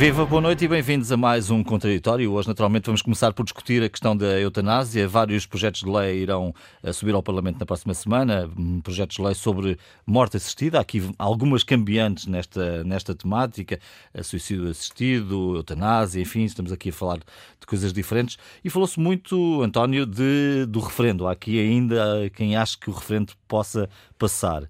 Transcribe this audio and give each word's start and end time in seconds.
Viva, 0.00 0.24
boa 0.24 0.40
noite 0.40 0.64
e 0.64 0.68
bem-vindos 0.68 1.12
a 1.12 1.16
mais 1.18 1.50
um 1.50 1.62
Contraditório. 1.62 2.32
Hoje, 2.32 2.48
naturalmente, 2.48 2.86
vamos 2.86 3.02
começar 3.02 3.34
por 3.34 3.44
discutir 3.44 3.82
a 3.82 3.88
questão 3.90 4.16
da 4.16 4.40
eutanásia. 4.40 5.06
Vários 5.06 5.44
projetos 5.44 5.82
de 5.82 5.90
lei 5.90 6.22
irão 6.22 6.54
eh, 6.82 6.90
subir 6.90 7.14
ao 7.14 7.22
Parlamento 7.22 7.60
na 7.60 7.66
próxima 7.66 7.92
semana. 7.92 8.50
Projetos 8.82 9.16
de 9.16 9.22
lei 9.22 9.34
sobre 9.34 9.76
morte 10.06 10.38
assistida. 10.38 10.78
Há 10.78 10.80
aqui 10.80 11.06
algumas 11.18 11.62
cambiantes 11.62 12.24
nesta, 12.24 12.82
nesta 12.82 13.14
temática. 13.14 13.78
Eh, 14.14 14.22
suicídio 14.22 14.70
assistido, 14.70 15.56
eutanásia, 15.56 16.22
enfim, 16.22 16.44
estamos 16.44 16.72
aqui 16.72 16.88
a 16.88 16.92
falar 16.94 17.18
de 17.18 17.66
coisas 17.66 17.92
diferentes. 17.92 18.38
E 18.64 18.70
falou-se 18.70 18.98
muito, 18.98 19.60
António, 19.62 20.06
de, 20.06 20.64
do 20.64 20.80
referendo. 20.80 21.28
Há 21.28 21.32
aqui 21.32 21.60
ainda 21.60 22.30
quem 22.34 22.56
acha 22.56 22.78
que 22.80 22.88
o 22.88 22.94
referendo 22.94 23.34
possa 23.46 23.86
passar. 24.18 24.62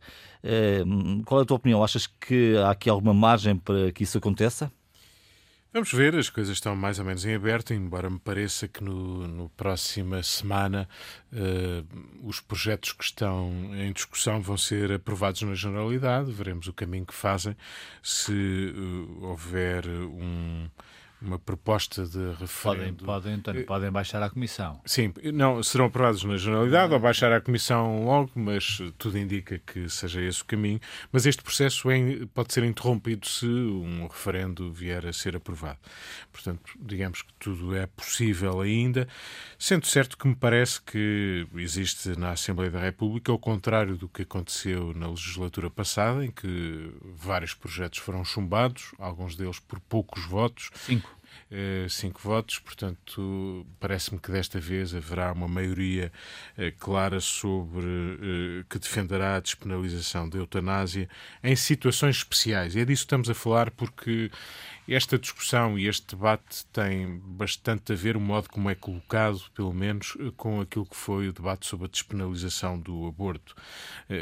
Eh, 0.43 0.83
qual 1.25 1.41
é 1.41 1.45
a 1.45 1.47
tua 1.47 1.57
opinião? 1.57 1.85
Achas 1.85 2.09
que 2.09 2.57
há 2.57 2.73
aqui 2.73 2.91
alguma 2.91 3.15
margem 3.15 3.55
para 3.55 3.93
que 3.93 4.03
isso 4.03 4.19
aconteça? 4.19 4.73
Vamos 5.73 5.93
ver, 5.93 6.17
as 6.17 6.29
coisas 6.29 6.55
estão 6.55 6.75
mais 6.75 6.99
ou 6.99 7.05
menos 7.05 7.25
em 7.25 7.33
aberto, 7.33 7.73
embora 7.73 8.11
me 8.11 8.19
pareça 8.19 8.67
que 8.67 8.83
no, 8.83 9.29
no 9.29 9.49
próxima 9.51 10.21
semana 10.21 10.89
uh, 11.33 12.27
os 12.27 12.41
projetos 12.41 12.93
que 12.93 13.05
estão 13.05 13.53
em 13.73 13.93
discussão 13.93 14.41
vão 14.41 14.57
ser 14.57 14.91
aprovados 14.91 15.43
na 15.43 15.55
generalidade, 15.55 16.33
veremos 16.33 16.67
o 16.67 16.73
caminho 16.73 17.07
que 17.07 17.15
fazem, 17.15 17.57
se 18.03 18.75
uh, 18.77 19.25
houver 19.27 19.87
um 19.87 20.69
uma 21.23 21.39
proposta 21.39 22.07
de 22.07 22.33
referendo. 22.39 23.05
Podem, 23.05 23.39
podem, 23.39 23.65
podem 23.65 23.91
baixar 23.91 24.23
à 24.23 24.31
Comissão. 24.31 24.81
Sim, 24.85 25.13
não, 25.33 25.63
serão 25.63 25.87
aprovados 25.87 26.25
na 26.25 26.37
generalidade 26.37 26.93
ou 26.93 27.01
baixar 27.01 27.33
à 27.33 27.41
Comissão 27.41 28.05
logo, 28.05 28.31
mas 28.35 28.79
tudo 28.97 29.19
indica 29.19 29.59
que 29.59 29.89
seja 29.89 30.23
esse 30.23 30.43
o 30.43 30.45
caminho. 30.47 30.81
Mas 31.13 31.27
este 31.27 31.43
processo 31.43 31.91
é, 31.91 32.27
pode 32.33 32.53
ser 32.53 32.65
interrompido 32.65 33.27
se 33.27 33.47
um 33.47 34.07
referendo 34.07 34.73
vier 34.73 35.07
a 35.07 35.13
ser 35.13 35.37
aprovado. 35.37 35.79
Portanto, 36.33 36.73
digamos 36.81 37.23
que 37.23 37.33
tudo 37.35 37.75
é 37.77 37.87
possível 37.87 38.61
ainda, 38.61 39.07
sendo 39.59 39.87
certo 39.87 40.17
que 40.17 40.27
me 40.27 40.35
parece 40.35 40.81
que 40.81 41.47
existe 41.57 42.19
na 42.19 42.31
Assembleia 42.31 42.71
da 42.71 42.81
República, 42.81 43.31
ao 43.31 43.39
contrário 43.39 43.97
do 43.97 44.09
que 44.09 44.23
aconteceu 44.23 44.95
na 44.95 45.09
legislatura 45.09 45.69
passada, 45.69 46.25
em 46.25 46.31
que 46.31 46.93
vários 47.05 47.55
projetos 47.55 47.99
foram 47.99 48.25
chumbados, 48.25 48.93
alguns 48.99 49.37
deles 49.37 49.59
por 49.59 49.79
poucos 49.81 50.25
votos. 50.25 50.71
Cinco. 50.75 51.10
Eh, 51.51 51.87
cinco 51.89 52.21
votos, 52.23 52.61
portanto, 52.61 53.67
parece-me 53.81 54.21
que 54.21 54.31
desta 54.31 54.61
vez 54.61 54.95
haverá 54.95 55.33
uma 55.33 55.49
maioria 55.49 56.13
uh, 56.57 56.73
clara 56.79 57.19
sobre 57.19 57.87
uh, 57.87 58.65
que 58.69 58.79
defenderá 58.79 59.37
a 59.37 59.41
despenalização 59.41 60.29
da 60.29 60.39
eutanásia 60.39 61.09
em 61.43 61.57
situações 61.57 62.17
especiais. 62.19 62.77
E 62.77 62.81
é 62.81 62.85
disso 62.85 63.03
que 63.03 63.07
estamos 63.07 63.29
a 63.29 63.35
falar 63.35 63.71
porque 63.73 64.31
esta 64.89 65.19
discussão 65.19 65.79
e 65.79 65.87
este 65.87 66.17
debate 66.17 66.65
tem 66.67 67.19
bastante 67.19 67.93
a 67.93 67.97
ver 67.97 68.17
o 68.17 68.21
modo 68.21 68.49
como 68.49 68.69
é 68.69 68.75
colocado, 68.75 69.41
pelo 69.55 69.73
menos, 69.73 70.17
com 70.37 70.61
aquilo 70.61 70.87
que 70.87 70.97
foi 70.97 71.29
o 71.29 71.33
debate 71.33 71.67
sobre 71.67 71.87
a 71.87 71.89
despenalização 71.89 72.79
do 72.79 73.07
aborto. 73.07 73.55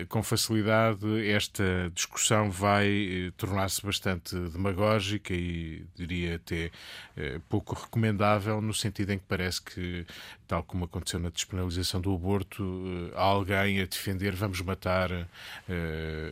Com 0.08 0.22
facilidade, 0.22 1.06
esta 1.30 1.90
discussão 1.94 2.50
vai 2.50 3.32
tornar-se 3.36 3.84
bastante 3.84 4.36
demagógica 4.50 5.32
e 5.32 5.86
diria 5.94 6.36
até 6.36 6.70
eh, 7.16 7.40
pouco 7.48 7.74
recomendável, 7.74 8.60
no 8.60 8.74
sentido 8.74 9.12
em 9.12 9.18
que 9.18 9.24
parece 9.26 9.62
que, 9.62 10.06
tal 10.46 10.62
como 10.62 10.84
aconteceu 10.84 11.18
na 11.18 11.30
despenalização 11.30 12.00
do 12.00 12.14
aborto, 12.14 12.62
eh, 12.62 13.14
há 13.16 13.22
alguém 13.22 13.80
a 13.80 13.86
defender 13.86 14.34
vamos 14.34 14.60
matar 14.60 15.10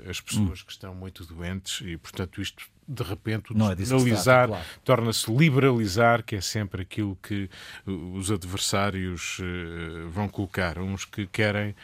as 0.09 0.21
pessoas 0.21 0.61
hum. 0.61 0.65
que 0.67 0.73
estão 0.73 0.95
muito 0.95 1.25
doentes 1.25 1.81
e, 1.87 1.97
portanto, 1.97 2.41
isto 2.41 2.65
de 2.89 3.03
repente, 3.03 3.53
despenalizar 3.75 4.45
é 4.45 4.49
claro. 4.49 4.65
torna-se 4.85 5.33
liberalizar, 5.33 6.23
que 6.23 6.37
é 6.37 6.41
sempre 6.41 6.83
aquilo 6.83 7.19
que 7.23 7.51
os 7.87 8.31
adversários 8.31 9.39
uh, 9.41 10.09
vão 10.11 10.29
colocar. 10.29 10.79
Uns 10.79 11.05
que 11.05 11.27
querem 11.27 11.71
uh, 11.71 11.75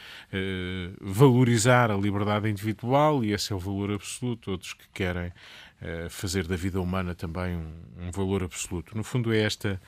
valorizar 1.00 1.90
a 1.90 1.96
liberdade 1.96 2.48
individual, 2.48 3.24
e 3.24 3.32
esse 3.32 3.52
é 3.52 3.56
o 3.56 3.58
valor 3.58 3.92
absoluto, 3.92 4.50
outros 4.52 4.74
que 4.74 4.88
querem 4.92 5.32
fazer 6.10 6.46
da 6.46 6.56
vida 6.56 6.80
humana 6.80 7.14
também 7.14 7.56
um, 7.56 8.06
um, 8.06 8.10
valor 8.10 8.42
absoluto. 8.42 8.96
No 8.96 9.02
fundo, 9.02 9.32
é 9.32 9.40
esta, 9.40 9.80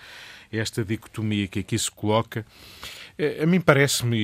é 0.51 0.59
esta 0.59 0.85
dicotomia 0.85 1.47
que 1.47 1.61
aqui 1.61 1.79
se 1.79 1.91
coloca. 1.91 2.45
Eh, 3.17 3.43
a 3.43 3.47
mim 3.47 3.61
parece-me, 3.61 4.17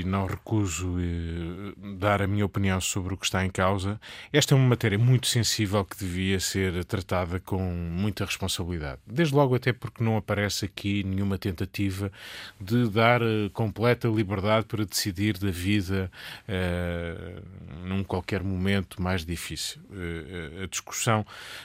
e 0.00 0.04
não 0.04 0.26
recuso 0.26 0.96
eh, 0.98 1.74
dar 1.98 2.22
a 2.22 2.26
minha 2.26 2.46
opinião 2.46 2.80
sobre 2.80 3.12
o 3.12 3.16
que 3.16 3.26
está 3.26 3.44
em 3.44 3.50
causa, 3.50 4.00
esta 4.32 4.54
é 4.54 4.56
uma 4.56 4.66
matéria 4.66 4.98
muito 4.98 5.26
sensível 5.26 5.84
que 5.84 5.98
devia 5.98 6.40
ser 6.40 6.84
tratada 6.84 7.38
com 7.40 7.60
muita 7.60 8.24
responsabilidade. 8.24 9.00
Desde 9.06 9.34
logo, 9.34 9.54
até 9.54 9.72
porque 9.72 10.02
não 10.02 10.16
aparece 10.16 10.64
aqui 10.64 11.02
nenhuma 11.04 11.36
tentativa 11.36 12.10
de 12.58 12.88
dar 12.88 13.20
completa 13.52 14.08
liberdade 14.08 14.66
para 14.66 14.84
decidir 14.84 15.36
da 15.38 15.50
vida 15.50 16.10
uh, 16.48 17.86
num 17.86 18.02
qualquer 18.02 18.42
momento 18.42 19.00
mais 19.02 19.24
difícil. 19.24 19.80
Uh, 19.90 20.64
a 20.64 20.66
discussão 20.66 21.17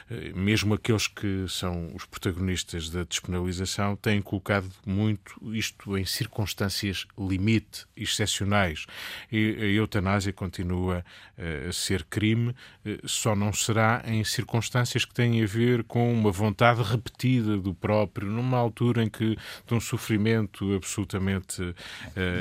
eh, 0.10 0.32
mesmo 0.36 0.74
aqueles 0.74 1.08
que 1.08 1.46
são 1.48 1.92
os 1.96 2.06
protagonistas 2.06 2.90
da 2.90 3.04
despenalização, 3.04 3.96
têm 3.96 4.22
colocado 4.22 4.70
muito 4.86 5.34
isto 5.54 5.98
em 5.98 6.06
circunstâncias 6.06 7.06
limite, 7.18 7.86
excepcionais. 7.96 8.86
E 9.32 9.56
a 9.60 9.66
eutanásia 9.66 10.34
continua 10.34 11.04
eh, 11.38 11.68
a 11.70 11.74
ser 11.74 12.04
crime, 12.06 12.56
eh, 12.86 13.00
só 13.06 13.36
não 13.36 13.52
será 13.54 14.04
em 14.06 14.24
circunstâncias 14.24 15.06
que 15.06 15.14
têm 15.14 15.44
a 15.44 15.46
ver 15.46 15.84
com 15.84 16.12
uma 16.14 16.32
vontade 16.32 16.82
repetida 16.82 17.58
do 17.58 17.74
próprio, 17.74 18.28
numa 18.30 18.58
altura 18.58 19.04
em 19.04 19.10
que 19.10 19.38
de 19.68 19.74
um 19.74 19.80
sofrimento 19.80 20.74
absolutamente 20.74 21.74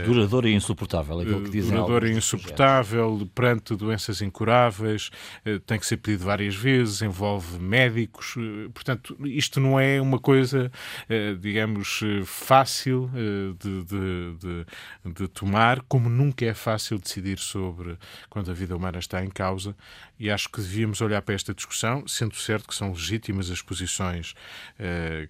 duradouro 0.07 0.49
e 0.49 0.55
insuportável, 0.55 1.21
aquilo 1.21 1.45
que 1.45 1.51
dizem 1.51 1.73
duradouro 1.73 2.09
e 2.09 2.13
insuportável, 2.13 3.29
perante 3.35 3.75
doenças 3.75 4.21
incuráveis, 4.21 5.11
tem 5.67 5.79
que 5.79 5.87
ser 5.87 5.97
pedido 5.97 6.25
várias 6.25 6.55
vezes, 6.55 7.02
envolve 7.03 7.59
médicos, 7.59 8.35
eh, 8.37 8.69
portanto, 8.73 9.17
isto 9.27 9.61
não 9.61 9.79
é 9.79 10.01
uma 10.01 10.19
coisa, 10.19 10.71
eh, 11.09 11.35
digamos, 11.35 12.01
eh, 12.03 12.25
fácil 12.25 13.11
de, 13.59 13.85
de, 13.85 14.37
de, 15.05 15.13
de 15.13 15.29
tomar, 15.29 15.83
como 15.83 16.09
nunca 16.09 16.45
é 16.45 16.55
fácil 16.55 16.99
decidir 16.99 17.39
sobre 17.39 17.99
quando 18.31 18.51
a 18.51 18.55
vida 18.55 18.77
humana 18.77 18.99
está 18.99 19.25
em 19.25 19.31
causa, 19.31 19.77
e 20.19 20.31
acho 20.31 20.49
que 20.49 20.61
devíamos 20.61 21.01
olhar 21.01 21.23
para 21.23 21.35
esta 21.35 21.53
discussão, 21.53 22.07
sendo 22.07 22.35
certo 22.37 22.69
que 22.69 22.75
são 22.75 22.91
legítimas 22.91 23.51
as 23.51 23.61
posições 23.61 24.35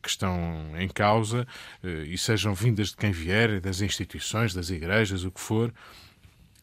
que 0.03 0.09
estão 0.09 0.73
em 0.79 0.89
causa, 0.89 1.47
e 1.83 2.19
sejam 2.19 2.55
vindas 2.55 2.89
de 2.91 2.97
quem 2.97 3.11
vier, 3.11 3.59
das 3.61 3.81
instituições, 3.81 4.53
das 4.53 4.69
igrejas, 4.69 5.25
o 5.25 5.31
que 5.31 5.41
for, 5.41 5.73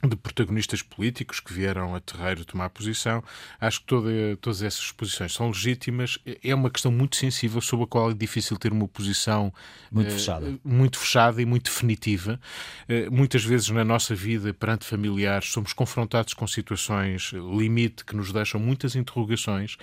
de 0.08 0.16
protagonistas 0.16 0.82
políticos 0.82 1.42
que 1.42 1.52
vieram 1.52 1.94
a 1.94 2.00
terreiro 2.00 2.46
tomar 2.46 2.70
posição. 2.70 3.22
Acho 3.60 3.82
que 3.82 3.86
toda, 3.86 4.10
todas 4.40 4.62
essas 4.62 4.92
posições 4.92 5.34
são 5.34 5.48
legítimas. 5.48 6.18
É 6.42 6.56
uma 6.56 6.70
questão 6.70 6.92
muito 6.92 7.18
sensível 7.18 7.60
sobre 7.60 7.84
a 7.84 7.88
qual 7.88 8.12
é 8.12 8.14
difícil 8.14 8.58
ter 8.58 8.72
uma 8.72 8.88
posição 8.88 9.54
muito, 9.92 10.08
uh, 10.08 10.12
fechada. 10.12 10.60
muito 10.64 10.98
fechada 10.98 11.42
e 11.42 11.46
muito 11.46 11.66
definitiva. 11.66 12.40
Uh, 12.88 13.12
muitas 13.12 13.44
vezes 13.44 13.70
na 13.70 13.84
nossa 13.84 14.16
vida, 14.16 14.54
perante 14.54 14.86
familiares, 14.86 15.52
somos 15.52 15.74
confrontados 15.74 16.34
com 16.34 16.48
situações 16.48 17.34
limite 17.34 18.06
que 18.06 18.16
nos 18.16 18.32
deixam 18.32 18.60
muitas 18.60 18.96
interrogações 18.96 19.76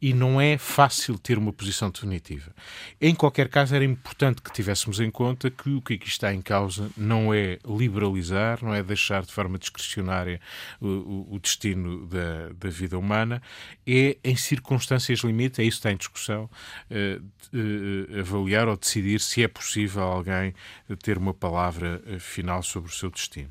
e 0.00 0.12
não 0.14 0.40
é 0.40 0.56
fácil 0.56 1.18
ter 1.18 1.36
uma 1.36 1.52
posição 1.52 1.90
definitiva. 1.90 2.54
Em 3.00 3.14
qualquer 3.14 3.48
caso, 3.48 3.74
era 3.74 3.84
importante 3.84 4.40
que 4.40 4.52
tivéssemos 4.52 5.00
em 5.00 5.10
conta 5.10 5.50
que 5.50 5.70
o 5.70 5.82
que 5.82 5.94
aqui 5.94 6.06
está 6.06 6.32
em 6.32 6.40
causa 6.40 6.88
não 6.96 7.34
é 7.34 7.58
liberalizar, 7.66 8.60
não 8.62 8.72
é 8.72 8.80
deixar 8.80 9.22
de 9.22 9.32
forma 9.32 9.58
discrecionária 9.64 10.40
o, 10.80 11.34
o 11.34 11.38
destino 11.40 12.06
da, 12.06 12.50
da, 12.56 12.70
vida 12.70 12.98
humana, 12.98 13.42
é 13.86 14.16
em 14.22 14.36
circunstâncias 14.36 15.20
limite, 15.20 15.60
é 15.60 15.64
isso 15.64 15.78
que 15.78 15.80
está 15.80 15.92
em 15.92 15.96
discussão, 15.96 16.48
uh, 16.90 17.22
uh, 17.56 18.20
avaliar 18.20 18.68
ou 18.68 18.76
decidir 18.76 19.20
se 19.20 19.42
é 19.42 19.48
possível 19.48 20.02
alguém 20.02 20.54
ter 21.02 21.18
uma 21.18 21.34
palavra 21.34 22.02
final 22.18 22.62
sobre 22.62 22.90
o 22.90 22.94
seu 22.94 23.10
destino. 23.10 23.50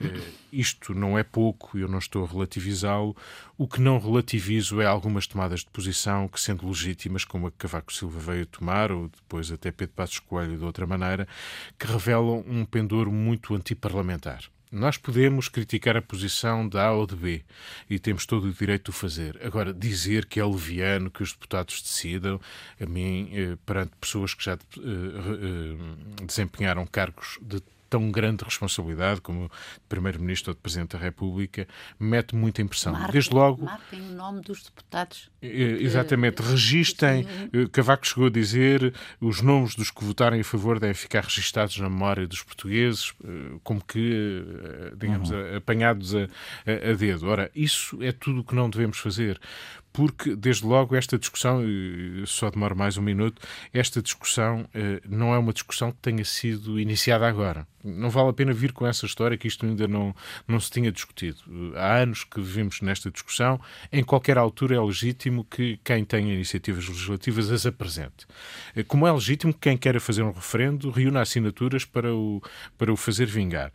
Uh, 0.00 0.32
isto 0.50 0.94
não 0.94 1.18
é 1.18 1.22
pouco, 1.22 1.78
eu 1.78 1.86
não 1.86 1.98
estou 1.98 2.24
a 2.24 2.26
relativizá-lo. 2.26 3.14
O 3.58 3.68
que 3.68 3.80
não 3.80 3.98
relativizo 3.98 4.80
é 4.80 4.86
algumas 4.86 5.26
tomadas 5.26 5.60
de 5.60 5.66
posição 5.66 6.26
que, 6.26 6.40
sendo 6.40 6.66
legítimas, 6.66 7.24
como 7.24 7.46
a 7.46 7.50
que 7.50 7.58
Cavaco 7.58 7.92
Silva 7.92 8.18
veio 8.18 8.46
tomar, 8.46 8.90
ou 8.90 9.08
depois 9.08 9.52
até 9.52 9.70
Pedro 9.70 9.94
Passos 9.94 10.18
Coelho 10.18 10.56
de 10.56 10.64
outra 10.64 10.86
maneira, 10.86 11.28
que 11.78 11.86
revelam 11.86 12.42
um 12.46 12.64
pendor 12.64 13.10
muito 13.10 13.54
antiparlamentar. 13.54 14.42
Nós 14.70 14.96
podemos 14.96 15.48
criticar 15.48 15.96
a 15.96 16.02
posição 16.02 16.68
da 16.68 16.86
A 16.86 16.92
ou 16.92 17.04
de 17.04 17.16
B 17.16 17.42
e 17.88 17.98
temos 17.98 18.24
todo 18.24 18.44
o 18.44 18.52
direito 18.52 18.84
de 18.84 18.90
o 18.90 18.92
fazer. 18.92 19.40
Agora, 19.44 19.74
dizer 19.74 20.26
que 20.26 20.38
é 20.38 20.44
leviano 20.44 21.10
que 21.10 21.24
os 21.24 21.32
deputados 21.32 21.82
decidam, 21.82 22.40
a 22.80 22.86
mim, 22.86 23.30
eh, 23.32 23.56
perante 23.66 23.92
pessoas 24.00 24.32
que 24.32 24.44
já 24.44 24.52
eh, 24.52 24.56
eh, 24.78 26.24
desempenharam 26.24 26.86
cargos 26.86 27.38
de 27.42 27.60
tão 27.90 28.10
grande 28.10 28.44
responsabilidade 28.44 29.20
como 29.20 29.50
Primeiro-Ministro 29.88 30.52
ou 30.52 30.54
de 30.54 30.60
Presidente 30.60 30.96
da 30.96 30.98
República 30.98 31.66
mete 31.98 32.36
muita 32.36 32.62
impressão. 32.62 32.92
Marquem, 32.92 33.12
Desde 33.12 33.34
logo. 33.34 33.64
Marquem 33.64 34.00
o 34.00 34.12
nome 34.12 34.40
dos 34.40 34.62
deputados. 34.62 35.28
Exatamente, 35.42 36.40
registem. 36.40 37.26
Cavaco 37.72 38.06
chegou 38.06 38.26
a 38.26 38.30
dizer 38.30 38.94
os 39.20 39.42
nomes 39.42 39.74
dos 39.74 39.90
que 39.90 40.04
votarem 40.04 40.40
a 40.40 40.44
favor 40.44 40.78
devem 40.78 40.94
ficar 40.94 41.24
registados 41.24 41.76
na 41.78 41.90
memória 41.90 42.26
dos 42.26 42.42
portugueses, 42.42 43.12
como 43.64 43.82
que, 43.84 44.44
digamos, 44.96 45.30
uhum. 45.30 45.56
apanhados 45.56 46.14
a, 46.14 46.20
a, 46.20 46.90
a 46.90 46.94
dedo. 46.94 47.26
Ora, 47.26 47.50
isso 47.54 48.00
é 48.02 48.12
tudo 48.12 48.40
o 48.40 48.44
que 48.44 48.54
não 48.54 48.70
devemos 48.70 48.98
fazer 48.98 49.40
porque, 49.92 50.36
desde 50.36 50.64
logo, 50.64 50.94
esta 50.94 51.18
discussão, 51.18 51.62
só 52.26 52.50
demora 52.50 52.74
mais 52.74 52.96
um 52.96 53.02
minuto, 53.02 53.42
esta 53.72 54.00
discussão 54.00 54.68
eh, 54.72 55.00
não 55.08 55.34
é 55.34 55.38
uma 55.38 55.52
discussão 55.52 55.90
que 55.90 55.98
tenha 55.98 56.24
sido 56.24 56.78
iniciada 56.78 57.26
agora. 57.26 57.66
Não 57.82 58.10
vale 58.10 58.28
a 58.28 58.32
pena 58.32 58.52
vir 58.52 58.72
com 58.72 58.86
essa 58.86 59.06
história 59.06 59.36
que 59.36 59.48
isto 59.48 59.64
ainda 59.64 59.88
não, 59.88 60.14
não 60.46 60.60
se 60.60 60.70
tinha 60.70 60.92
discutido. 60.92 61.38
Há 61.74 61.96
anos 61.96 62.24
que 62.24 62.40
vivemos 62.40 62.80
nesta 62.82 63.10
discussão, 63.10 63.60
em 63.90 64.04
qualquer 64.04 64.38
altura 64.38 64.76
é 64.76 64.80
legítimo 64.80 65.44
que 65.44 65.80
quem 65.82 66.04
tenha 66.04 66.34
iniciativas 66.34 66.86
legislativas 66.86 67.50
as 67.50 67.66
apresente. 67.66 68.26
Eh, 68.76 68.82
como 68.82 69.06
é 69.06 69.12
legítimo 69.12 69.52
que 69.52 69.60
quem 69.60 69.76
queira 69.76 69.98
fazer 69.98 70.22
um 70.22 70.32
referendo 70.32 70.90
reúna 70.90 71.20
assinaturas 71.20 71.84
para 71.84 72.14
o, 72.14 72.40
para 72.78 72.92
o 72.92 72.96
fazer 72.96 73.26
vingar. 73.26 73.72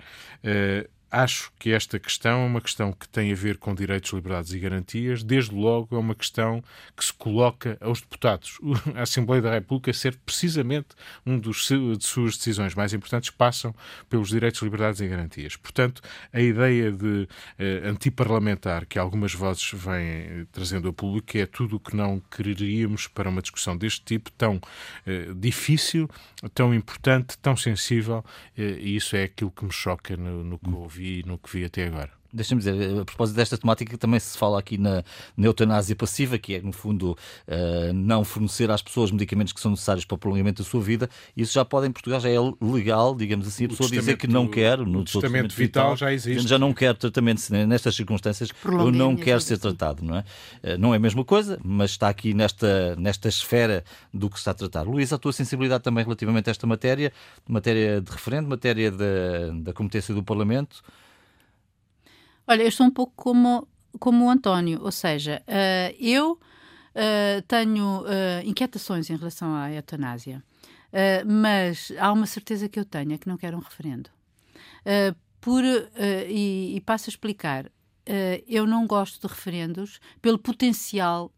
Acho 1.12 1.52
que 1.57 1.72
esta 1.72 2.00
questão 2.00 2.44
é 2.44 2.46
uma 2.46 2.62
questão 2.62 2.92
que 2.92 3.07
tem 3.07 3.31
a 3.31 3.36
ver 3.36 3.57
com 3.57 3.74
direitos, 3.74 4.12
liberdades 4.12 4.52
e 4.52 4.60
garantias, 4.60 5.24
desde 5.24 5.54
logo 5.54 5.96
é 5.96 6.00
uma 6.00 6.16
questão 6.16 6.63
que 6.96 7.06
se 7.06 7.13
coloca 7.13 7.78
aos 7.80 8.02
deputados. 8.02 8.60
A 8.96 9.04
Assembleia 9.04 9.42
da 9.42 9.52
República 9.52 9.94
ser 9.94 10.16
precisamente 10.25 10.90
um 11.25 11.38
dos 11.40 11.68
de 11.68 12.06
suas 12.06 12.38
decisões 12.38 12.75
mais 12.75 12.94
importantes 12.94 13.30
passam 13.30 13.74
pelos 14.10 14.30
direitos, 14.30 14.62
liberdades 14.62 15.00
e 15.02 15.07
garantias. 15.07 15.56
Portanto, 15.56 16.02
a 16.34 16.42
ideia 16.42 16.92
de 16.92 17.28
eh, 17.57 17.81
antiparlamentar 17.86 18.86
que 18.86 19.00
algumas 19.00 19.34
vozes 19.34 19.72
vêm 19.74 20.46
trazendo 20.52 20.88
ao 20.88 20.94
público 20.94 21.38
é 21.38 21.46
tudo 21.46 21.78
o 21.78 21.80
que 21.80 21.96
não 21.96 22.19
quereríamos 22.19 23.07
para 23.07 23.30
uma 23.30 23.42
discussão 23.42 23.78
deste 23.78 24.04
tipo 24.04 24.31
tão 24.31 24.60
eh, 25.06 25.31
difícil, 25.36 26.10
tão 26.54 26.74
importante, 26.74 27.38
tão 27.38 27.56
sensível, 27.56 28.24
eh, 28.57 28.78
e 28.80 28.96
isso 28.96 29.16
é 29.16 29.24
aquilo 29.24 29.52
que 29.52 29.66
me 29.66 29.72
choca 29.72 30.18
no, 30.18 30.44
no 30.44 30.60
que 30.60 30.69
ouvi 30.69 30.94
vi 30.95 31.24
no 31.25 31.38
que 31.38 31.50
vi 31.57 31.65
até 31.65 31.88
agora. 31.88 32.15
Deixa-me 32.36 32.60
dizer, 32.60 33.00
a 33.00 33.06
propósito 33.06 33.38
desta 33.38 33.58
temática, 33.58 33.98
também 33.98 34.20
se 34.20 34.38
fala 34.38 34.60
aqui 34.60 34.78
na, 34.78 35.04
na 35.38 35.48
eutanásia 35.48 35.96
passiva, 35.96 36.38
que 36.38 36.56
é, 36.56 36.62
no 36.62 36.74
fundo, 36.74 37.12
uh, 37.48 37.94
não 37.94 38.26
fornecer 38.26 38.70
às 38.70 38.82
pessoas 38.82 39.10
medicamentos 39.10 39.54
que 39.54 39.60
são 39.62 39.72
necessários 39.72 40.04
para 40.04 40.16
o 40.16 40.18
prolongamento 40.18 40.62
da 40.62 40.70
sua 40.70 40.82
vida. 40.82 41.10
Isso 41.36 41.54
já 41.54 41.64
pode, 41.64 41.88
em 41.88 41.92
Portugal, 41.92 42.20
já 42.20 42.30
é 42.30 42.38
legal, 42.62 43.16
digamos 43.16 43.48
assim, 43.48 43.66
a 43.66 43.70
pessoa 43.70 43.90
dizer 43.90 44.18
que 44.18 44.28
não 44.28 44.48
quer, 44.48 44.80
no 44.80 45.00
o 45.00 45.04
testamento 45.06 45.56
vital, 45.56 45.92
vital, 45.92 45.98
já 45.98 46.14
existe. 46.14 46.48
Já 46.48 46.60
não 46.60 46.74
quer 46.74 46.94
tratamento, 46.96 47.42
nestas 47.68 47.96
circunstâncias, 47.96 48.50
eu 48.66 48.92
não 48.92 49.16
quero 49.16 49.40
ser 49.40 49.58
tratado, 49.58 50.04
não 50.04 50.18
é? 50.18 50.20
Uh, 50.64 50.78
não 50.78 50.94
é 50.94 50.98
a 50.98 51.00
mesma 51.00 51.24
coisa, 51.24 51.58
mas 51.64 51.92
está 51.92 52.10
aqui 52.10 52.34
nesta, 52.34 52.96
nesta 52.98 53.30
esfera 53.30 53.84
do 54.14 54.30
que 54.30 54.36
se 54.36 54.42
está 54.42 54.52
a 54.52 54.54
tratar. 54.54 54.84
Luís, 54.84 55.14
a 55.14 55.18
tua 55.18 55.31
sensibilidade 55.31 55.84
também 55.84 56.04
relativamente 56.04 56.50
a 56.50 56.52
esta 56.52 56.68
matéria, 56.68 57.14
matéria 57.48 58.02
de 58.02 58.12
referendo, 58.12 58.50
matéria 58.50 58.92
da, 58.92 59.52
da 59.54 59.74
competência 59.74 60.14
do 60.14 60.24
Parlamento, 60.24 60.84
Olha, 62.47 62.62
eu 62.62 62.68
estou 62.68 62.86
um 62.86 62.92
pouco 62.92 63.13
como, 63.15 63.68
como 64.00 64.25
o 64.25 64.30
António, 64.30 64.80
ou 64.83 64.92
seja, 64.92 65.42
uh, 65.47 65.95
eu 66.00 66.33
uh, 66.33 67.42
tenho 67.47 68.01
uh, 68.01 68.45
inquietações 68.45 69.09
em 69.09 69.15
relação 69.15 69.56
à 69.56 69.71
eutanásia, 69.71 70.44
mas 71.25 71.92
há 72.00 72.13
uma 72.13 72.25
certeza 72.25 72.69
que 72.69 72.80
eu 72.80 72.86
tenho, 72.86 73.12
é 73.12 73.18
que 73.18 73.27
não 73.27 73.36
quero 73.36 73.57
um 73.57 73.59
referendo. 73.59 74.09
por, 75.42 75.62
e, 76.30 76.77
e 76.77 76.81
passo 76.86 77.09
a 77.09 77.12
explicar, 77.12 77.69
eu 78.47 78.65
não 78.65 78.88
gosto 78.88 79.19
de 79.19 79.27
referendos 79.27 80.00
pelo 80.21 80.39
potencial 80.39 81.33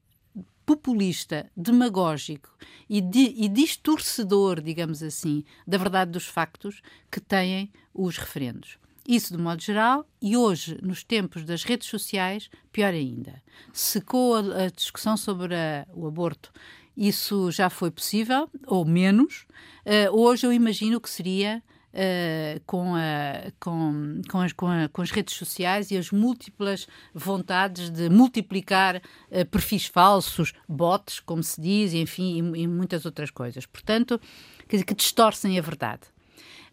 populista, 0.64 1.50
demagógico 1.58 2.56
e, 2.88 3.02
di, 3.02 3.34
e, 3.36 3.50
distorcedor, 3.50 4.62
digamos 4.62 5.02
assim, 5.02 5.44
da 5.66 5.80
verdade 5.80 6.12
dos 6.12 6.28
factos 6.28 6.84
que 7.10 7.20
têm 7.20 7.72
os 7.92 8.18
referendos. 8.18 8.78
Isso 9.08 9.36
de 9.36 9.42
modo 9.42 9.62
geral, 9.62 10.06
e 10.22 10.36
hoje, 10.36 10.78
nos 10.84 11.02
tempos 11.02 11.46
das 11.46 11.64
redes 11.64 11.88
sociais, 11.88 12.50
pior 12.74 12.94
ainda. 12.94 13.42
Secou 13.72 14.36
a, 14.36 14.66
a 14.66 14.70
discussão 14.70 15.16
sobre 15.16 15.56
a, 15.56 15.88
o 15.94 16.06
aborto. 16.06 16.52
Isso 16.96 17.50
já 17.52 17.70
foi 17.70 17.90
possível, 17.90 18.50
ou 18.66 18.84
menos. 18.84 19.46
Uh, 19.86 20.14
hoje 20.14 20.46
eu 20.46 20.52
imagino 20.52 21.00
que 21.00 21.10
seria 21.10 21.64
Uh, 21.94 22.62
com, 22.68 22.94
a, 22.94 23.52
com, 23.60 24.22
com, 24.30 24.40
as, 24.42 24.54
com, 24.54 24.68
a, 24.68 24.88
com, 24.88 25.02
as, 25.02 25.10
redes 25.10 25.34
sociais 25.34 25.90
e 25.90 25.98
as 25.98 26.12
múltiplas 26.12 26.86
vontades 27.12 27.90
de 27.90 28.08
multiplicar 28.08 28.98
uh, 28.98 29.46
perfis 29.50 29.88
falsos, 29.88 30.54
bots, 30.70 31.20
como 31.22 31.42
se 31.42 31.60
diz, 31.60 31.94
enfim, 31.96 32.54
e, 32.54 32.62
e 32.62 32.68
muitas 32.68 33.04
outras 33.04 33.32
coisas. 33.32 33.66
Portanto, 33.66 34.22
dizer, 34.70 34.84
que 34.84 34.94
distorcem 34.94 35.58
a 35.58 35.62
verdade. 35.62 36.02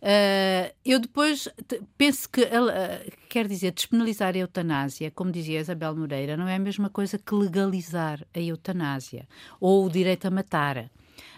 Uh, 0.05 0.71
eu 0.85 1.01
depois 1.01 1.49
penso 1.97 2.29
que, 2.29 2.43
uh, 2.43 3.13
quer 3.27 3.49
dizer, 3.49 3.73
despenalizar 3.73 4.35
a 4.35 4.39
eutanásia, 4.39 5.11
como 5.11 5.33
dizia 5.33 5.59
Isabel 5.59 5.97
Moreira, 5.97 6.37
não 6.37 6.47
é 6.47 6.57
a 6.57 6.59
mesma 6.59 6.91
coisa 6.91 7.17
que 7.19 7.35
legalizar 7.35 8.23
a 8.35 8.39
eutanásia 8.39 9.27
ou 9.59 9.87
o 9.87 9.89
direito 9.89 10.27
a 10.27 10.31
matar. 10.31 10.77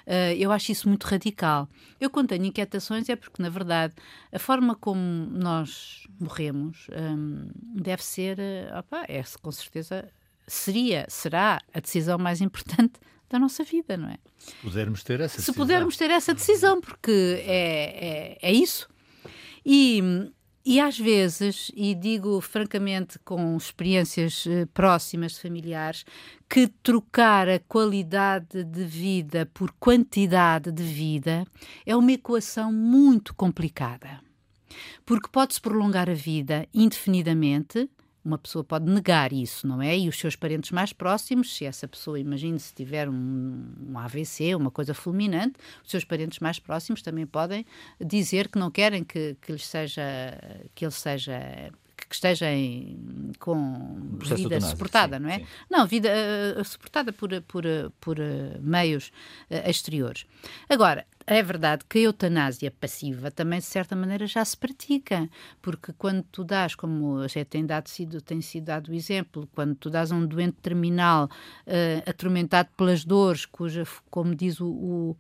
Uh, 0.05 0.35
eu 0.37 0.51
acho 0.51 0.73
isso 0.73 0.89
muito 0.89 1.05
radical. 1.05 1.69
Eu, 2.01 2.11
quando 2.11 2.31
tenho 2.31 2.45
inquietações, 2.45 3.09
é 3.09 3.15
porque, 3.15 3.41
na 3.41 3.51
verdade, 3.51 3.95
a 4.33 4.39
forma 4.39 4.75
como 4.75 5.01
nós 5.31 6.05
morremos 6.19 6.89
um, 6.91 7.49
deve 7.55 8.03
ser, 8.03 8.37
opa, 8.77 9.05
é 9.07 9.23
com 9.41 9.53
certeza, 9.53 10.09
seria, 10.45 11.07
será 11.09 11.61
a 11.73 11.79
decisão 11.79 12.19
mais 12.19 12.41
importante 12.43 12.99
da 13.29 13.39
nossa 13.39 13.65
vida, 13.65 13.97
não 13.97 14.09
é? 14.09 14.19
Se 14.39 14.55
pudermos 14.63 15.03
ter 15.03 15.21
essa 15.21 15.37
decisão. 15.37 15.55
Se 15.55 15.59
pudermos 15.59 15.97
ter 15.97 16.11
essa 16.11 16.35
decisão, 16.35 16.81
porque 16.81 17.43
é, 17.45 18.39
é, 18.43 18.51
é 18.51 18.53
isso. 18.53 18.89
E, 19.65 20.01
e 20.65 20.81
às 20.81 20.99
vezes, 20.99 21.71
e 21.75 21.95
digo 21.95 22.41
francamente 22.41 23.19
com 23.21 23.57
experiências 23.57 24.47
eh, 24.47 24.67
próximas 24.67 25.33
de 25.33 25.41
familiares, 25.41 26.05
que 26.49 26.69
trocar 26.83 27.49
a 27.49 27.59
qualidade 27.59 28.63
de 28.63 28.85
vida 28.85 29.49
por 29.53 29.73
quantidade 29.73 30.71
de 30.71 30.83
vida 30.83 31.45
é 31.85 31.97
uma 31.97 32.13
equação 32.13 32.73
muito 32.73 33.35
complicada. 33.35 34.21
Porque 35.05 35.29
pode-se 35.31 35.61
prolongar 35.61 36.09
a 36.09 36.15
vida 36.15 36.69
indefinidamente, 36.73 37.89
uma 38.27 38.37
pessoa 38.37 38.65
pode 38.65 38.91
negar 38.91 39.33
isso, 39.33 39.67
não 39.67 39.81
é? 39.81 39.97
E 39.97 40.09
os 40.09 40.19
seus 40.19 40.35
parentes 40.35 40.73
mais 40.73 40.93
próximos, 40.93 41.55
se 41.55 41.65
essa 41.65 41.87
pessoa, 41.87 42.19
imagine, 42.19 42.59
se 42.59 42.75
tiver 42.75 43.09
um, 43.09 43.73
um, 43.89 43.99
AVC, 43.99 44.55
uma 44.57 44.71
coisa 44.71 44.93
fulminante, 44.93 45.55
os 45.85 45.91
seus 45.91 46.05
parentes 46.05 46.41
mais 46.41 46.59
próximos 46.59 47.03
também 47.03 47.25
podem 47.25 47.65
dizer 48.05 48.49
que 48.49 48.59
não 48.59 48.71
querem 48.71 49.05
que, 49.05 49.37
que, 49.41 49.53
lhe 49.53 49.59
seja, 49.59 50.03
que 50.75 50.85
ele 50.85 50.93
seja 50.93 51.71
que 52.09 52.15
esteja 52.15 52.51
em, 52.53 53.33
com 53.39 54.19
vida 54.21 54.61
suportada, 54.61 55.17
sim, 55.17 55.23
não 55.23 55.31
é? 55.31 55.39
Sim. 55.39 55.47
Não, 55.69 55.87
vida 55.87 56.09
uh, 56.57 56.65
suportada 56.65 57.13
por, 57.13 57.31
por, 57.43 57.65
por 58.01 58.19
uh, 58.19 58.61
meios 58.61 59.11
uh, 59.51 59.69
exteriores. 59.69 60.25
Agora, 60.69 61.05
é 61.27 61.43
verdade 61.43 61.85
que 61.89 61.99
a 61.99 62.03
eutanásia 62.03 62.71
passiva 62.71 63.31
também, 63.31 63.59
de 63.59 63.65
certa 63.65 63.97
maneira, 63.97 64.27
já 64.27 64.45
se 64.45 64.57
pratica, 64.57 65.29
porque 65.61 65.93
quando 65.95 66.23
tu 66.31 66.45
dás, 66.45 66.75
como 66.75 67.27
já 67.27 67.45
tem, 67.45 67.67
dado, 67.67 67.89
sido, 67.89 68.21
tem 68.21 68.41
sido 68.41 68.67
dado 68.67 68.91
o 68.91 68.95
exemplo, 68.95 69.49
quando 69.55 69.75
tu 69.75 69.91
dás 69.91 70.13
a 70.13 70.15
um 70.15 70.25
doente 70.27 70.59
terminal 70.63 71.25
uh, 71.25 72.09
atormentado 72.09 72.69
pelas 72.77 73.05
dores, 73.05 73.45
cuja, 73.45 73.85
como 74.11 74.35
diz 74.35 74.61
o, 74.61 74.69
o 74.69 75.17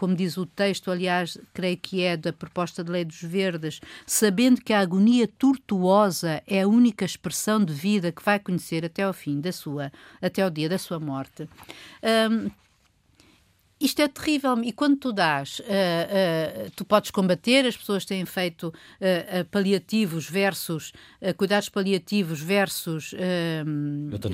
como 0.00 0.14
diz 0.14 0.38
o 0.38 0.46
texto, 0.46 0.90
aliás, 0.90 1.36
creio 1.52 1.76
que 1.76 2.02
é 2.02 2.16
da 2.16 2.32
proposta 2.32 2.82
de 2.82 2.90
lei 2.90 3.04
dos 3.04 3.20
verdes, 3.20 3.80
sabendo 4.06 4.62
que 4.62 4.72
a 4.72 4.80
agonia 4.80 5.28
tortuosa 5.28 6.42
é 6.46 6.62
a 6.62 6.68
única 6.68 7.04
expressão 7.04 7.62
de 7.62 7.74
vida 7.74 8.10
que 8.10 8.24
vai 8.24 8.38
conhecer 8.38 8.82
até 8.82 9.02
ao 9.02 9.12
fim 9.12 9.42
da 9.42 9.52
sua, 9.52 9.92
até 10.22 10.40
ao 10.40 10.48
dia 10.48 10.70
da 10.70 10.78
sua 10.78 10.98
morte. 10.98 11.46
Um, 12.02 12.50
isto 13.80 14.02
é 14.02 14.08
terrível. 14.08 14.62
E 14.62 14.72
quando 14.72 14.96
tu 14.96 15.12
dás, 15.12 15.60
uh, 15.60 15.62
uh, 15.62 16.70
tu 16.76 16.84
podes 16.84 17.10
combater, 17.10 17.64
as 17.64 17.76
pessoas 17.76 18.04
têm 18.04 18.26
feito 18.26 18.68
uh, 18.68 19.44
paliativos 19.50 20.28
versus 20.28 20.92
cuidados 21.36 21.68
paliativos 21.68 22.40
versus 22.40 23.14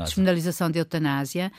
despenalização 0.04 0.70
de 0.70 0.78
eutanásia, 0.78 1.52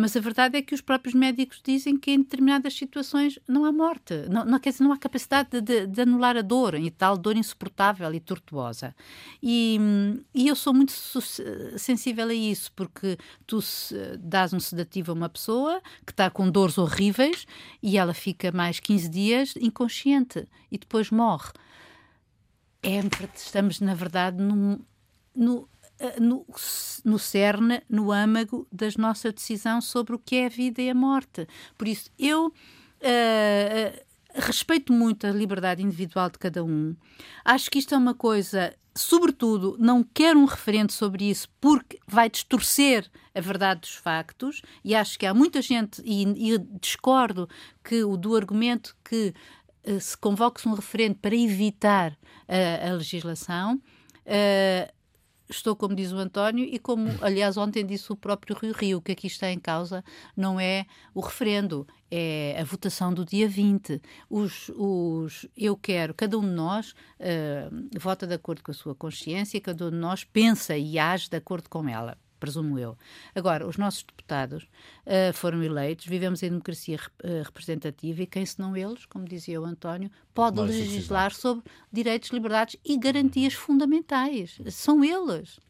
mas 0.00 0.16
a 0.16 0.20
verdade 0.20 0.56
é 0.56 0.62
que 0.62 0.74
os 0.74 0.80
próprios 0.80 1.14
médicos 1.14 1.60
dizem 1.62 1.96
que 1.96 2.10
em 2.10 2.18
determinadas 2.18 2.74
situações 2.74 3.38
não 3.46 3.64
há 3.64 3.72
morte, 3.72 4.14
não, 4.30 4.44
não, 4.44 4.58
quer 4.58 4.70
dizer, 4.70 4.84
não 4.84 4.92
há 4.92 4.98
capacidade 4.98 5.60
de, 5.60 5.86
de, 5.86 6.00
anular 6.00 6.36
a 6.36 6.42
dor, 6.42 6.74
e 6.74 6.90
tal 6.90 7.18
dor 7.18 7.36
insuportável 7.36 8.12
e 8.14 8.20
tortuosa. 8.20 8.94
E, 9.42 9.78
e 10.34 10.48
eu 10.48 10.56
sou 10.56 10.72
muito 10.72 10.92
sensível 11.76 12.28
a 12.28 12.34
isso, 12.34 12.72
porque 12.74 13.18
tu 13.46 13.60
dás 14.18 14.52
um 14.52 14.60
sedativo 14.60 15.12
a 15.12 15.14
uma 15.14 15.28
pessoa 15.28 15.80
que 16.06 16.12
está 16.12 16.30
com 16.30 16.50
dores 16.50 16.78
horríveis 16.78 17.21
e 17.82 17.98
ela 17.98 18.14
fica 18.14 18.50
mais 18.52 18.80
15 18.80 19.08
dias 19.08 19.54
inconsciente 19.56 20.46
e 20.70 20.78
depois 20.78 21.10
morre. 21.10 21.50
é, 22.82 23.00
estamos, 23.36 23.80
na 23.80 23.94
verdade, 23.94 24.42
no, 24.42 24.80
no, 25.34 25.68
no, 26.18 26.46
no 27.04 27.18
cerne, 27.18 27.82
no 27.88 28.10
âmago 28.10 28.66
da 28.72 28.86
nossa 28.98 29.32
decisão 29.32 29.80
sobre 29.80 30.14
o 30.14 30.18
que 30.18 30.36
é 30.36 30.46
a 30.46 30.48
vida 30.48 30.82
e 30.82 30.90
a 30.90 30.94
morte. 30.94 31.46
Por 31.78 31.86
isso, 31.86 32.10
eu 32.18 32.46
uh, 32.46 34.02
respeito 34.34 34.92
muito 34.92 35.26
a 35.26 35.30
liberdade 35.30 35.82
individual 35.82 36.30
de 36.30 36.38
cada 36.38 36.64
um. 36.64 36.96
Acho 37.44 37.70
que 37.70 37.78
isto 37.78 37.94
é 37.94 37.98
uma 37.98 38.14
coisa 38.14 38.74
sobretudo, 38.94 39.76
não 39.78 40.02
quero 40.02 40.38
um 40.38 40.44
referente 40.44 40.92
sobre 40.92 41.28
isso 41.28 41.48
porque 41.60 41.98
vai 42.06 42.28
distorcer 42.28 43.10
a 43.34 43.40
verdade 43.40 43.80
dos 43.80 43.94
factos 43.94 44.62
e 44.84 44.94
acho 44.94 45.18
que 45.18 45.26
há 45.26 45.32
muita 45.32 45.62
gente, 45.62 46.02
e, 46.04 46.52
e 46.52 46.58
discordo 46.80 47.48
que 47.82 48.04
o 48.04 48.16
do 48.16 48.36
argumento 48.36 48.94
que 49.04 49.34
uh, 49.86 50.00
se 50.00 50.16
convoque-se 50.16 50.68
um 50.68 50.74
referente 50.74 51.18
para 51.20 51.34
evitar 51.34 52.12
uh, 52.12 52.90
a 52.90 52.92
legislação. 52.92 53.80
Uh, 54.26 55.01
estou 55.52 55.76
como 55.76 55.94
diz 55.94 56.12
o 56.12 56.18
António 56.18 56.64
e 56.64 56.78
como, 56.78 57.08
aliás, 57.20 57.56
ontem 57.56 57.84
disse 57.84 58.12
o 58.12 58.16
próprio 58.16 58.56
Rio 58.56 58.72
Rio, 58.72 59.02
que 59.02 59.12
aqui 59.12 59.26
está 59.26 59.50
em 59.50 59.58
causa 59.58 60.04
não 60.36 60.58
é 60.58 60.86
o 61.14 61.20
referendo, 61.20 61.86
é 62.10 62.56
a 62.58 62.64
votação 62.64 63.12
do 63.12 63.24
dia 63.24 63.48
20. 63.48 64.00
Os, 64.28 64.70
os, 64.76 65.46
eu 65.56 65.76
quero, 65.76 66.14
cada 66.14 66.38
um 66.38 66.42
de 66.42 66.54
nós 66.54 66.90
uh, 66.90 67.98
vota 67.98 68.26
de 68.26 68.34
acordo 68.34 68.62
com 68.62 68.70
a 68.70 68.74
sua 68.74 68.94
consciência, 68.94 69.60
cada 69.60 69.86
um 69.86 69.90
de 69.90 69.96
nós 69.96 70.24
pensa 70.24 70.76
e 70.76 70.98
age 70.98 71.28
de 71.28 71.36
acordo 71.36 71.68
com 71.68 71.88
ela 71.88 72.16
presumo 72.42 72.76
eu. 72.76 72.98
Agora, 73.36 73.64
os 73.68 73.76
nossos 73.76 74.02
deputados 74.02 74.64
uh, 75.06 75.32
foram 75.32 75.62
eleitos, 75.62 76.06
vivemos 76.06 76.42
em 76.42 76.48
democracia 76.48 76.98
uh, 76.98 77.44
representativa 77.44 78.20
e 78.20 78.26
quem 78.26 78.44
senão 78.44 78.76
eles, 78.76 79.06
como 79.06 79.24
dizia 79.24 79.60
o 79.60 79.64
António, 79.64 80.10
pode 80.34 80.60
legislar 80.60 81.32
sobre 81.32 81.64
direitos, 81.92 82.30
liberdades 82.30 82.76
e 82.84 82.98
garantias 82.98 83.54
fundamentais. 83.54 84.58
São 84.70 85.04
eles. 85.04 85.60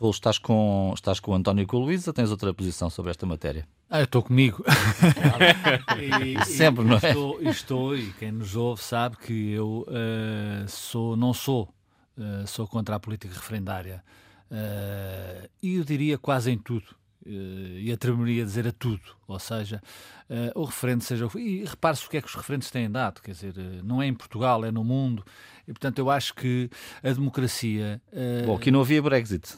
Raul, 0.00 0.12
estás 0.12 0.38
com, 0.38 0.92
estás 0.94 1.18
com 1.18 1.32
o 1.32 1.34
António 1.34 1.62
e 1.62 1.66
com 1.66 1.78
a 1.78 1.80
Luísa, 1.80 2.12
tens 2.12 2.30
outra 2.30 2.54
posição 2.54 2.88
sobre 2.88 3.10
esta 3.10 3.26
matéria? 3.26 3.66
Ah, 3.90 3.98
eu 3.98 4.04
estou 4.04 4.22
comigo. 4.22 4.64
e, 5.98 6.44
Sempre, 6.44 6.84
não 6.84 6.94
é? 6.94 7.08
Estou, 7.08 7.42
estou, 7.42 7.96
e 7.96 8.12
quem 8.12 8.30
nos 8.30 8.54
ouve 8.54 8.80
sabe 8.80 9.16
que 9.16 9.50
eu 9.50 9.84
uh, 9.88 10.68
sou, 10.68 11.16
não 11.16 11.34
sou, 11.34 11.74
uh, 12.16 12.46
sou 12.46 12.68
contra 12.68 12.94
a 12.94 13.00
política 13.00 13.34
referendária. 13.34 14.04
Uh, 14.50 15.48
e 15.62 15.76
eu 15.76 15.84
diria 15.84 16.18
quase 16.18 16.50
em 16.50 16.58
tudo. 16.58 16.98
Uh, 17.24 17.78
e 17.78 17.92
atreveria 17.92 18.42
a 18.42 18.46
dizer 18.46 18.66
a 18.66 18.72
tudo, 18.72 19.02
ou 19.28 19.38
seja, 19.38 19.82
uh, 20.28 20.58
o 20.58 20.64
referente 20.64 21.04
seja. 21.04 21.28
E 21.36 21.64
repare-se 21.64 22.06
o 22.06 22.10
que 22.10 22.16
é 22.16 22.20
que 22.22 22.26
os 22.26 22.34
referentes 22.34 22.70
têm 22.70 22.90
dado, 22.90 23.20
quer 23.20 23.32
dizer, 23.32 23.54
não 23.84 24.02
é 24.02 24.06
em 24.06 24.14
Portugal, 24.14 24.64
é 24.64 24.70
no 24.70 24.82
mundo, 24.82 25.24
e 25.68 25.72
portanto 25.72 25.98
eu 25.98 26.10
acho 26.10 26.34
que 26.34 26.70
a 27.02 27.12
democracia. 27.12 28.00
Bom, 28.46 28.56
aqui 28.56 28.70
não 28.70 28.80
havia 28.80 29.02
Brexit. 29.02 29.54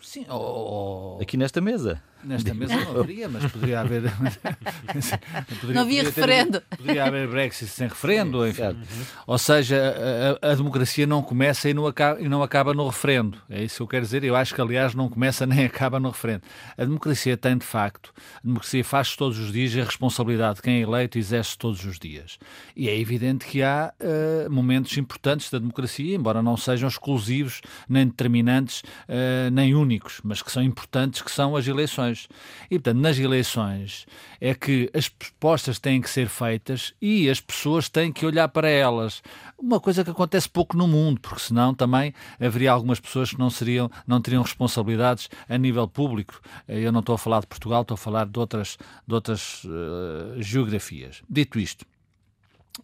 Sim, 0.00 0.24
ou, 0.28 1.20
aqui 1.20 1.36
nesta 1.36 1.60
mesa. 1.60 2.02
Nesta 2.22 2.52
mesa 2.52 2.76
não 2.76 3.00
haveria, 3.00 3.28
mas 3.28 3.50
poderia 3.50 3.80
haver. 3.80 4.02
poderia, 5.48 5.74
não 5.74 5.82
havia 5.82 6.02
referendo. 6.02 6.60
Ter, 6.60 6.76
poderia 6.76 7.04
haver 7.04 7.28
Brexit 7.28 7.70
sem 7.70 7.88
referendo. 7.88 8.46
Enfim. 8.46 8.62
Uhum. 8.62 8.82
Ou 9.26 9.38
seja, 9.38 10.38
a, 10.42 10.50
a, 10.50 10.54
democracia 10.54 11.06
não 11.06 11.22
começa 11.22 11.68
e 11.70 11.74
não, 11.74 11.86
acaba, 11.86 12.20
e 12.20 12.28
não 12.28 12.42
acaba 12.42 12.74
no 12.74 12.86
referendo. 12.86 13.38
É 13.48 13.62
isso 13.62 13.76
que 13.76 13.82
eu 13.82 13.88
quero 13.88 14.04
dizer. 14.04 14.22
Eu 14.22 14.36
acho 14.36 14.54
que, 14.54 14.60
aliás, 14.60 14.94
não 14.94 15.08
começa 15.08 15.46
nem 15.46 15.64
acaba 15.64 15.98
no 15.98 16.10
referendo. 16.10 16.42
A 16.76 16.84
democracia 16.84 17.36
tem, 17.36 17.56
de 17.56 17.64
facto, 17.64 18.12
a 18.36 18.46
democracia 18.46 18.84
faz 18.84 19.16
todos 19.16 19.38
os 19.38 19.52
dias 19.52 19.74
e 19.74 19.80
a 19.80 19.84
responsabilidade 19.84 20.56
de 20.56 20.62
quem 20.62 20.76
é 20.76 20.80
eleito 20.80 21.18
exerce 21.18 21.56
todos 21.56 21.84
os 21.84 21.98
dias. 21.98 22.38
E 22.76 22.88
é 22.88 22.98
evidente 22.98 23.46
que 23.46 23.62
há 23.62 23.92
uh, 23.98 24.50
momentos 24.50 24.96
importantes 24.98 25.50
da 25.50 25.58
democracia, 25.58 26.14
embora 26.14 26.42
não 26.42 26.56
sejam 26.56 26.88
exclusivos, 26.88 27.62
nem 27.88 28.06
determinantes, 28.06 28.80
uh, 29.08 29.50
nem 29.52 29.74
únicos, 29.74 30.20
mas 30.22 30.42
que 30.42 30.52
são 30.52 30.62
importantes, 30.62 31.22
que 31.22 31.30
são 31.30 31.56
as 31.56 31.66
eleições 31.66 32.09
E, 32.70 32.78
portanto, 32.78 33.00
nas 33.00 33.18
eleições 33.18 34.06
é 34.40 34.54
que 34.54 34.90
as 34.94 35.08
propostas 35.08 35.78
têm 35.78 36.00
que 36.00 36.08
ser 36.08 36.28
feitas 36.28 36.94
e 37.00 37.28
as 37.28 37.40
pessoas 37.40 37.88
têm 37.88 38.12
que 38.12 38.24
olhar 38.24 38.48
para 38.48 38.68
elas. 38.68 39.22
Uma 39.58 39.80
coisa 39.80 40.04
que 40.04 40.10
acontece 40.10 40.48
pouco 40.48 40.76
no 40.76 40.86
mundo, 40.86 41.20
porque 41.20 41.40
senão 41.40 41.74
também 41.74 42.14
haveria 42.40 42.72
algumas 42.72 43.00
pessoas 43.00 43.30
que 43.30 43.38
não, 43.38 43.50
seriam, 43.50 43.90
não 44.06 44.20
teriam 44.20 44.42
responsabilidades 44.42 45.28
a 45.48 45.58
nível 45.58 45.86
público. 45.86 46.40
Eu 46.66 46.92
não 46.92 47.00
estou 47.00 47.14
a 47.14 47.18
falar 47.18 47.40
de 47.40 47.46
Portugal, 47.46 47.82
estou 47.82 47.94
a 47.94 47.98
falar 47.98 48.26
de 48.26 48.38
outras, 48.38 48.78
de 49.06 49.14
outras 49.14 49.64
uh, 49.64 50.40
geografias. 50.40 51.22
Dito 51.28 51.58
isto, 51.58 51.84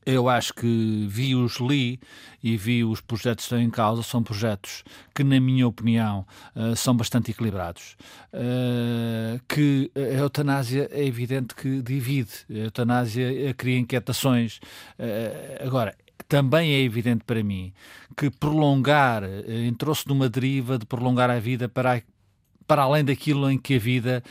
eu 0.05 0.29
acho 0.29 0.53
que 0.55 1.07
vi-os, 1.09 1.57
li 1.57 2.01
e 2.43 2.57
vi 2.57 2.85
os 2.85 3.01
projetos 3.01 3.45
que 3.45 3.55
estão 3.55 3.61
em 3.61 3.71
causa, 3.71 4.03
são 4.03 4.23
projetos 4.23 4.85
que, 5.15 5.25
na 5.25 5.41
minha 5.41 5.67
opinião, 5.67 6.27
uh, 6.55 6.77
são 6.77 6.97
bastante 6.97 7.31
equilibrados. 7.31 7.97
Uh, 8.33 9.41
que 9.49 9.91
a 9.95 10.21
eutanásia 10.21 10.89
é 10.93 11.05
evidente 11.05 11.55
que 11.55 11.81
divide, 11.83 12.33
a 12.51 12.55
eutanásia 12.55 13.55
cria 13.55 13.79
inquietações. 13.79 14.61
Agora, 15.65 15.97
também 16.29 16.73
é 16.73 16.81
evidente 16.81 17.25
para 17.25 17.43
mim 17.43 17.73
que 18.17 18.31
prolongar, 18.31 19.23
entrou-se 19.67 20.07
numa 20.09 20.29
deriva 20.29 20.79
de 20.79 20.87
prolongar 20.87 21.31
a 21.31 21.39
vida 21.39 21.69
para, 21.69 22.03
para 22.67 22.83
além 22.83 23.05
daquilo 23.05 23.51
em 23.51 23.59
que 23.59 23.77
a 23.77 23.79
vida 23.79 24.23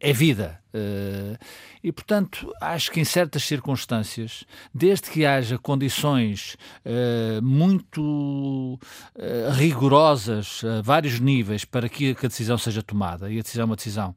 é 0.00 0.12
vida. 0.12 0.60
Uh, 0.74 1.38
e, 1.82 1.90
portanto, 1.90 2.52
acho 2.60 2.90
que 2.90 3.00
em 3.00 3.04
certas 3.04 3.42
circunstâncias, 3.44 4.44
desde 4.74 5.10
que 5.10 5.24
haja 5.24 5.56
condições 5.58 6.56
uh, 6.84 7.42
muito 7.42 8.78
uh, 9.16 9.50
rigorosas 9.52 10.62
a 10.64 10.82
vários 10.82 11.20
níveis 11.20 11.64
para 11.64 11.88
que 11.88 12.10
a 12.10 12.28
decisão 12.28 12.58
seja 12.58 12.82
tomada, 12.82 13.30
e 13.30 13.38
a 13.38 13.42
decisão 13.42 13.62
é 13.62 13.64
uma 13.64 13.76
decisão, 13.76 14.14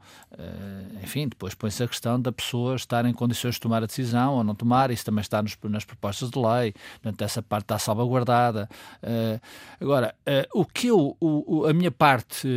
enfim, 1.03 1.27
depois 1.27 1.53
põe-se 1.53 1.83
a 1.83 1.87
questão 1.87 2.19
da 2.19 2.31
pessoa 2.31 2.75
estar 2.75 3.05
em 3.05 3.13
condições 3.13 3.55
de 3.55 3.61
tomar 3.61 3.83
a 3.83 3.85
decisão 3.85 4.35
ou 4.35 4.43
não 4.43 4.55
tomar, 4.55 4.89
isso 4.89 5.05
também 5.05 5.21
está 5.21 5.41
nos, 5.41 5.57
nas 5.63 5.85
propostas 5.85 6.29
de 6.29 6.39
lei, 6.39 6.73
portanto, 7.01 7.21
essa 7.21 7.41
parte 7.41 7.65
está 7.65 7.77
salvaguardada. 7.77 8.69
agora, 9.79 10.15
o 10.53 10.65
que 10.65 10.87
eu, 10.87 11.15
o, 11.19 11.65
a 11.65 11.73
minha 11.73 11.91
parte, 11.91 12.47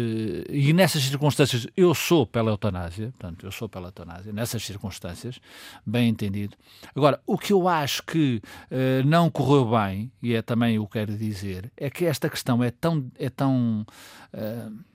e 0.48 0.72
nessas 0.72 1.02
circunstâncias, 1.02 1.66
eu 1.76 1.94
sou 1.94 2.26
pela 2.26 2.50
eutanásia, 2.50 3.12
portanto, 3.18 3.44
eu 3.44 3.52
sou 3.52 3.68
pela 3.68 3.83
nessas 4.32 4.64
circunstâncias, 4.64 5.40
bem 5.84 6.08
entendido. 6.08 6.56
Agora, 6.94 7.20
o 7.26 7.36
que 7.36 7.52
eu 7.52 7.68
acho 7.68 8.02
que 8.04 8.40
uh, 8.70 9.06
não 9.06 9.30
correu 9.30 9.70
bem, 9.70 10.10
e 10.22 10.34
é 10.34 10.42
também 10.42 10.78
o 10.78 10.86
que 10.86 10.94
quero 10.94 11.16
dizer, 11.16 11.72
é 11.76 11.90
que 11.90 12.04
esta 12.06 12.30
questão 12.30 12.62
é 12.62 12.70
tão. 12.70 13.10
É 13.18 13.28
tão 13.28 13.84
uh, 14.32 14.93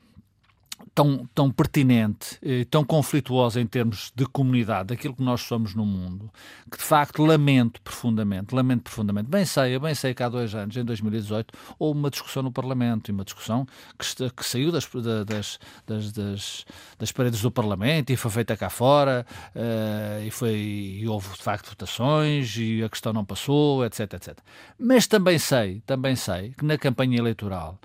tão, 0.93 1.29
tão 1.33 1.51
pertinente, 1.51 2.39
tão 2.69 2.83
conflituosa 2.83 3.61
em 3.61 3.65
termos 3.65 4.11
de 4.15 4.25
comunidade, 4.25 4.89
daquilo 4.89 5.15
que 5.15 5.23
nós 5.23 5.41
somos 5.41 5.75
no 5.75 5.85
mundo, 5.85 6.29
que 6.69 6.77
de 6.77 6.83
facto 6.83 7.23
lamento 7.23 7.81
profundamente, 7.81 8.53
lamento 8.53 8.83
profundamente. 8.83 9.29
Bem 9.29 9.45
sei, 9.45 9.75
eu 9.75 9.79
bem 9.79 9.95
sei 9.95 10.13
que 10.13 10.23
há 10.23 10.29
dois 10.29 10.53
anos, 10.55 10.75
em 10.75 10.83
2018, 10.83 11.53
houve 11.77 11.99
uma 11.99 12.09
discussão 12.09 12.43
no 12.43 12.51
Parlamento, 12.51 13.09
e 13.09 13.11
uma 13.11 13.23
discussão 13.23 13.65
que, 13.97 14.31
que 14.31 14.45
saiu 14.45 14.71
das, 14.71 14.87
das, 15.25 15.59
das, 15.85 16.11
das, 16.11 16.65
das 16.97 17.11
paredes 17.11 17.41
do 17.41 17.51
Parlamento 17.51 18.11
e 18.11 18.15
foi 18.15 18.31
feita 18.31 18.57
cá 18.57 18.69
fora, 18.69 19.25
uh, 19.55 20.25
e, 20.25 20.31
foi, 20.31 20.55
e 21.01 21.07
houve 21.07 21.29
de 21.29 21.43
facto 21.43 21.69
votações, 21.69 22.55
e 22.57 22.83
a 22.83 22.89
questão 22.89 23.13
não 23.13 23.25
passou, 23.25 23.85
etc, 23.85 24.13
etc. 24.13 24.37
Mas 24.77 25.07
também 25.07 25.37
sei, 25.39 25.81
também 25.85 26.15
sei 26.15 26.53
que 26.57 26.65
na 26.65 26.77
campanha 26.77 27.17
eleitoral 27.17 27.79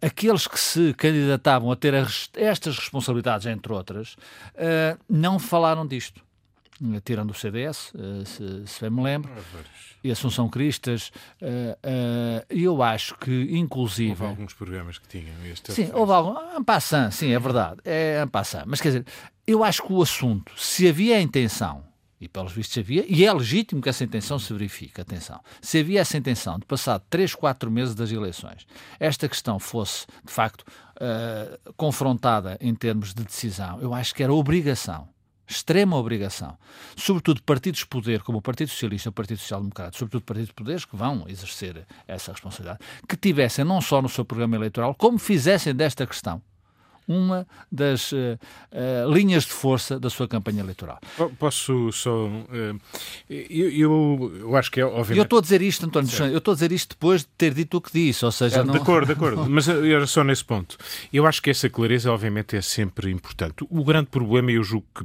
aqueles 0.00 0.46
que 0.46 0.58
se 0.58 0.94
candidatavam 0.94 1.70
a 1.70 1.76
ter 1.76 1.94
estas 2.34 2.78
responsabilidades, 2.78 3.46
entre 3.46 3.72
outras, 3.72 4.14
uh, 4.14 4.98
não 5.08 5.38
falaram 5.38 5.86
disto. 5.86 6.24
Uh, 6.80 7.00
tirando 7.00 7.30
o 7.30 7.34
CDS, 7.34 7.92
se, 8.26 8.66
se 8.66 8.80
bem 8.82 8.90
me 8.90 9.02
lembro, 9.02 9.30
e 10.04 10.10
Assunção 10.10 10.46
Cristas, 10.46 11.10
eu 12.50 12.82
acho 12.82 13.16
que, 13.16 13.48
inclusive. 13.50 14.10
Houve 14.10 14.24
alguns 14.24 14.52
programas 14.52 14.98
que 14.98 15.08
tinham 15.08 15.34
este. 15.46 15.72
Sim, 15.72 15.90
houve 15.94 16.12
algum. 16.12 16.36
Ampassan, 16.54 17.10
sim, 17.10 17.32
é 17.32 17.38
verdade, 17.38 17.80
é 17.82 18.20
Ampassan. 18.20 18.64
Mas 18.66 18.82
quer 18.82 18.88
dizer, 18.88 19.06
eu 19.46 19.64
acho 19.64 19.82
que 19.82 19.92
o 19.92 20.02
assunto, 20.02 20.52
se 20.54 20.86
havia 20.86 21.16
a 21.16 21.20
intenção 21.20 21.82
e 22.20 22.28
pelos 22.28 22.52
vistos 22.52 22.78
havia, 22.78 23.04
e 23.08 23.24
é 23.24 23.32
legítimo 23.32 23.80
que 23.80 23.88
essa 23.88 24.04
intenção 24.04 24.38
se 24.38 24.52
verifique, 24.52 25.00
atenção, 25.00 25.40
se 25.60 25.78
havia 25.80 26.00
essa 26.00 26.16
intenção 26.16 26.58
de 26.58 26.64
passar 26.64 26.98
3, 27.10 27.34
4 27.34 27.70
meses 27.70 27.94
das 27.94 28.10
eleições, 28.10 28.66
esta 28.98 29.28
questão 29.28 29.58
fosse, 29.58 30.06
de 30.24 30.32
facto, 30.32 30.62
uh, 30.62 31.72
confrontada 31.74 32.56
em 32.60 32.74
termos 32.74 33.12
de 33.12 33.24
decisão, 33.24 33.80
eu 33.80 33.92
acho 33.92 34.14
que 34.14 34.22
era 34.22 34.32
obrigação, 34.32 35.08
extrema 35.46 35.96
obrigação, 35.96 36.56
sobretudo 36.96 37.42
partidos 37.42 37.80
de 37.80 37.86
poder, 37.86 38.22
como 38.22 38.38
o 38.38 38.42
Partido 38.42 38.68
Socialista 38.68 39.08
e 39.08 39.10
o 39.10 39.12
Partido 39.12 39.38
Social 39.38 39.60
Democrata, 39.60 39.96
sobretudo 39.96 40.24
partidos 40.24 40.48
de 40.48 40.54
poderes 40.54 40.84
que 40.84 40.96
vão 40.96 41.24
exercer 41.28 41.86
essa 42.08 42.32
responsabilidade, 42.32 42.80
que 43.08 43.16
tivessem 43.16 43.64
não 43.64 43.80
só 43.80 44.02
no 44.02 44.08
seu 44.08 44.24
programa 44.24 44.56
eleitoral, 44.56 44.94
como 44.94 45.18
fizessem 45.18 45.74
desta 45.74 46.06
questão 46.06 46.42
uma 47.06 47.46
das 47.70 48.12
uh, 48.12 48.38
uh, 48.72 49.12
linhas 49.12 49.44
de 49.44 49.52
força 49.52 49.98
da 49.98 50.10
sua 50.10 50.26
campanha 50.26 50.60
eleitoral. 50.60 51.00
Posso 51.38 51.92
só. 51.92 52.26
Uh, 52.26 52.80
eu, 53.28 53.70
eu, 53.70 54.32
eu, 54.40 54.56
acho 54.56 54.70
que 54.70 54.80
é 54.80 54.84
obviamente. 54.84 55.18
Eu 55.18 55.24
estou 55.24 55.38
a 55.38 55.42
dizer 55.42 55.62
isto, 55.62 55.86
António, 55.86 56.08
certo. 56.08 56.32
eu 56.32 56.38
estou 56.38 56.52
a 56.52 56.54
dizer 56.54 56.72
isto 56.72 56.90
depois 56.90 57.22
de 57.22 57.28
ter 57.38 57.54
dito 57.54 57.76
o 57.76 57.80
que 57.80 57.92
disse, 57.92 58.24
ou 58.24 58.32
seja. 58.32 58.60
É, 58.60 58.64
não... 58.64 58.72
De 58.72 58.80
acordo, 58.80 59.06
de 59.06 59.12
acordo. 59.12 59.46
Mas 59.50 59.68
era 59.68 60.06
só 60.06 60.24
nesse 60.24 60.44
ponto. 60.44 60.76
Eu 61.12 61.26
acho 61.26 61.40
que 61.40 61.50
essa 61.50 61.68
clareza, 61.68 62.10
obviamente, 62.12 62.56
é 62.56 62.60
sempre 62.60 63.10
importante. 63.10 63.64
O 63.70 63.84
grande 63.84 64.08
problema, 64.08 64.50
eu 64.50 64.62
julgo 64.62 64.86
que 64.94 65.04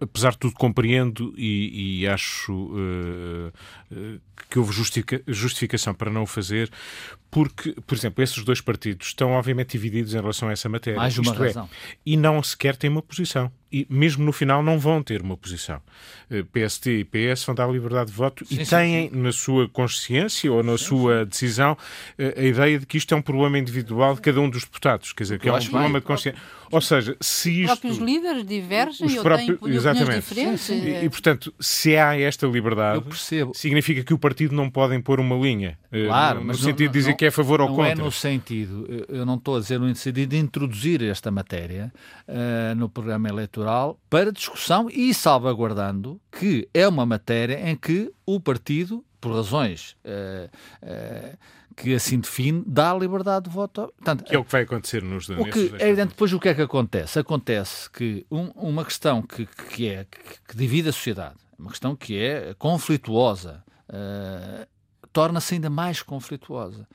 apesar 0.00 0.32
de 0.32 0.38
tudo, 0.38 0.54
compreendo 0.54 1.34
e, 1.36 2.00
e 2.00 2.08
acho 2.08 2.52
uh, 2.52 3.52
uh, 3.92 4.20
que 4.48 4.58
houve 4.58 4.72
justifica, 4.72 5.22
justificação 5.26 5.94
para 5.94 6.10
não 6.10 6.22
o 6.22 6.26
fazer, 6.26 6.70
porque, 7.30 7.74
por 7.86 7.96
exemplo, 7.96 8.22
esses 8.24 8.42
dois 8.42 8.60
partidos 8.60 9.08
estão 9.08 9.32
obviamente 9.32 9.72
divididos 9.72 10.14
em 10.14 10.20
relação 10.20 10.48
a 10.48 10.52
essa 10.52 10.68
matéria. 10.68 10.98
Mais 10.98 11.16
uma 11.16 11.30
Isto 11.30 11.44
é, 11.44 11.46
razão. 11.46 11.64
É, 11.64 11.96
e 12.04 12.16
não 12.16 12.42
sequer 12.42 12.76
têm 12.76 12.90
uma 12.90 13.02
posição. 13.02 13.52
E 13.72 13.86
mesmo 13.88 14.24
no 14.24 14.32
final 14.32 14.64
não 14.64 14.80
vão 14.80 15.00
ter 15.00 15.22
uma 15.22 15.36
posição. 15.36 15.80
Eh, 16.28 16.42
PST 16.42 16.90
e 16.90 17.04
PS 17.04 17.44
vão 17.44 17.54
dar 17.54 17.70
liberdade 17.70 18.10
de 18.10 18.16
voto 18.16 18.44
sim, 18.44 18.54
e 18.54 18.66
têm 18.66 18.66
sim, 18.66 19.14
sim. 19.14 19.22
na 19.22 19.30
sua 19.30 19.68
consciência 19.68 20.52
ou 20.52 20.60
na 20.64 20.76
sua 20.76 21.24
decisão 21.24 21.78
eh, 22.18 22.34
a 22.36 22.42
ideia 22.42 22.80
de 22.80 22.86
que 22.86 22.98
isto 22.98 23.14
é 23.14 23.16
um 23.16 23.22
problema 23.22 23.56
individual 23.58 24.16
de 24.16 24.22
cada 24.22 24.40
um 24.40 24.50
dos 24.50 24.64
deputados. 24.64 25.12
Quer 25.12 25.22
dizer, 25.22 25.38
que 25.38 25.48
é 25.48 25.52
um 25.52 25.60
problema 25.60 25.92
bem. 25.92 26.00
de 26.00 26.06
consciência. 26.06 26.42
Ou 26.70 26.80
seja, 26.80 27.16
se 27.20 27.62
isto... 27.62 27.72
Os 27.72 27.78
próprios 27.80 27.98
líderes 27.98 28.44
divergem 28.44 29.06
os 29.06 29.14
próprios... 29.16 29.60
ou 29.60 29.68
têm 29.68 29.76
exatamente. 29.76 30.20
diferentes. 30.20 30.68
E, 30.68 31.04
e, 31.04 31.08
portanto, 31.08 31.52
se 31.58 31.96
há 31.96 32.18
esta 32.18 32.46
liberdade, 32.46 33.04
significa 33.54 34.04
que 34.04 34.14
o 34.14 34.18
partido 34.18 34.54
não 34.54 34.70
pode 34.70 34.94
impor 34.94 35.18
uma 35.18 35.36
linha. 35.36 35.76
Eh, 35.90 36.06
claro, 36.06 36.44
no, 36.44 36.54
sentido 36.54 36.86
não, 36.86 36.92
de 36.92 36.98
dizer 36.98 37.10
não, 37.10 37.16
que 37.20 37.26
é 37.26 37.28
a 37.28 37.32
favor 37.32 37.60
ou 37.60 37.68
não 37.68 37.76
contra. 37.76 37.94
Não 37.96 38.02
é 38.02 38.04
no 38.06 38.10
sentido, 38.10 38.86
eu 39.06 39.26
não 39.26 39.34
estou 39.34 39.58
a 39.58 39.60
dizer 39.60 39.78
no 39.78 39.94
sentido 39.94 40.30
de 40.30 40.38
introduzir 40.38 41.02
esta 41.02 41.30
matéria 41.30 41.92
uh, 42.26 42.74
no 42.74 42.88
programa 42.88 43.28
eleitoral 43.28 44.00
para 44.08 44.32
discussão 44.32 44.88
e 44.88 45.12
salvaguardando 45.12 46.18
que 46.32 46.66
é 46.72 46.88
uma 46.88 47.04
matéria 47.04 47.68
em 47.68 47.76
que 47.76 48.10
o 48.24 48.40
partido, 48.40 49.04
por 49.20 49.34
razões 49.34 49.98
uh, 50.02 50.48
uh, 50.82 51.36
que 51.76 51.92
assim 51.94 52.20
define, 52.20 52.64
dá 52.66 52.94
liberdade 52.94 53.50
de 53.50 53.54
voto. 53.54 53.92
Portanto, 53.98 54.24
que 54.24 54.34
é 54.34 54.38
o 54.38 54.44
que 54.44 54.52
vai 54.52 54.62
acontecer 54.62 55.02
nos 55.02 55.28
o 55.28 55.44
que 55.44 55.74
É 55.78 55.88
evidente, 55.88 56.12
depois 56.12 56.32
o 56.32 56.40
que 56.40 56.48
é 56.48 56.54
que 56.54 56.62
acontece? 56.62 57.18
Acontece 57.18 57.90
que 57.90 58.24
um, 58.30 58.46
uma 58.54 58.82
questão 58.82 59.20
que, 59.20 59.46
que, 59.68 59.88
é, 59.90 60.06
que, 60.10 60.40
que 60.48 60.56
divide 60.56 60.88
a 60.88 60.92
sociedade, 60.92 61.36
uma 61.58 61.68
questão 61.68 61.94
que 61.94 62.18
é 62.18 62.54
conflituosa, 62.58 63.62
uh, 63.90 64.66
torna-se 65.12 65.54
ainda 65.54 65.70
mais 65.70 66.02
conflituosa. 66.02 66.86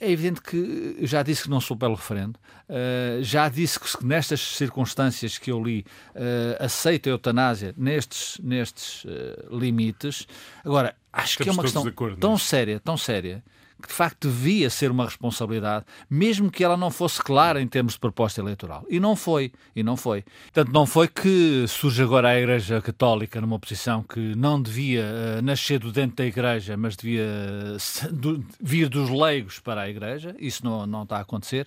É 0.00 0.10
evidente 0.10 0.42
que 0.42 0.96
já 1.02 1.22
disse 1.22 1.44
que 1.44 1.50
não 1.50 1.60
sou 1.60 1.76
pelo 1.76 1.94
referendo, 1.94 2.36
uh, 2.68 3.22
já 3.22 3.48
disse 3.48 3.78
que 3.78 4.04
nestas 4.04 4.40
circunstâncias 4.40 5.38
que 5.38 5.52
eu 5.52 5.62
li 5.62 5.86
uh, 6.16 6.64
aceito 6.64 7.08
a 7.08 7.10
eutanásia 7.10 7.72
nestes, 7.76 8.38
nestes 8.42 9.04
uh, 9.04 9.56
limites. 9.56 10.26
Agora, 10.64 10.96
acho 11.12 11.40
Estamos 11.40 11.44
que 11.44 11.48
é 11.48 11.52
uma 11.52 11.62
questão 11.92 12.16
tão 12.16 12.36
séria, 12.36 12.80
tão 12.80 12.96
séria, 12.96 13.44
que 13.80 13.88
de 13.88 13.94
facto 13.94 14.28
devia 14.28 14.68
ser 14.70 14.90
uma 14.90 15.04
responsabilidade, 15.04 15.84
mesmo 16.10 16.50
que 16.50 16.64
ela 16.64 16.76
não 16.76 16.90
fosse 16.90 17.22
clara 17.22 17.62
em 17.62 17.66
termos 17.66 17.94
de 17.94 18.00
proposta 18.00 18.40
eleitoral. 18.40 18.84
E 18.88 18.98
não 18.98 19.14
foi, 19.14 19.52
e 19.74 19.82
não 19.82 19.96
foi. 19.96 20.24
Portanto, 20.52 20.72
não 20.72 20.84
foi 20.84 21.06
que 21.06 21.64
surge 21.68 22.02
agora 22.02 22.28
a 22.28 22.38
Igreja 22.38 22.80
Católica 22.80 23.40
numa 23.40 23.58
posição 23.58 24.02
que 24.02 24.34
não 24.34 24.60
devia 24.60 25.04
uh, 25.04 25.42
nascer 25.42 25.78
do 25.78 25.92
dentro 25.92 26.16
da 26.16 26.26
Igreja, 26.26 26.76
mas 26.76 26.96
devia 26.96 27.26
do, 28.10 28.44
vir 28.60 28.88
dos 28.88 29.08
leigos 29.10 29.60
para 29.60 29.82
a 29.82 29.88
Igreja. 29.88 30.34
Isso 30.38 30.64
não, 30.64 30.86
não 30.86 31.04
está 31.04 31.18
a 31.18 31.20
acontecer. 31.20 31.66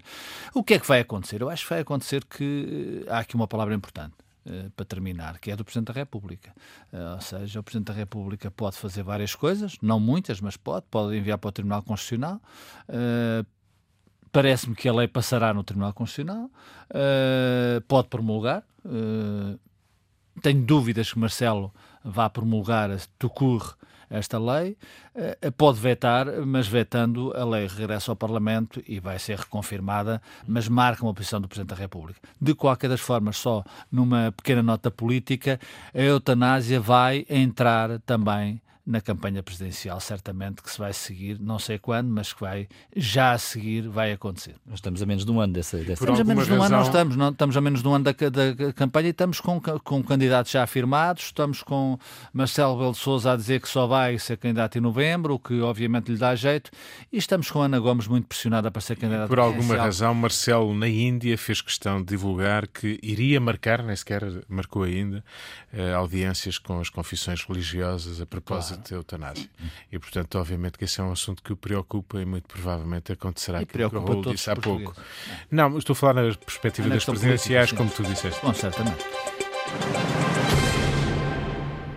O 0.53 0.63
que 0.63 0.73
é 0.73 0.79
que 0.79 0.87
vai 0.87 0.99
acontecer? 0.99 1.41
Eu 1.41 1.49
acho 1.49 1.63
que 1.63 1.69
vai 1.69 1.79
acontecer 1.79 2.25
que 2.25 3.05
uh, 3.07 3.13
há 3.13 3.19
aqui 3.19 3.35
uma 3.35 3.47
palavra 3.47 3.73
importante. 3.73 4.13
Uh, 4.43 4.71
para 4.71 4.85
terminar, 4.85 5.37
que 5.37 5.51
é 5.51 5.55
do 5.55 5.63
Presidente 5.63 5.89
da 5.89 5.93
República. 5.93 6.51
Uh, 6.91 7.13
ou 7.13 7.21
seja, 7.21 7.59
o 7.59 7.63
Presidente 7.63 7.89
da 7.89 7.93
República 7.93 8.49
pode 8.49 8.75
fazer 8.75 9.03
várias 9.03 9.35
coisas, 9.35 9.77
não 9.83 9.99
muitas, 9.99 10.41
mas 10.41 10.57
pode, 10.57 10.83
pode 10.89 11.15
enviar 11.15 11.37
para 11.37 11.49
o 11.49 11.51
Tribunal 11.51 11.83
Constitucional. 11.83 12.41
Uh, 12.89 13.45
Parece-me 14.31 14.75
que 14.75 14.89
a 14.89 14.93
lei 14.93 15.07
passará 15.07 15.53
no 15.53 15.61
Tribunal 15.61 15.93
Constitucional, 15.93 16.49
pode 17.85 18.07
promulgar. 18.07 18.63
tenho 20.41 20.65
dúvidas 20.65 21.11
que 21.11 21.19
Marcelo 21.19 21.69
vá 22.01 22.29
promulgar, 22.29 22.89
tucurre 23.19 23.73
esta 24.11 24.37
lei, 24.37 24.77
eh, 25.15 25.49
pode 25.51 25.79
vetar, 25.79 26.27
mas 26.45 26.67
vetando, 26.67 27.33
a 27.35 27.45
lei 27.45 27.65
regressa 27.65 28.11
ao 28.11 28.15
Parlamento 28.15 28.83
e 28.87 28.99
vai 28.99 29.17
ser 29.17 29.39
reconfirmada, 29.39 30.21
mas 30.45 30.67
marca 30.67 31.03
uma 31.03 31.13
posição 31.13 31.39
do 31.39 31.47
Presidente 31.47 31.69
da 31.69 31.75
República. 31.75 32.19
De 32.39 32.53
qualquer 32.53 32.89
das 32.89 32.99
formas, 32.99 33.37
só 33.37 33.63
numa 33.91 34.31
pequena 34.31 34.61
nota 34.61 34.91
política, 34.91 35.59
a 35.93 35.99
eutanásia 35.99 36.79
vai 36.79 37.25
entrar 37.29 37.99
também 38.01 38.61
na 38.85 38.99
campanha 38.99 39.43
presidencial, 39.43 39.99
certamente 39.99 40.61
que 40.61 40.69
se 40.69 40.79
vai 40.79 40.91
seguir, 40.91 41.39
não 41.39 41.59
sei 41.59 41.77
quando, 41.77 42.09
mas 42.09 42.33
que 42.33 42.41
vai 42.41 42.67
já 42.95 43.33
a 43.33 43.37
seguir 43.37 43.87
vai 43.87 44.11
acontecer. 44.11 44.55
Nós 44.65 44.79
estamos 44.79 45.01
a 45.01 45.05
menos 45.05 45.23
de 45.23 45.31
um 45.31 45.39
ano 45.39 45.53
dessa. 45.53 45.77
dessa... 45.77 45.93
Estamos 45.93 46.19
a 46.19 46.23
menos 46.23 46.47
de 46.47 46.53
um 46.53 46.63
ano, 46.63 46.75
não 46.75 46.83
estamos, 46.83 47.15
não, 47.15 47.29
estamos 47.29 47.57
a 47.57 47.61
menos 47.61 47.81
de 47.81 47.87
um 47.87 47.93
ano 47.93 48.05
da, 48.05 48.11
da 48.11 48.73
campanha 48.73 49.07
e 49.07 49.11
estamos 49.11 49.39
com, 49.39 49.61
com 49.61 50.03
candidatos 50.03 50.51
já 50.51 50.63
afirmados, 50.63 51.25
estamos 51.25 51.61
com 51.61 51.97
Marcelo 52.33 52.77
Belo 52.77 52.91
de 52.91 52.97
Souza 52.97 53.33
a 53.33 53.35
dizer 53.35 53.61
que 53.61 53.69
só 53.69 53.85
vai 53.85 54.17
ser 54.17 54.37
candidato 54.37 54.77
em 54.77 54.81
novembro, 54.81 55.35
o 55.35 55.39
que 55.39 55.61
obviamente 55.61 56.11
lhe 56.11 56.17
dá 56.17 56.33
jeito, 56.35 56.71
e 57.11 57.17
estamos 57.17 57.51
com 57.51 57.61
Ana 57.61 57.79
Gomes 57.79 58.07
muito 58.07 58.27
pressionada 58.27 58.71
para 58.71 58.81
ser 58.81 58.95
candidata. 58.95 59.27
Por 59.27 59.39
alguma 59.39 59.75
razão, 59.75 60.13
Marcelo 60.15 60.73
na 60.73 60.87
Índia 60.87 61.37
fez 61.37 61.61
questão 61.61 61.99
de 61.99 62.07
divulgar 62.07 62.67
que 62.67 62.99
iria 63.03 63.39
marcar, 63.39 63.83
nem 63.83 63.95
sequer 63.95 64.23
marcou 64.49 64.83
ainda, 64.83 65.23
eh, 65.71 65.93
audiências 65.93 66.57
com 66.57 66.79
as 66.79 66.89
confissões 66.89 67.43
religiosas 67.43 68.19
a 68.19 68.25
propósito 68.25 68.70
claro. 68.70 68.70
De 68.77 68.93
eutanásia. 68.93 69.49
E, 69.91 69.99
portanto, 69.99 70.35
obviamente 70.37 70.77
que 70.77 70.85
esse 70.85 70.99
é 70.99 71.03
um 71.03 71.11
assunto 71.11 71.41
que 71.43 71.53
o 71.53 71.55
preocupa 71.55 72.21
e 72.21 72.25
muito 72.25 72.47
provavelmente 72.47 73.11
acontecerá 73.11 73.61
e 73.61 73.65
que 73.65 73.83
o 73.83 73.89
Raul 73.89 74.21
disse 74.21 74.49
há 74.49 74.55
pouco. 74.55 74.95
Não, 75.49 75.77
estou 75.77 75.93
a 75.93 75.95
falar 75.95 76.13
na 76.23 76.35
perspectiva 76.35 76.89
das 76.89 77.05
presidenciais, 77.05 77.71
como 77.71 77.89
tu 77.89 78.03
disseste. 78.03 78.39
Bom, 78.43 78.53
certamente. 78.53 79.05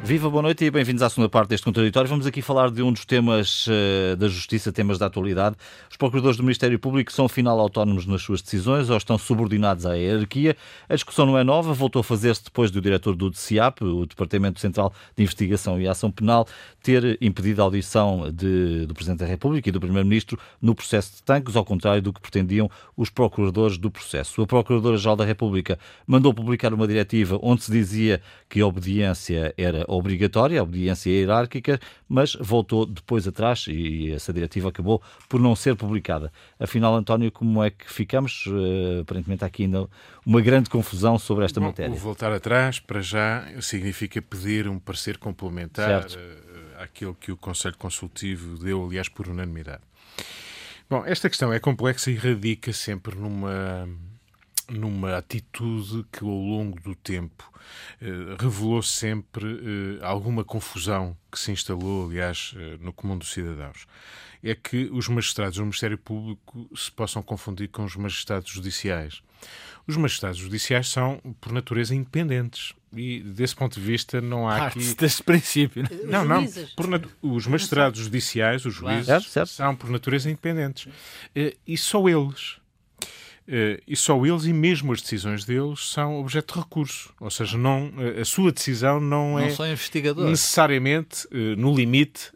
Viva, 0.04 0.28
boa 0.28 0.42
noite 0.42 0.62
e 0.66 0.70
bem-vindos 0.70 1.02
à 1.02 1.08
segunda 1.08 1.30
parte 1.30 1.48
deste 1.48 1.64
contraditório. 1.64 2.10
Vamos 2.10 2.26
aqui 2.26 2.42
falar 2.42 2.70
de 2.70 2.82
um 2.82 2.92
dos 2.92 3.06
temas 3.06 3.66
uh, 3.66 4.14
da 4.16 4.28
justiça, 4.28 4.70
temas 4.70 4.98
da 4.98 5.06
atualidade. 5.06 5.56
Os 5.90 5.96
procuradores 5.96 6.36
do 6.36 6.42
Ministério 6.42 6.78
Público 6.78 7.10
são 7.10 7.24
afinal 7.24 7.58
autónomos 7.58 8.04
nas 8.04 8.20
suas 8.20 8.42
decisões 8.42 8.90
ou 8.90 8.98
estão 8.98 9.16
subordinados 9.16 9.86
à 9.86 9.94
hierarquia. 9.94 10.58
A 10.90 10.94
discussão 10.94 11.24
não 11.24 11.38
é 11.38 11.42
nova, 11.42 11.72
voltou 11.72 12.00
a 12.00 12.04
fazer-se 12.04 12.44
depois 12.44 12.70
do 12.70 12.82
diretor 12.82 13.16
do 13.16 13.30
DCIAP, 13.30 13.80
o 13.80 14.04
Departamento 14.04 14.60
Central 14.60 14.92
de 15.16 15.22
Investigação 15.22 15.80
e 15.80 15.88
Ação 15.88 16.10
Penal, 16.10 16.46
ter 16.82 17.16
impedido 17.22 17.62
a 17.62 17.64
audição 17.64 18.30
de, 18.30 18.84
do 18.84 18.92
Presidente 18.92 19.20
da 19.20 19.26
República 19.26 19.70
e 19.70 19.72
do 19.72 19.80
Primeiro-Ministro 19.80 20.38
no 20.60 20.74
processo 20.74 21.16
de 21.16 21.22
tanques, 21.22 21.56
ao 21.56 21.64
contrário 21.64 22.02
do 22.02 22.12
que 22.12 22.20
pretendiam 22.20 22.70
os 22.94 23.08
procuradores 23.08 23.78
do 23.78 23.90
processo. 23.90 24.42
A 24.42 24.46
Procuradora-Geral 24.46 25.16
da 25.16 25.24
República 25.24 25.78
mandou 26.06 26.34
publicar 26.34 26.74
uma 26.74 26.86
diretiva 26.86 27.38
onde 27.42 27.62
se 27.62 27.72
dizia 27.72 28.20
que 28.50 28.60
a 28.60 28.66
obediência 28.66 29.54
era 29.56 29.93
obrigatória, 29.96 30.60
a 30.60 30.62
obediência 30.62 31.10
hierárquica, 31.10 31.80
mas 32.08 32.34
voltou 32.34 32.86
depois 32.86 33.26
atrás 33.26 33.66
e 33.68 34.12
essa 34.12 34.32
diretiva 34.32 34.68
acabou 34.68 35.02
por 35.28 35.40
não 35.40 35.54
ser 35.56 35.74
publicada. 35.76 36.32
Afinal, 36.58 36.94
António, 36.94 37.30
como 37.30 37.62
é 37.62 37.70
que 37.70 37.90
ficamos? 37.90 38.46
Uh, 38.46 39.00
aparentemente 39.02 39.44
há 39.44 39.46
aqui 39.46 39.64
ainda 39.64 39.88
uma 40.24 40.40
grande 40.40 40.70
confusão 40.70 41.18
sobre 41.18 41.44
esta 41.44 41.60
Bom, 41.60 41.66
matéria. 41.66 41.94
Voltar 41.94 42.32
atrás, 42.32 42.80
para 42.80 43.00
já, 43.00 43.44
significa 43.60 44.20
pedir 44.20 44.68
um 44.68 44.78
parecer 44.78 45.18
complementar 45.18 46.06
uh, 46.06 46.82
àquilo 46.82 47.14
que 47.14 47.32
o 47.32 47.36
Conselho 47.36 47.76
Consultivo 47.76 48.58
deu, 48.58 48.84
aliás, 48.84 49.08
por 49.08 49.28
unanimidade. 49.28 49.82
Bom, 50.88 51.02
esta 51.06 51.28
questão 51.28 51.52
é 51.52 51.58
complexa 51.58 52.10
e 52.10 52.14
radica 52.14 52.72
sempre 52.72 53.16
numa 53.16 53.88
numa 54.68 55.16
atitude 55.16 56.04
que 56.12 56.24
ao 56.24 56.30
longo 56.30 56.80
do 56.80 56.94
tempo 56.94 57.52
eh, 58.00 58.36
revelou 58.38 58.82
sempre 58.82 59.46
eh, 59.46 60.04
alguma 60.04 60.44
confusão 60.44 61.16
que 61.30 61.38
se 61.38 61.52
instalou, 61.52 62.06
aliás, 62.06 62.54
eh, 62.56 62.76
no 62.80 62.92
comum 62.92 63.16
dos 63.16 63.32
cidadãos. 63.32 63.86
É 64.42 64.54
que 64.54 64.90
os 64.92 65.08
magistrados 65.08 65.56
do 65.56 65.62
Ministério 65.62 65.96
Público 65.96 66.68
se 66.76 66.90
possam 66.92 67.22
confundir 67.22 67.68
com 67.68 67.84
os 67.84 67.96
magistrados 67.96 68.50
judiciais. 68.50 69.22
Os 69.86 69.96
magistrados 69.96 70.38
judiciais 70.38 70.88
são, 70.88 71.18
por 71.40 71.52
natureza, 71.52 71.94
independentes. 71.94 72.74
E, 72.94 73.20
desse 73.20 73.56
ponto 73.56 73.80
de 73.80 73.84
vista, 73.86 74.20
não 74.20 74.48
há 74.48 74.58
Parte 74.58 74.78
aqui... 74.78 74.94
desse 74.94 75.22
princípio. 75.22 75.84
Não, 76.04 76.24
não. 76.24 76.42
Nat... 76.88 77.08
Os 77.22 77.46
magistrados 77.46 78.00
judiciais, 78.00 78.64
os 78.64 78.74
juízes, 78.74 79.32
claro. 79.32 79.46
são, 79.46 79.74
por 79.74 79.90
natureza, 79.90 80.28
independentes. 80.28 80.88
E 81.66 81.76
só 81.76 82.06
eles 82.08 82.58
e 83.46 83.94
só 83.94 84.24
eles 84.24 84.44
e 84.44 84.52
mesmo 84.52 84.92
as 84.92 85.02
decisões 85.02 85.44
deles 85.44 85.90
são 85.90 86.18
objeto 86.18 86.54
de 86.54 86.60
recurso. 86.60 87.12
Ou 87.20 87.30
seja, 87.30 87.58
não, 87.58 87.88
uh, 87.88 88.20
a 88.20 88.24
sua 88.24 88.50
decisão 88.50 89.00
não, 89.00 89.32
não 89.32 89.38
é 89.38 89.46
necessariamente, 90.30 91.26
uh, 91.26 91.56
no 91.56 91.74
limite, 91.74 92.32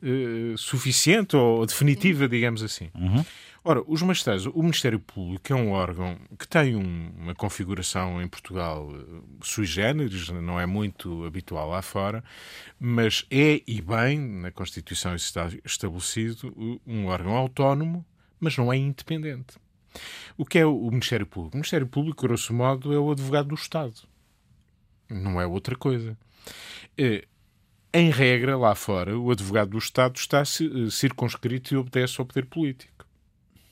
suficiente 0.57 1.37
ou 1.37 1.65
definitiva, 1.65 2.29
digamos 2.29 2.63
assim. 2.63 2.91
Uhum. 2.95 3.25
Ora, 3.65 3.83
os 3.87 4.01
magistrados, 4.01 4.47
o 4.47 4.63
Ministério 4.63 4.99
Público 4.99 5.53
é 5.53 5.55
um 5.55 5.73
órgão 5.73 6.17
que 6.39 6.49
tem 6.49 6.75
um, 6.75 7.13
uma 7.19 7.35
configuração 7.35 8.23
em 8.23 8.27
Portugal 8.27 8.89
eh, 8.91 9.21
sui 9.43 9.67
generis, 9.67 10.31
não 10.31 10.59
é 10.59 10.65
muito 10.65 11.25
habitual 11.25 11.69
lá 11.69 11.83
fora, 11.83 12.25
mas 12.81 13.27
é 13.31 13.61
e 13.67 13.83
bem, 13.83 14.19
na 14.19 14.51
Constituição 14.51 15.15
isso 15.15 15.27
está 15.27 15.51
estabelecido, 15.65 16.81
um 16.87 17.09
órgão 17.09 17.37
autónomo, 17.37 18.07
mas 18.41 18.57
não 18.57 18.73
é 18.73 18.77
independente. 18.79 19.57
O 20.37 20.45
que 20.45 20.59
é 20.59 20.67
o 20.67 20.91
Ministério 20.91 21.27
Público? 21.27 21.57
O 21.57 21.59
Ministério 21.59 21.87
Público, 21.87 22.27
grosso 22.27 22.53
modo, 22.53 22.93
é 22.93 22.99
o 22.99 23.11
advogado 23.11 23.49
do 23.49 23.55
Estado. 23.55 23.95
Não 25.09 25.41
é 25.41 25.47
outra 25.47 25.75
coisa. 25.77 26.17
É, 26.97 27.27
em 27.93 28.11
regra, 28.11 28.57
lá 28.57 28.75
fora, 28.75 29.19
o 29.19 29.31
advogado 29.31 29.71
do 29.71 29.79
Estado 29.79 30.17
está 30.17 30.43
eh, 30.43 30.91
circunscrito 30.91 31.73
e 31.73 31.77
obedece 31.77 32.21
ao 32.21 32.27
poder 32.27 32.47
político. 32.47 33.07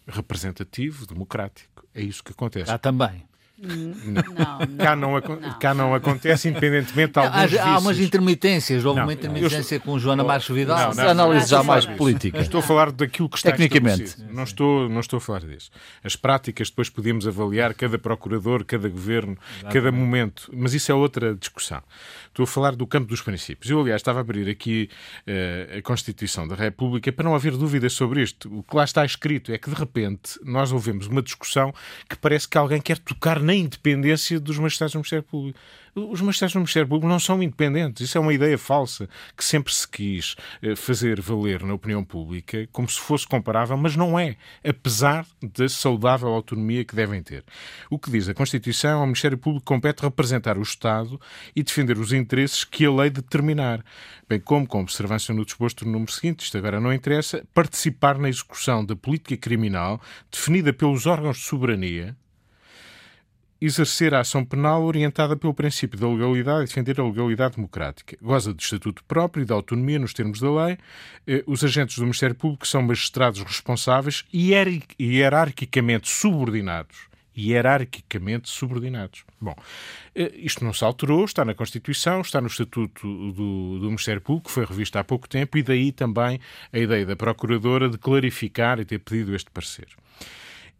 Representativo, 0.06 1.06
democrático. 1.06 1.84
É 1.94 2.02
isso 2.02 2.24
que 2.24 2.32
acontece. 2.32 2.70
Há 2.70 2.78
também. 2.78 3.24
Não, 3.58 4.22
não, 4.22 4.76
cá, 4.76 4.94
não, 4.94 5.12
não, 5.12 5.58
cá 5.58 5.74
não 5.74 5.94
acontece, 5.94 6.48
independentemente 6.48 7.14
de 7.14 7.18
alguns 7.18 7.54
há, 7.54 7.64
há 7.64 7.78
umas 7.78 7.98
intermitências, 7.98 8.84
houve 8.84 9.00
uma 9.00 9.12
intermitência 9.14 9.80
com 9.80 9.98
Joana 9.98 10.22
Marques 10.22 10.54
Vidal. 10.54 10.94
Não, 10.94 11.04
não, 11.04 11.10
análise 11.10 11.48
já 11.48 11.62
mais 11.62 11.86
política. 11.86 12.38
Estou 12.38 12.60
a 12.60 12.62
falar 12.62 12.92
daquilo 12.92 13.30
que 13.30 13.38
está 13.38 13.52
Tecnicamente. 13.52 14.16
Não 14.30 14.42
estou, 14.42 14.88
não 14.90 15.00
estou 15.00 15.16
a 15.16 15.20
falar 15.20 15.40
disso. 15.40 15.70
As 16.04 16.14
práticas 16.14 16.68
depois 16.68 16.90
podíamos 16.90 17.26
avaliar 17.26 17.72
cada 17.72 17.98
procurador, 17.98 18.62
cada 18.62 18.88
governo, 18.90 19.38
Exatamente. 19.38 19.72
cada 19.72 19.92
momento, 19.92 20.50
mas 20.52 20.74
isso 20.74 20.92
é 20.92 20.94
outra 20.94 21.34
discussão. 21.34 21.82
Estou 22.28 22.44
a 22.44 22.46
falar 22.46 22.76
do 22.76 22.86
campo 22.86 23.08
dos 23.08 23.22
princípios. 23.22 23.70
Eu, 23.70 23.80
aliás, 23.80 24.00
estava 24.00 24.18
a 24.18 24.20
abrir 24.20 24.50
aqui 24.50 24.90
uh, 25.26 25.78
a 25.78 25.82
Constituição 25.82 26.46
da 26.46 26.54
República 26.54 27.10
para 27.10 27.24
não 27.24 27.34
haver 27.34 27.52
dúvidas 27.52 27.94
sobre 27.94 28.22
isto. 28.22 28.54
O 28.54 28.62
que 28.62 28.76
lá 28.76 28.84
está 28.84 29.02
escrito 29.02 29.50
é 29.50 29.56
que, 29.56 29.70
de 29.70 29.76
repente, 29.76 30.38
nós 30.44 30.72
ouvimos 30.72 31.06
uma 31.06 31.22
discussão 31.22 31.72
que 32.06 32.16
parece 32.16 32.46
que 32.46 32.58
alguém 32.58 32.80
quer 32.80 32.98
tocar 32.98 33.40
na 33.46 33.54
independência 33.54 34.40
dos 34.40 34.58
magistrados 34.58 34.92
do 34.92 34.98
Ministério 34.98 35.22
Público. 35.22 35.58
Os 35.94 36.20
magistrados 36.20 36.52
do 36.52 36.58
Ministério 36.58 36.88
Público 36.88 37.08
não 37.08 37.18
são 37.18 37.42
independentes. 37.42 38.02
Isso 38.02 38.18
é 38.18 38.20
uma 38.20 38.34
ideia 38.34 38.58
falsa 38.58 39.08
que 39.34 39.42
sempre 39.42 39.72
se 39.72 39.88
quis 39.88 40.34
eh, 40.60 40.74
fazer 40.74 41.20
valer 41.22 41.62
na 41.62 41.72
opinião 41.72 42.04
pública 42.04 42.68
como 42.72 42.86
se 42.86 43.00
fosse 43.00 43.26
comparável, 43.26 43.76
mas 43.78 43.96
não 43.96 44.18
é, 44.18 44.36
apesar 44.62 45.24
da 45.40 45.68
saudável 45.68 46.28
autonomia 46.28 46.84
que 46.84 46.94
devem 46.94 47.22
ter. 47.22 47.44
O 47.88 47.98
que 47.98 48.10
diz 48.10 48.28
a 48.28 48.34
Constituição, 48.34 48.98
ao 48.98 49.06
Ministério 49.06 49.38
Público 49.38 49.64
compete 49.64 50.02
representar 50.02 50.58
o 50.58 50.62
Estado 50.62 51.18
e 51.54 51.62
defender 51.62 51.96
os 51.96 52.12
interesses 52.12 52.64
que 52.64 52.84
a 52.84 52.92
lei 52.92 53.08
determinar, 53.08 53.82
bem 54.28 54.40
como, 54.40 54.66
com 54.66 54.82
observância 54.82 55.32
no 55.32 55.46
disposto 55.46 55.86
no 55.86 55.92
número 55.92 56.12
seguinte, 56.12 56.44
isto 56.44 56.58
agora 56.58 56.80
não 56.80 56.92
interessa, 56.92 57.42
participar 57.54 58.18
na 58.18 58.28
execução 58.28 58.84
da 58.84 58.96
política 58.96 59.36
criminal 59.36 59.98
definida 60.30 60.72
pelos 60.72 61.06
órgãos 61.06 61.38
de 61.38 61.44
soberania, 61.44 62.14
exercer 63.60 64.14
a 64.14 64.20
ação 64.20 64.44
penal 64.44 64.84
orientada 64.84 65.36
pelo 65.36 65.54
princípio 65.54 65.98
da 65.98 66.08
legalidade 66.08 66.64
e 66.64 66.66
defender 66.66 67.00
a 67.00 67.04
legalidade 67.04 67.56
democrática. 67.56 68.16
Goza 68.20 68.52
de 68.52 68.62
estatuto 68.62 69.02
próprio 69.04 69.42
e 69.42 69.46
de 69.46 69.52
autonomia 69.52 69.98
nos 69.98 70.12
termos 70.12 70.40
da 70.40 70.50
lei. 70.50 70.78
Eh, 71.26 71.42
os 71.46 71.64
agentes 71.64 71.96
do 71.96 72.02
Ministério 72.02 72.34
Público 72.34 72.66
são 72.66 72.82
magistrados 72.82 73.42
responsáveis 73.42 74.24
e 74.32 74.52
hierarquicamente 75.00 76.08
subordinados 76.08 77.06
hierarquicamente 77.36 78.48
subordinados. 78.48 79.24
Bom, 79.38 79.54
eh, 80.14 80.32
isto 80.36 80.64
não 80.64 80.72
se 80.72 80.82
alterou, 80.84 81.24
está 81.24 81.44
na 81.44 81.54
Constituição, 81.54 82.22
está 82.22 82.40
no 82.40 82.46
Estatuto 82.46 83.06
do, 83.32 83.78
do, 83.78 83.86
Ministério 83.86 84.22
Público, 84.22 84.50
foi 84.50 84.64
revisto 84.64 84.98
há 84.98 85.04
pouco 85.04 85.28
tempo, 85.28 85.58
e 85.58 85.62
daí 85.62 85.92
também 85.92 86.40
a 86.72 86.78
ideia 86.78 87.04
da 87.04 87.14
Procuradora 87.14 87.90
de 87.90 87.98
clarificar 87.98 88.80
e 88.80 88.84
ter 88.84 89.00
pedido 89.00 89.36
este 89.36 89.50
parecer. 89.50 89.88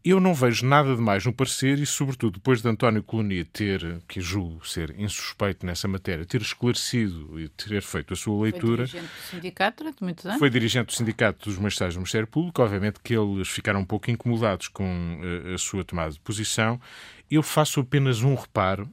Eu 0.09 0.21
não 0.21 0.33
vejo 0.33 0.65
nada 0.65 0.95
de 0.95 1.03
mais 1.03 1.27
no 1.27 1.33
parecer 1.33 1.81
e, 1.81 1.85
sobretudo, 1.85 2.35
depois 2.35 2.63
de 2.63 2.69
António 2.69 3.03
Colonia 3.03 3.45
ter, 3.45 4.01
que 4.07 4.21
julgo 4.21 4.65
ser 4.65 4.95
insuspeito 4.97 5.67
nessa 5.67 5.89
matéria, 5.89 6.25
ter 6.25 6.41
esclarecido 6.41 7.41
e 7.41 7.49
ter 7.49 7.83
feito 7.83 8.15
a 8.15 8.17
sua 8.17 8.45
leitura. 8.45 8.87
Foi 8.87 9.01
dirigente 9.01 9.13
do 9.13 9.31
sindicato 9.31 9.83
durante 9.83 10.05
muitos 10.05 10.27
anos? 10.27 10.39
Foi 10.39 10.49
dirigente 10.49 10.87
do 10.87 10.93
sindicato 10.93 11.49
dos 11.49 11.59
magistrados 11.59 11.97
do 11.97 11.99
Ministério 11.99 12.29
Público. 12.29 12.63
Obviamente 12.63 13.01
que 13.03 13.15
eles 13.17 13.49
ficaram 13.49 13.81
um 13.81 13.85
pouco 13.85 14.09
incomodados 14.09 14.69
com 14.69 14.85
a, 14.85 15.51
eh, 15.51 15.55
a 15.55 15.59
sua 15.59 15.83
tomada 15.83 16.13
de 16.13 16.21
posição. 16.21 16.81
Eu 17.29 17.43
faço 17.43 17.81
apenas 17.81 18.23
um 18.23 18.37
reparo 18.37 18.89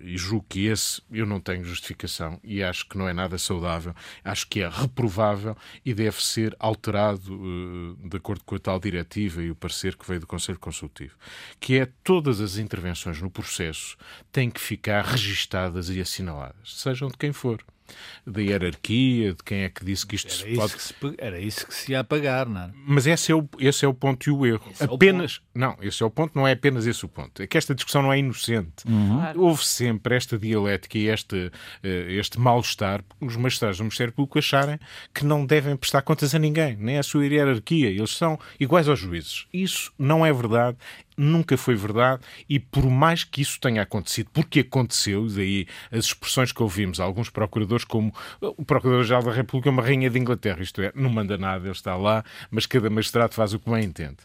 e 0.00 0.16
julgo 0.16 0.46
que 0.48 0.66
esse 0.66 1.02
eu 1.10 1.26
não 1.26 1.40
tenho 1.40 1.64
justificação 1.64 2.40
e 2.42 2.62
acho 2.62 2.88
que 2.88 2.96
não 2.96 3.08
é 3.08 3.12
nada 3.12 3.36
saudável, 3.38 3.94
acho 4.24 4.46
que 4.48 4.62
é 4.62 4.68
reprovável 4.68 5.56
e 5.84 5.92
deve 5.92 6.22
ser 6.22 6.56
alterado 6.58 7.34
uh, 7.34 8.08
de 8.08 8.16
acordo 8.16 8.42
com 8.44 8.54
a 8.54 8.58
tal 8.58 8.80
diretiva 8.80 9.42
e 9.42 9.50
o 9.50 9.54
parecer 9.54 9.96
que 9.96 10.06
veio 10.06 10.20
do 10.20 10.26
Conselho 10.26 10.58
Consultivo, 10.58 11.14
que 11.60 11.78
é 11.78 11.86
todas 12.02 12.40
as 12.40 12.56
intervenções 12.56 13.20
no 13.20 13.30
processo 13.30 13.96
têm 14.30 14.50
que 14.50 14.60
ficar 14.60 15.04
registadas 15.04 15.90
e 15.90 16.00
assinaladas, 16.00 16.74
sejam 16.80 17.08
de 17.08 17.16
quem 17.16 17.32
for 17.32 17.62
da 18.26 18.40
hierarquia, 18.40 19.34
de 19.34 19.42
quem 19.42 19.62
é 19.62 19.68
que 19.68 19.84
disse 19.84 20.06
que 20.06 20.16
isto 20.16 20.28
era 20.28 20.50
se 20.50 20.54
pode. 20.54 20.82
Se, 20.82 20.94
era 21.18 21.40
isso 21.40 21.66
que 21.66 21.74
se 21.74 21.92
ia 21.92 22.04
pagar, 22.04 22.46
não 22.46 22.62
é? 22.62 22.70
Mas 22.86 23.06
esse 23.06 23.32
é 23.32 23.34
o, 23.34 23.48
esse 23.58 23.84
é 23.84 23.88
o 23.88 23.94
ponto 23.94 24.28
e 24.28 24.32
o 24.32 24.46
erro. 24.46 24.68
Esse 24.70 24.84
apenas. 24.84 25.40
É 25.54 25.58
o 25.58 25.60
não, 25.60 25.76
esse 25.80 26.02
é 26.02 26.06
o 26.06 26.10
ponto, 26.10 26.32
não 26.34 26.46
é 26.46 26.52
apenas 26.52 26.86
esse 26.86 27.04
o 27.04 27.08
ponto. 27.08 27.42
É 27.42 27.46
que 27.46 27.58
esta 27.58 27.74
discussão 27.74 28.02
não 28.02 28.12
é 28.12 28.18
inocente. 28.18 28.86
Uhum. 28.86 29.20
Houve 29.36 29.64
sempre 29.64 30.16
esta 30.16 30.38
dialética 30.38 30.98
e 30.98 31.08
este, 31.08 31.50
eh, 31.82 32.06
este 32.12 32.38
mal-estar, 32.38 33.02
os 33.20 33.36
magistrados 33.36 33.78
do 33.78 33.84
Ministério 33.84 34.12
Público 34.12 34.38
acharem 34.38 34.78
que 35.12 35.24
não 35.24 35.44
devem 35.44 35.76
prestar 35.76 36.02
contas 36.02 36.34
a 36.34 36.38
ninguém, 36.38 36.76
nem 36.76 36.98
à 36.98 37.02
sua 37.02 37.26
hierarquia. 37.26 37.88
Eles 37.88 38.16
são 38.16 38.38
iguais 38.58 38.88
aos 38.88 38.98
juízes. 38.98 39.46
Isso 39.52 39.92
não 39.98 40.24
é 40.24 40.32
verdade 40.32 40.76
nunca 41.16 41.56
foi 41.56 41.74
verdade 41.74 42.22
e 42.48 42.58
por 42.58 42.84
mais 42.84 43.24
que 43.24 43.42
isso 43.42 43.58
tenha 43.60 43.82
acontecido, 43.82 44.30
porque 44.32 44.60
aconteceu, 44.60 45.26
daí 45.28 45.66
as 45.90 46.06
expressões 46.06 46.52
que 46.52 46.62
ouvimos, 46.62 47.00
alguns 47.00 47.30
procuradores 47.30 47.84
como 47.84 48.12
o 48.40 48.64
Procurador-Geral 48.64 49.22
da 49.22 49.32
República 49.32 49.68
é 49.68 49.72
uma 49.72 49.82
rainha 49.82 50.10
de 50.10 50.18
Inglaterra, 50.18 50.62
isto 50.62 50.80
é, 50.82 50.92
não 50.94 51.10
manda 51.10 51.36
nada, 51.36 51.64
ele 51.64 51.72
está 51.72 51.96
lá, 51.96 52.24
mas 52.50 52.66
cada 52.66 52.88
magistrado 52.90 53.34
faz 53.34 53.52
o 53.52 53.58
que 53.58 53.70
bem 53.70 53.84
entende. 53.84 54.18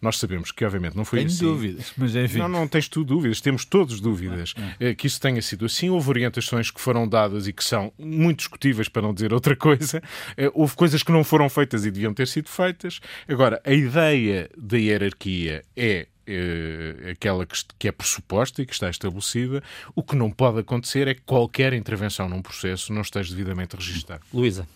Nós 0.00 0.18
sabemos 0.18 0.52
que, 0.52 0.64
obviamente, 0.64 0.96
não 0.96 1.04
foi 1.04 1.20
Tenho 1.20 1.30
assim. 1.30 1.44
dúvidas, 1.44 1.92
mas 1.96 2.14
enfim. 2.14 2.38
Não, 2.38 2.48
não 2.48 2.68
tens 2.68 2.88
tu 2.88 3.04
dúvidas, 3.04 3.40
temos 3.40 3.64
todos 3.64 4.00
dúvidas 4.00 4.54
é. 4.78 4.94
que 4.94 5.06
isso 5.06 5.20
tenha 5.20 5.40
sido 5.42 5.66
assim. 5.66 5.90
Houve 5.90 6.08
orientações 6.08 6.70
que 6.70 6.80
foram 6.80 7.08
dadas 7.08 7.46
e 7.46 7.52
que 7.52 7.64
são 7.64 7.92
muito 7.98 8.38
discutíveis, 8.38 8.88
para 8.88 9.02
não 9.02 9.14
dizer 9.14 9.32
outra 9.32 9.56
coisa. 9.56 10.02
Eh, 10.36 10.50
houve 10.54 10.74
coisas 10.74 11.02
que 11.02 11.12
não 11.12 11.22
foram 11.22 11.48
feitas 11.48 11.84
e 11.84 11.90
deviam 11.90 12.12
ter 12.12 12.26
sido 12.26 12.48
feitas. 12.48 13.00
Agora, 13.28 13.60
a 13.64 13.72
ideia 13.72 14.50
da 14.56 14.76
hierarquia 14.76 15.64
é 15.76 16.06
é 16.26 17.10
aquela 17.10 17.46
que, 17.46 17.56
que 17.78 17.88
é 17.88 17.92
pressuposta 17.92 18.62
e 18.62 18.66
que 18.66 18.72
está 18.72 18.90
estabelecida. 18.90 19.62
O 19.94 20.02
que 20.02 20.16
não 20.16 20.30
pode 20.30 20.60
acontecer 20.60 21.08
é 21.08 21.14
que 21.14 21.22
qualquer 21.22 21.72
intervenção 21.72 22.28
num 22.28 22.42
processo 22.42 22.92
não 22.92 23.02
esteja 23.02 23.30
devidamente 23.30 23.76
registada. 23.76 24.22
Luísa. 24.32 24.66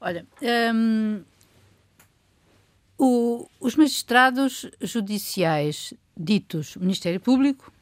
Olha, 0.00 0.26
hum, 0.74 1.22
o, 2.98 3.48
os 3.60 3.74
magistrados 3.74 4.70
judiciais 4.80 5.94
ditos 6.16 6.76
Ministério 6.76 7.18
Público, 7.18 7.72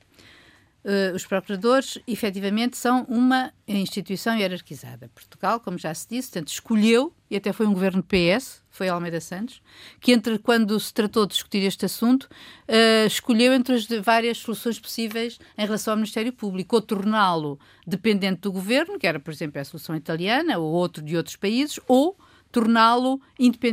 uh, 0.84 1.14
os 1.14 1.26
procuradores, 1.26 1.98
efetivamente 2.06 2.76
são 2.76 3.04
uma 3.08 3.52
instituição 3.66 4.36
hierarquizada. 4.36 5.10
Portugal, 5.14 5.60
como 5.60 5.78
já 5.78 5.92
se 5.94 6.08
disse, 6.08 6.32
tanto 6.32 6.48
escolheu, 6.48 7.12
e 7.30 7.36
até 7.36 7.52
foi 7.52 7.66
um 7.66 7.72
governo 7.72 8.02
PS, 8.02 8.62
foi 8.70 8.88
Almeida 8.88 9.20
Santos, 9.20 9.62
que 10.00 10.12
entre 10.12 10.38
quando 10.38 10.78
se 10.78 10.92
tratou 10.92 11.26
de 11.26 11.32
discutir 11.32 11.62
este 11.62 11.86
assunto, 11.86 12.24
uh, 12.24 13.06
escolheu 13.06 13.52
entre 13.52 13.74
as 13.74 13.86
várias 14.02 14.38
soluções 14.38 14.78
possíveis 14.78 15.38
em 15.56 15.64
relação 15.64 15.92
ao 15.92 15.96
Ministério 15.96 16.32
Público, 16.32 16.76
ou 16.76 16.82
torná-lo 16.82 17.58
dependente 17.86 18.40
do 18.40 18.52
governo, 18.52 18.98
que 18.98 19.06
era, 19.06 19.20
por 19.20 19.32
exemplo, 19.32 19.60
a 19.60 19.64
solução 19.64 19.96
italiana, 19.96 20.58
ou 20.58 20.72
outro 20.72 21.02
de 21.02 21.16
outros 21.16 21.36
países, 21.36 21.78
ou 21.86 22.16
torná-lo 22.52 23.20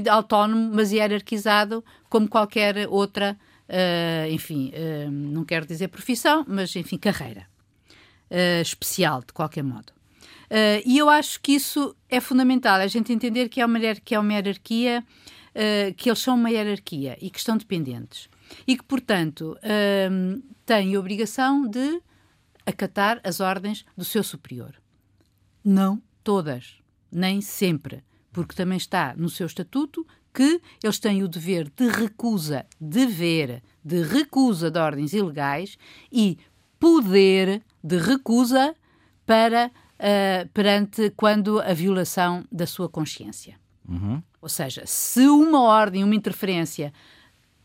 autónomo, 0.10 0.72
mas 0.74 0.92
hierarquizado, 0.92 1.84
como 2.10 2.30
qualquer 2.30 2.88
outra, 2.90 3.38
uh, 3.70 4.32
enfim, 4.32 4.72
uh, 4.74 5.12
não 5.12 5.46
quero 5.46 5.66
dizer 5.66 5.88
profissão, 5.88 6.44
mas 6.48 6.76
enfim, 6.76 6.98
carreira 6.98 7.48
uh, 8.32 8.62
especial, 8.62 9.22
de 9.22 9.32
qualquer 9.34 9.64
modo. 9.64 9.94
e 10.86 10.98
eu 10.98 11.08
acho 11.10 11.40
que 11.42 11.54
isso 11.54 11.96
é 12.10 12.20
fundamental, 12.20 12.80
a 12.80 12.88
gente 12.88 13.14
entender 13.14 13.50
que 13.50 13.62
é 13.62 13.66
uma, 13.66 13.80
que 14.04 14.16
é 14.16 14.20
uma 14.20 14.34
hierarquia, 14.34 15.06
que 15.96 16.10
eles 16.10 16.20
são 16.20 16.36
uma 16.36 16.50
hierarquia 16.50 17.18
e 17.22 17.30
que 17.30 17.38
estão 17.38 17.56
dependentes. 17.56 18.30
E 18.66 18.76
que, 18.76 18.84
portanto, 18.84 19.56
têm 20.66 20.96
a 20.96 21.00
obrigação 21.00 21.68
de 21.68 22.02
acatar 22.66 23.20
as 23.24 23.40
ordens 23.40 23.86
do 23.96 24.04
seu 24.04 24.24
superior. 24.24 24.74
Não 25.64 26.02
todas, 26.24 26.82
nem 27.12 27.42
sempre 27.42 28.04
porque 28.32 28.56
também 28.56 28.78
está 28.78 29.14
no 29.16 29.30
seu 29.30 29.48
estatuto 29.48 30.06
que 30.34 30.62
eles 30.84 31.00
têm 31.00 31.24
o 31.24 31.28
dever 31.28 31.70
de 31.76 31.88
recusa, 31.88 32.66
dever 32.80 33.62
de 33.84 34.04
recusa 34.04 34.70
de 34.70 34.80
ordens 34.80 35.14
ilegais 35.14 35.78
e 36.12 36.38
poder 36.80 37.62
de 37.84 37.98
recusa 37.98 38.76
para 39.26 39.68
uh, 39.68 40.50
perante 40.54 41.12
quando 41.16 41.60
a 41.60 41.74
violação 41.74 42.46
da 42.52 42.66
sua 42.66 42.90
consciência. 42.90 43.60
Uhum. 43.88 44.22
Ou 44.42 44.50
seja, 44.50 44.84
se 44.86 45.28
uma 45.28 45.62
ordem, 45.62 46.04
uma 46.04 46.16
interferência 46.16 46.94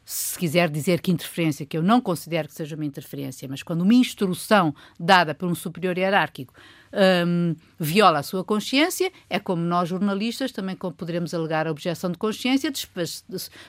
se 0.05 0.38
quiser 0.38 0.68
dizer 0.68 1.00
que 1.00 1.11
interferência, 1.11 1.64
que 1.64 1.77
eu 1.77 1.83
não 1.83 2.00
considero 2.00 2.46
que 2.46 2.55
seja 2.55 2.77
uma 2.77 2.85
interferência, 2.85 3.48
mas 3.48 3.62
quando 3.62 3.83
uma 3.83 3.94
instrução 3.94 4.74
dada 5.00 5.35
por 5.35 5.48
um 5.48 5.55
superior 5.55 5.96
hierárquico 5.96 6.53
um, 6.94 7.54
viola 7.78 8.20
a 8.20 8.22
sua 8.22 8.44
consciência, 8.44 9.11
é 9.28 9.38
como 9.38 9.62
nós 9.62 9.88
jornalistas 9.88 10.52
também 10.52 10.76
poderemos 10.76 11.35
alegar 11.35 11.66
a 11.66 11.70
objeção 11.70 12.11
de 12.11 12.18
consciência 12.18 12.72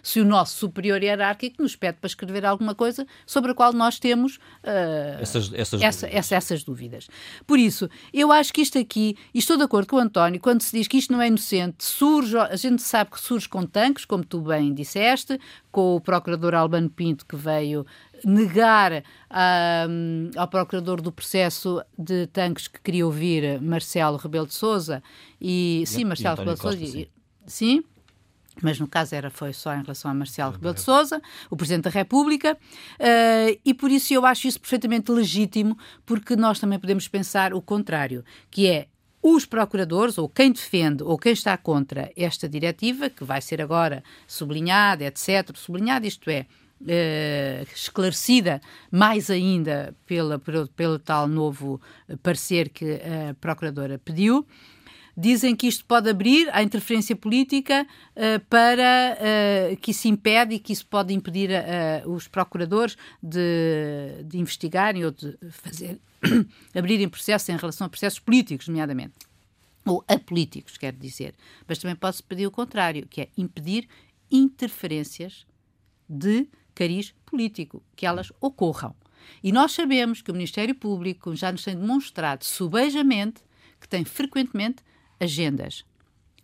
se 0.04 0.20
o 0.20 0.26
nosso 0.26 0.58
superior 0.58 1.02
hierárquico 1.02 1.62
nos 1.62 1.76
pede 1.76 1.98
para 2.00 2.08
escrever 2.08 2.46
alguma 2.46 2.76
coisa 2.76 3.06
sobre 3.26 3.52
a 3.52 3.56
qual 3.56 3.74
nós 3.74 4.00
temos 4.00 4.36
uh, 4.36 5.22
essas, 5.22 5.52
essas, 5.54 5.82
essa, 5.82 6.08
dúvidas. 6.08 6.14
Essa, 6.14 6.36
essas 6.36 6.64
dúvidas. 6.64 7.08
Por 7.48 7.58
isso, 7.58 7.90
eu 8.14 8.32
acho 8.32 8.54
que 8.54 8.62
isto 8.62 8.78
aqui, 8.78 9.18
e 9.34 9.40
estou 9.40 9.58
de 9.58 9.64
acordo 9.64 9.88
com 9.88 9.96
o 9.96 10.00
António, 10.00 10.40
quando 10.40 10.62
se 10.62 10.78
diz 10.78 10.88
que 10.88 10.98
isto 10.98 11.12
não 11.12 11.22
é 11.22 11.28
inocente, 11.28 11.84
surge, 11.84 12.38
a 12.38 12.56
gente 12.56 12.82
sabe 12.82 13.12
que 13.12 13.20
surge 13.20 13.50
com 13.50 13.66
tanques, 13.66 14.06
como 14.06 14.24
tu 14.24 14.40
bem 14.42 14.74
disseste, 14.74 15.40
com 15.72 15.96
o 15.96 16.02
procurador 16.02 16.54
Albano 16.54 16.90
Pinto 16.90 17.26
que 17.26 17.36
veio 17.36 17.86
negar 18.24 19.04
ao 20.36 20.48
procurador 20.48 21.02
do 21.02 21.12
processo 21.12 21.84
de 21.98 22.28
tanques 22.28 22.68
que 22.68 22.82
queria 22.82 23.06
ouvir 23.06 23.62
Marcelo 23.62 24.18
Rebelo 24.18 24.48
de 24.48 24.54
Sousa 24.54 25.04
e, 25.40 25.82
e 25.84 25.88
sim, 25.88 26.04
Marcelo 26.06 26.38
Rebelo 26.38 26.56
de 26.56 26.62
Sousa, 26.62 26.78
sim. 26.78 27.08
sim 27.46 27.84
mas 28.62 28.80
no 28.80 28.88
caso 28.88 29.16
era 29.16 29.30
foi 29.30 29.54
só 29.54 29.74
em 29.74 29.82
relação 29.82 30.10
a 30.10 30.14
Marcelo 30.14 30.54
Rebelo 30.54 30.74
de 30.74 30.82
Sousa, 30.82 31.22
o 31.50 31.56
Presidente 31.56 31.84
da 31.84 31.90
República, 31.90 32.54
uh, 32.54 33.60
e 33.66 33.74
por 33.74 33.92
isso 33.92 34.14
eu 34.14 34.26
acho 34.26 34.48
isso 34.48 34.60
perfeitamente 34.60 35.12
legítimo, 35.12 35.78
porque 36.06 36.36
nós 36.36 36.60
também 36.60 36.80
podemos 36.80 37.08
pensar 37.08 37.54
o 37.54 37.62
contrário, 37.62 38.24
que 38.50 38.68
é 38.68 38.88
os 39.22 39.44
procuradores, 39.44 40.18
ou 40.18 40.30
quem 40.30 40.52
defende, 40.52 41.04
ou 41.04 41.18
quem 41.18 41.34
está 41.34 41.58
contra 41.58 42.12
esta 42.16 42.48
diretiva, 42.48 43.10
que 43.10 43.24
vai 43.24 43.42
ser 43.42 43.60
agora 43.60 44.04
sublinhada, 44.28 45.04
etc., 45.04 45.56
sublinhada, 45.56 46.06
isto 46.06 46.30
é, 46.30 46.46
Uh, 46.82 47.64
esclarecida 47.74 48.62
mais 48.92 49.30
ainda 49.30 49.96
pela, 50.06 50.38
pelo, 50.38 50.68
pelo 50.68 51.00
tal 51.00 51.26
novo 51.26 51.82
parecer 52.22 52.68
que 52.70 52.96
a 52.96 53.34
Procuradora 53.36 53.98
pediu. 53.98 54.46
Dizem 55.18 55.56
que 55.56 55.68
isto 55.68 55.86
pode 55.86 56.10
abrir 56.10 56.50
a 56.52 56.62
interferência 56.62 57.16
política 57.16 57.88
uh, 58.12 58.46
para 58.50 59.18
uh, 59.18 59.78
que 59.78 59.92
isso 59.92 60.10
impede 60.10 60.56
e 60.56 60.60
que 60.60 60.74
isso 60.74 60.86
pode 60.86 61.14
impedir 61.14 61.50
os 62.06 62.28
procuradores 62.28 62.98
de, 63.24 64.22
de 64.26 64.38
investigarem 64.38 65.06
ou 65.06 65.12
de 65.12 65.38
fazer 65.50 65.98
abrirem 66.76 67.08
processos 67.08 67.48
em 67.48 67.56
relação 67.56 67.88
a 67.88 67.90
processos 67.90 68.20
políticos, 68.20 68.68
nomeadamente 68.68 69.14
ou 69.86 70.04
apolíticos, 70.08 70.78
quero 70.78 70.98
dizer. 70.98 71.36
Mas 71.68 71.78
também 71.78 71.96
pode-se 71.96 72.24
pedir 72.24 72.48
o 72.48 72.52
contrário, 72.52 73.08
que 73.08 73.22
é 73.22 73.30
impedir 73.38 73.88
interferências 74.30 75.46
de 76.10 76.48
cariz 76.76 77.16
político, 77.26 77.82
que 77.96 78.06
elas 78.06 78.32
ocorram. 78.40 78.94
E 79.42 79.52
nós 79.52 79.72
sabemos 79.72 80.22
que 80.22 80.30
o 80.30 80.34
Ministério 80.34 80.76
Público 80.76 81.36
já 81.36 81.52
nos 81.52 81.64
tem 81.64 81.76
demonstrado 81.76 82.46
subejamente 82.46 83.42
que 83.80 83.88
tem 83.88 84.06
frequentemente 84.06 84.84
agendas 85.20 85.86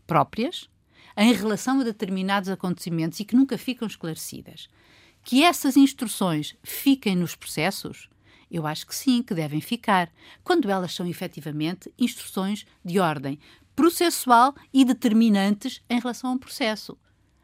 próprias 0.08 0.70
em 1.18 1.34
relação 1.34 1.80
a 1.80 1.84
determinados 1.84 2.50
acontecimentos 2.50 3.20
e 3.20 3.26
que 3.26 3.36
nunca 3.36 3.58
ficam 3.58 3.88
esclarecidas. 3.88 4.68
Que 5.24 5.44
essas 5.44 5.78
instruções 5.78 6.56
fiquem 6.64 7.16
nos 7.16 7.36
processos? 7.36 8.10
Eu 8.50 8.66
acho 8.66 8.86
que 8.88 8.96
sim, 8.96 9.22
que 9.22 9.34
devem 9.34 9.62
ficar, 9.62 10.12
quando 10.44 10.70
elas 10.70 10.94
são 10.94 11.06
efetivamente 11.08 11.94
instruções 11.98 12.66
de 12.84 13.00
ordem 13.00 13.40
processual 13.76 14.54
e 14.74 14.84
determinantes 14.84 15.82
em 15.90 16.00
relação 16.00 16.32
ao 16.32 16.40
processo. 16.40 16.98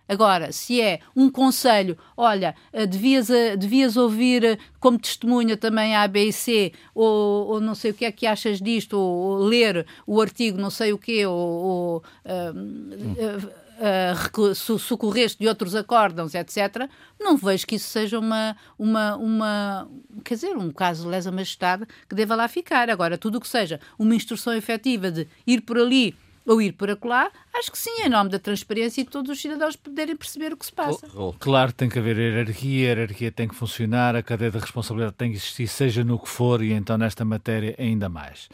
Agora, 0.07 0.51
se 0.51 0.81
é 0.81 0.99
um 1.15 1.29
conselho, 1.29 1.97
olha, 2.15 2.55
eh, 2.71 2.85
devias, 2.85 3.29
eh, 3.29 3.57
devias 3.57 3.97
ouvir 3.97 4.43
eh, 4.43 4.57
como 4.79 4.97
testemunha 4.97 5.57
também 5.57 5.95
a 5.95 6.03
ABC, 6.03 6.71
ou, 6.95 7.47
ou 7.47 7.61
não 7.61 7.75
sei 7.75 7.91
o 7.91 7.93
que 7.93 8.05
é 8.05 8.11
que 8.11 8.25
achas 8.25 8.61
disto, 8.61 8.93
ou, 8.93 9.17
ou 9.17 9.37
ler 9.37 9.85
o 10.05 10.21
artigo 10.21 10.57
não 10.57 10.69
sei 10.69 10.93
o 10.93 10.97
quê, 10.97 11.25
ou, 11.25 11.35
ou 11.35 12.03
uh, 12.25 13.67
uh, 13.77 14.55
socorreste 14.55 15.39
de 15.39 15.47
outros 15.47 15.75
acórdãos, 15.75 16.33
etc., 16.33 16.89
não 17.19 17.35
vejo 17.35 17.67
que 17.67 17.75
isso 17.75 17.89
seja 17.89 18.17
uma, 18.17 18.55
uma, 18.79 19.17
uma 19.17 19.89
quer 20.23 20.35
dizer, 20.35 20.55
um 20.55 20.71
caso 20.71 21.03
de 21.03 21.09
lesa 21.09 21.31
majestade 21.31 21.85
que 22.07 22.15
deva 22.15 22.35
lá 22.35 22.47
ficar. 22.47 22.89
Agora, 22.89 23.17
tudo 23.17 23.37
o 23.37 23.41
que 23.41 23.47
seja 23.47 23.79
uma 23.99 24.15
instrução 24.15 24.53
efetiva 24.53 25.11
de 25.11 25.27
ir 25.45 25.61
por 25.61 25.77
ali 25.77 26.15
ou 26.47 26.61
ir 26.61 26.71
por 26.71 26.89
acolá, 26.89 27.29
acho 27.53 27.71
que 27.71 27.77
sim, 27.77 28.03
em 28.03 28.09
nome 28.09 28.29
da 28.29 28.39
transparência 28.39 29.01
e 29.01 29.03
de 29.03 29.09
todos 29.09 29.29
os 29.29 29.39
cidadãos 29.39 29.75
poderem 29.75 30.15
perceber 30.15 30.53
o 30.53 30.57
que 30.57 30.65
se 30.65 30.71
passa. 30.71 31.05
Oh, 31.13 31.29
oh. 31.29 31.33
Claro, 31.33 31.73
tem 31.73 31.89
que 31.89 31.99
haver 31.99 32.17
hierarquia, 32.17 32.87
a 32.87 32.95
hierarquia 32.95 33.31
tem 33.31 33.47
que 33.47 33.55
funcionar, 33.55 34.15
a 34.15 34.23
cadeia 34.23 34.49
de 34.49 34.57
responsabilidade 34.57 35.15
tem 35.17 35.31
que 35.31 35.37
existir, 35.37 35.67
seja 35.67 36.03
no 36.03 36.17
que 36.17 36.29
for, 36.29 36.63
e 36.63 36.71
então 36.71 36.97
nesta 36.97 37.25
matéria 37.25 37.75
ainda 37.77 38.07
mais. 38.07 38.47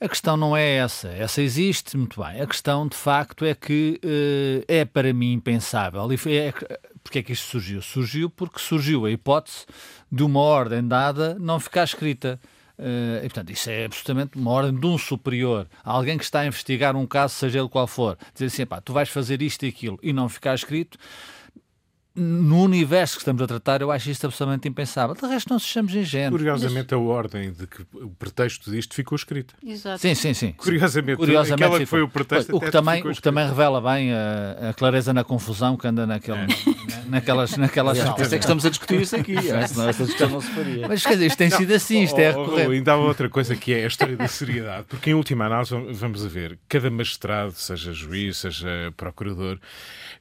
A 0.00 0.08
questão 0.08 0.36
não 0.36 0.56
é 0.56 0.76
essa, 0.76 1.08
essa 1.08 1.42
existe, 1.42 1.96
muito 1.96 2.22
bem. 2.22 2.40
A 2.40 2.46
questão, 2.46 2.86
de 2.86 2.96
facto, 2.96 3.44
é 3.44 3.54
que 3.54 4.00
uh, 4.04 4.64
é 4.68 4.84
para 4.84 5.12
mim 5.12 5.32
impensável. 5.32 6.08
E 6.10 6.38
é, 6.38 6.54
porque 7.02 7.18
é 7.18 7.22
que 7.22 7.32
isto 7.32 7.46
surgiu? 7.48 7.82
Surgiu 7.82 8.30
porque 8.30 8.60
surgiu 8.60 9.04
a 9.04 9.10
hipótese 9.10 9.66
de 10.10 10.22
uma 10.22 10.40
ordem 10.40 10.86
dada 10.86 11.36
não 11.38 11.58
ficar 11.58 11.84
escrita. 11.84 12.40
Uh, 12.80 13.18
e, 13.18 13.28
portanto, 13.28 13.50
isso 13.50 13.68
é 13.68 13.84
absolutamente 13.84 14.38
uma 14.38 14.50
ordem 14.52 14.74
de 14.74 14.86
um 14.86 14.96
superior, 14.96 15.68
alguém 15.84 16.16
que 16.16 16.24
está 16.24 16.40
a 16.40 16.46
investigar 16.46 16.96
um 16.96 17.06
caso, 17.06 17.34
seja 17.34 17.58
ele 17.58 17.68
qual 17.68 17.86
for, 17.86 18.16
dizer 18.32 18.46
assim, 18.46 18.64
pá, 18.64 18.80
tu 18.80 18.94
vais 18.94 19.10
fazer 19.10 19.42
isto 19.42 19.66
e 19.66 19.68
aquilo 19.68 19.98
e 20.02 20.14
não 20.14 20.30
ficar 20.30 20.54
escrito, 20.54 20.98
no 22.14 22.62
universo 22.62 23.14
que 23.14 23.20
estamos 23.20 23.40
a 23.42 23.46
tratar, 23.46 23.80
eu 23.80 23.90
acho 23.90 24.10
isto 24.10 24.26
absolutamente 24.26 24.68
impensável. 24.68 25.14
De 25.14 25.26
resto, 25.26 25.50
não 25.50 25.58
sejamos 25.58 25.94
ingênuos. 25.94 26.40
Curiosamente, 26.40 26.92
a 26.92 26.98
ordem 26.98 27.52
de 27.52 27.66
que 27.66 27.82
o 27.94 28.10
pretexto 28.10 28.70
disto 28.70 28.94
ficou 28.94 29.14
escrito. 29.14 29.54
Exato. 29.64 30.00
Sim, 30.00 30.14
sim, 30.14 30.34
sim. 30.34 30.52
Curiosamente, 30.52 31.18
Curiosamente 31.18 31.62
aquela 31.62 31.78
que 31.78 31.86
foi 31.86 32.02
o 32.02 32.08
pretexto. 32.08 32.56
O 32.56 32.60
que, 32.60 32.70
também, 32.70 33.02
o 33.02 33.14
que 33.14 33.22
também 33.22 33.46
revela 33.46 33.80
bem 33.80 34.12
a, 34.12 34.70
a, 34.70 34.74
clareza 34.74 35.12
na 35.12 35.22
confusão 35.22 35.76
que 35.76 35.86
anda 35.86 36.06
naquele, 36.06 36.38
é. 36.38 36.46
naquelas, 37.06 37.56
naquelas 37.56 37.98
é, 37.98 38.02
é 38.02 38.28
que 38.28 38.34
estamos 38.36 38.66
a 38.66 38.70
discutir 38.70 39.00
isso 39.00 39.14
aqui, 39.14 39.36
é, 39.36 39.66
senão 39.66 39.88
essa 39.88 40.04
discussão 40.04 40.30
não 40.30 40.40
se 40.40 40.50
faria. 40.50 40.88
Mas 40.88 41.02
quer 41.02 41.12
dizer, 41.12 41.26
isto 41.26 41.38
tem 41.38 41.48
não, 41.48 41.58
sido 41.58 41.74
assim, 41.74 42.02
isto 42.02 42.16
oh, 42.16 42.20
é 42.20 42.30
recorrente. 42.30 42.68
Oh, 42.68 42.72
ainda 42.72 42.92
há 42.92 42.96
outra 42.96 43.28
coisa 43.28 43.54
que 43.54 43.72
é 43.72 43.84
a 43.84 43.86
história 43.86 44.16
da 44.16 44.26
seriedade, 44.26 44.86
porque 44.88 45.10
em 45.10 45.14
última 45.14 45.46
análise, 45.46 45.74
vamos 45.92 46.24
a 46.24 46.28
ver, 46.28 46.58
cada 46.68 46.90
magistrado, 46.90 47.52
seja 47.52 47.92
juiz, 47.92 48.38
seja 48.38 48.92
procurador, 48.96 49.58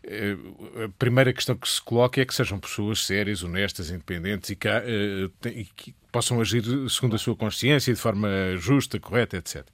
eh, 0.04 0.38
a 0.86 0.89
primeira 0.97 1.34
questão 1.34 1.56
que 1.56 1.67
se 1.67 1.78
coloca 1.83 2.21
é 2.21 2.25
que 2.25 2.33
sejam 2.33 2.59
pessoas 2.59 3.05
sérias, 3.05 3.43
honestas, 3.43 3.89
independentes 3.89 4.49
e 4.49 4.55
que, 4.55 4.67
uh, 4.67 5.47
e 5.47 5.65
que 5.75 5.95
possam 6.11 6.41
agir 6.41 6.63
segundo 6.89 7.15
a 7.15 7.19
sua 7.19 7.35
consciência, 7.35 7.93
de 7.93 7.99
forma 7.99 8.27
justa, 8.57 8.99
correta, 8.99 9.37
etc. 9.37 9.65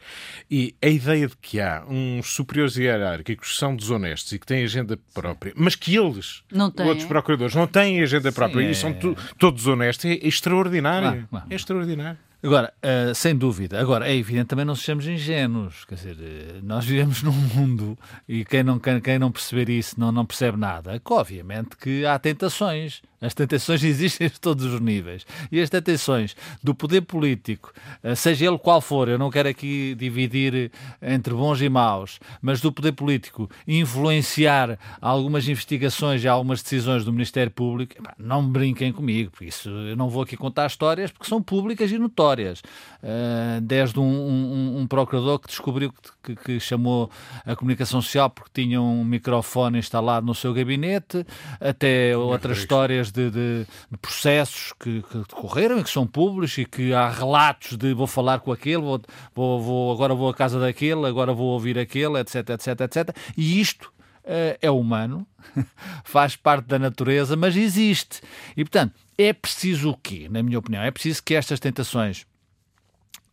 E 0.50 0.76
a 0.82 0.88
ideia 0.88 1.28
de 1.28 1.36
que 1.38 1.60
há 1.60 1.84
uns 1.88 2.28
superiores 2.28 2.76
hierárquicos 2.76 3.52
que 3.52 3.58
são 3.58 3.76
desonestos 3.76 4.32
e 4.34 4.40
que 4.40 4.46
têm 4.46 4.64
agenda 4.64 5.00
própria, 5.14 5.54
mas 5.56 5.76
que 5.76 5.96
eles, 5.96 6.44
outros 6.86 7.06
procuradores, 7.06 7.56
não 7.56 7.68
têm 7.68 8.02
agenda 8.02 8.32
própria 8.32 8.66
Sim, 8.66 8.72
e 8.72 8.76
são 8.76 8.90
é... 8.90 9.34
todos 9.38 9.66
honestos, 9.68 10.06
é 10.06 10.20
extraordinário. 10.22 11.28
É 11.50 11.56
extraordinário. 11.56 12.20
Agora, 12.46 12.72
uh, 12.84 13.16
sem 13.16 13.36
dúvida, 13.36 13.80
agora 13.80 14.08
é 14.08 14.16
evidente 14.16 14.46
também 14.46 14.66
não 14.66 14.76
sejamos 14.76 15.08
ingênuos, 15.08 15.84
quer 15.84 15.96
dizer, 15.96 16.18
eh, 16.22 16.60
nós 16.62 16.86
vivemos 16.86 17.24
num 17.24 17.32
mundo 17.32 17.98
e 18.30 18.46
quem 18.46 18.62
não, 18.62 18.78
quem, 18.78 19.02
quem 19.02 19.18
não 19.18 19.32
perceber 19.32 19.68
isso 19.68 20.00
não, 20.00 20.12
não 20.12 20.24
percebe 20.24 20.56
nada, 20.56 21.00
que 21.00 21.12
obviamente 21.12 21.76
que 21.76 22.06
há 22.06 22.20
tentações, 22.20 23.02
as 23.20 23.34
tentações 23.34 23.82
existem 23.84 24.28
a 24.28 24.30
todos 24.30 24.64
os 24.66 24.80
níveis. 24.80 25.26
E 25.52 25.60
as 25.60 25.72
tentações 25.72 26.36
do 26.64 26.76
poder 26.76 27.02
político, 27.02 27.74
eh, 28.04 28.14
seja 28.14 28.46
ele 28.46 28.60
qual 28.60 28.80
for, 28.80 29.10
eu 29.10 29.18
não 29.18 29.32
quero 29.32 29.50
aqui 29.50 29.96
dividir 29.96 30.72
entre 31.02 31.34
bons 31.34 31.60
e 31.64 31.68
maus, 31.68 32.20
mas 32.44 32.62
do 32.62 32.72
poder 32.72 32.92
político 32.92 33.50
influenciar 33.68 34.78
algumas 35.02 35.48
investigações 35.48 36.24
e 36.24 36.28
algumas 36.28 36.62
decisões 36.62 37.04
do 37.04 37.12
Ministério 37.12 37.52
Público, 37.52 37.96
não 38.20 38.48
brinquem 38.48 38.94
comigo, 38.94 39.32
isso 39.42 39.68
eu 39.68 39.96
não 39.96 40.10
vou 40.10 40.22
aqui 40.22 40.38
contar 40.38 40.68
histórias 40.68 41.12
porque 41.12 41.28
são 41.28 41.42
públicas 41.42 41.92
e 41.92 41.98
notórias. 41.98 42.35
Eh, 42.44 43.60
desde 43.62 44.00
um, 44.00 44.04
um, 44.04 44.80
um 44.80 44.88
procurador 44.88 45.40
que 45.40 45.48
descobriu 45.48 45.94
que, 46.24 46.36
que, 46.36 46.60
chamou 46.60 47.10
a 47.46 47.56
comunicação 47.56 48.02
social 48.02 48.30
porque 48.30 48.64
tinha 48.64 48.82
um 48.82 49.04
microfone 49.04 49.80
instalado 49.80 50.26
no 50.26 50.34
seu 50.34 50.54
gabinete, 50.54 51.26
até 51.60 52.18
outras 52.18 52.58
histórias 52.58 53.12
de, 53.12 53.30
de, 53.30 53.68
de 53.92 53.98
processos 53.98 54.74
que, 54.80 55.04
que, 55.04 55.18
decorreram 55.20 55.80
e 55.80 55.84
que 55.84 55.90
são 55.90 56.08
públicos 56.08 56.58
e 56.58 56.66
que 56.66 56.94
há 56.94 57.10
relatos 57.10 57.78
de 57.78 57.94
vou 57.94 58.08
falar 58.08 58.40
com 58.40 58.52
aquele, 58.52 58.82
vou, 58.82 59.02
vou, 59.34 59.62
vou 59.62 59.94
agora 59.94 60.16
vou 60.16 60.30
à 60.30 60.34
casa 60.34 60.60
daquele, 60.60 61.06
agora 61.06 61.34
vou 61.34 61.48
ouvir 61.48 61.78
aquele, 61.78 62.20
etc, 62.20 62.50
etc, 62.50 62.82
etc. 62.82 63.16
E 63.38 63.62
isto 63.62 63.94
uh, 64.26 64.58
é 64.62 64.72
humano, 64.72 65.28
faz 66.04 66.36
parte 66.36 66.66
da 66.66 66.80
natureza, 66.80 67.36
mas 67.36 67.56
existe. 67.56 68.22
E, 68.58 68.64
portanto, 68.64 69.05
é 69.18 69.34
preciso 69.34 69.92
o 69.92 69.98
quê, 69.98 70.28
na 70.30 70.44
minha 70.44 70.60
opinião? 70.60 70.84
É 70.84 70.92
preciso 70.92 71.24
que 71.24 71.36
estas 71.36 71.60
tentações 71.60 72.26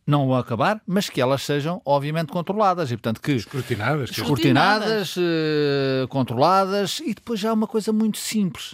não 0.05 0.27
vão 0.27 0.37
acabar, 0.37 0.81
mas 0.85 1.09
que 1.09 1.21
elas 1.21 1.43
sejam, 1.43 1.81
obviamente, 1.85 2.27
controladas. 2.27 2.91
E, 2.91 2.97
portanto, 2.97 3.21
que 3.21 3.31
escrutinadas, 3.31 4.09
escrutinadas, 4.11 5.15
uh, 5.17 6.07
controladas. 6.09 6.99
E 6.99 7.13
depois 7.13 7.39
já 7.39 7.49
há 7.49 7.53
uma 7.53 7.67
coisa 7.67 7.93
muito 7.93 8.17
simples. 8.17 8.73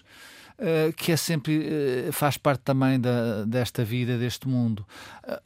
uh, 0.58 0.92
que 0.98 1.12
é 1.12 1.18
sempre, 1.18 1.60
uh, 2.08 2.12
faz 2.12 2.38
parte 2.38 2.62
também 2.62 3.00
da, 3.00 3.46
desta 3.46 3.84
vida, 3.84 4.18
deste 4.18 4.48
mundo. 4.48 4.86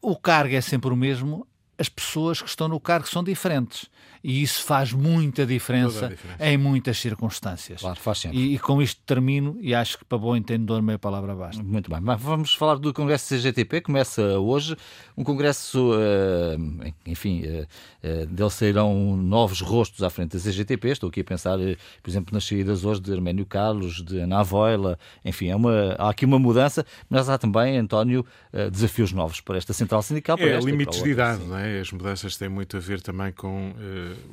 o 0.02 0.16
cargo 0.16 0.56
é 0.56 0.62
sempre 0.62 0.90
o 0.90 0.96
mesmo, 0.96 1.46
as 1.78 1.90
pessoas 1.90 2.42
que 2.42 2.50
estão 2.50 2.68
no 2.68 2.80
cargo 2.80 3.08
são 3.08 3.24
diferentes 3.24 3.90
e 4.24 4.42
isso 4.42 4.64
faz 4.64 4.94
muita 4.94 5.46
diferença, 5.46 6.08
diferença. 6.08 6.46
em 6.46 6.58
muitas 6.58 6.98
circunstâncias. 6.98 7.82
Claro, 7.82 8.00
faz 8.00 8.20
sempre. 8.20 8.38
E, 8.38 8.56
e, 8.56 8.60
com 8.60 8.82
isto 8.82 9.02
termino 9.06 9.58
e 9.60 9.76
acho 9.76 9.98
que 9.98 10.06
para 10.06 10.18
bom 10.18 10.34
entendedor 10.34 10.82
meia 10.82 10.98
palavra 10.98 11.36
basta. 11.36 11.62
Muito 11.62 11.92
bem, 11.92 12.00
mas 12.00 12.22
vamos 12.22 12.56
falar 12.56 12.76
do 12.76 12.94
Congresso 12.94 13.36
CGTP, 13.36 13.82
começa 13.82 14.22
hoje, 14.40 14.78
um 15.18 15.26
congresso, 15.26 15.92
uh, 15.92 16.94
enfim, 17.06 17.44
uh, 17.44 17.68
uh, 18.04 18.26
dele 18.28 18.50
sairão 18.50 19.18
novos 19.18 19.60
rostos 19.60 20.02
à 20.04 20.10
frente 20.10 20.38
da 20.38 20.40
CGTP, 20.42 20.90
estou 20.90 21.10
aqui 21.10 21.20
a 21.20 21.24
pensar, 21.26 21.58
por 22.02 22.10
exemplo, 22.10 22.34
nas 22.34 22.46
saídas 22.46 22.86
hoje 22.86 23.02
de 23.02 23.12
Arménio 23.12 23.46
Carlos, 23.46 24.02
de 24.02 24.20
Ana 24.20 24.40
Avoila, 24.40 24.98
enfim, 25.26 25.50
é 25.50 25.56
uma, 25.56 25.96
há 25.98 26.10
aqui 26.10 26.24
uma 26.24 26.40
mudança, 26.40 26.86
mas 27.10 27.28
há 27.28 27.38
também, 27.38 27.78
António, 27.78 28.26
desafios 28.72 29.12
novos 29.12 29.42
para 29.42 29.58
esta 29.58 29.74
central 29.74 30.02
sindical. 30.02 30.38
Para 30.38 30.48
é, 30.48 30.60
limites 30.60 31.04
de 31.04 31.10
idade, 31.10 31.44
não 31.44 31.58
é? 31.58 31.63
As 31.80 31.92
mudanças 31.92 32.38
têm 32.38 32.50
muito 32.50 32.78
a 32.78 32.80
ver 32.80 33.02
também 33.02 33.32
com 33.32 33.74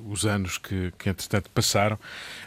os 0.06 0.24
anos 0.26 0.58
que, 0.58 0.92
que 0.98 1.08
entretanto 1.08 1.50
passaram, 1.50 1.98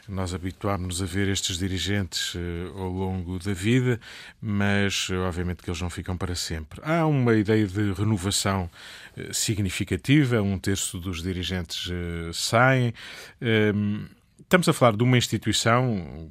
nós 0.07 0.33
habituámos-nos 0.33 1.01
a 1.01 1.05
ver 1.05 1.27
estes 1.29 1.57
dirigentes 1.57 2.35
uh, 2.35 2.77
ao 2.77 2.89
longo 2.89 3.39
da 3.39 3.53
vida, 3.53 3.99
mas 4.41 5.09
uh, 5.09 5.15
obviamente 5.27 5.63
que 5.63 5.69
eles 5.69 5.81
não 5.81 5.89
ficam 5.89 6.17
para 6.17 6.35
sempre. 6.35 6.81
Há 6.83 7.05
uma 7.05 7.33
ideia 7.35 7.65
de 7.65 7.93
renovação 7.93 8.69
uh, 9.17 9.33
significativa, 9.33 10.41
um 10.41 10.59
terço 10.59 10.99
dos 10.99 11.21
dirigentes 11.21 11.89
saem. 12.33 12.93
Ehm, 13.41 14.05
estamos 14.39 14.67
a 14.67 14.73
falar 14.73 14.95
de 14.95 15.03
uma 15.03 15.17
instituição 15.17 16.29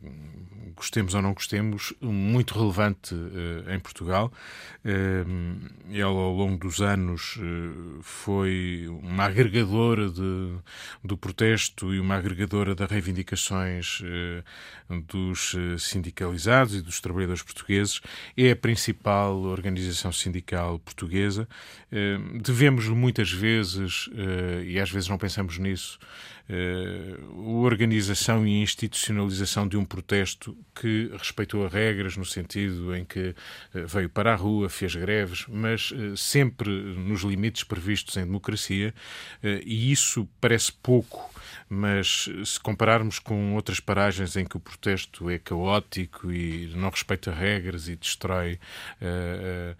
gostemos 0.74 1.14
ou 1.14 1.22
não 1.22 1.32
gostemos, 1.32 1.92
muito 2.00 2.58
relevante 2.58 3.14
uh, 3.14 3.70
em 3.70 3.78
Portugal. 3.80 4.32
Uh, 4.85 5.70
ela, 5.92 6.11
ao 6.11 6.32
longo 6.32 6.56
dos 6.56 6.80
anos, 6.80 7.37
uh, 7.37 8.02
foi 8.02 8.87
uma 9.02 9.24
agregadora 9.24 10.08
de, 10.08 10.54
do 11.04 11.16
protesto 11.16 11.94
e 11.94 12.00
uma 12.00 12.16
agregadora 12.16 12.74
das 12.74 12.90
reivindicações 12.90 14.02
dos 15.08 15.54
sindicalizados 15.78 16.74
e 16.74 16.82
dos 16.82 17.00
trabalhadores 17.00 17.42
portugueses. 17.42 18.00
É 18.37 18.50
a 18.50 18.56
principal 18.56 19.37
organização 19.42 20.12
sindical 20.12 20.78
portuguesa. 20.78 21.48
devemos 22.42 22.88
muitas 22.88 23.32
vezes, 23.32 24.11
e 24.66 24.78
às 24.78 24.90
vezes 24.90 25.08
não 25.08 25.16
pensamos 25.16 25.58
nisso, 25.58 25.98
a 26.48 27.40
organização 27.40 28.46
e 28.46 28.62
institucionalização 28.62 29.66
de 29.66 29.76
um 29.76 29.85
protesto 29.85 30.57
que 30.74 31.11
respeitou 31.16 31.64
as 31.66 31.72
regras 31.72 32.16
no 32.16 32.24
sentido 32.24 32.94
em 32.94 33.05
que 33.05 33.35
eh, 33.74 33.85
veio 33.87 34.09
para 34.09 34.33
a 34.33 34.37
rua, 34.37 34.68
fez 34.68 34.94
greves, 34.94 35.44
mas 35.48 35.92
eh, 35.94 36.14
sempre 36.16 36.70
nos 36.70 37.22
limites 37.22 37.64
previstos 37.64 38.16
em 38.16 38.24
democracia, 38.24 38.94
eh, 39.42 39.62
e 39.64 39.92
isso 39.92 40.28
parece 40.40 40.72
pouco 40.72 41.31
mas 41.68 42.28
se 42.44 42.61
compararmos 42.61 43.18
com 43.18 43.55
outras 43.55 43.81
paragens 43.81 44.37
em 44.37 44.44
que 44.44 44.59
o 44.59 44.61
protesto 44.61 45.31
é 45.31 45.38
caótico 45.38 46.31
e 46.31 46.70
não 46.76 46.90
respeita 46.90 47.33
regras 47.33 47.88
e 47.88 47.96
destrói 47.96 48.59
uh, 49.00 49.74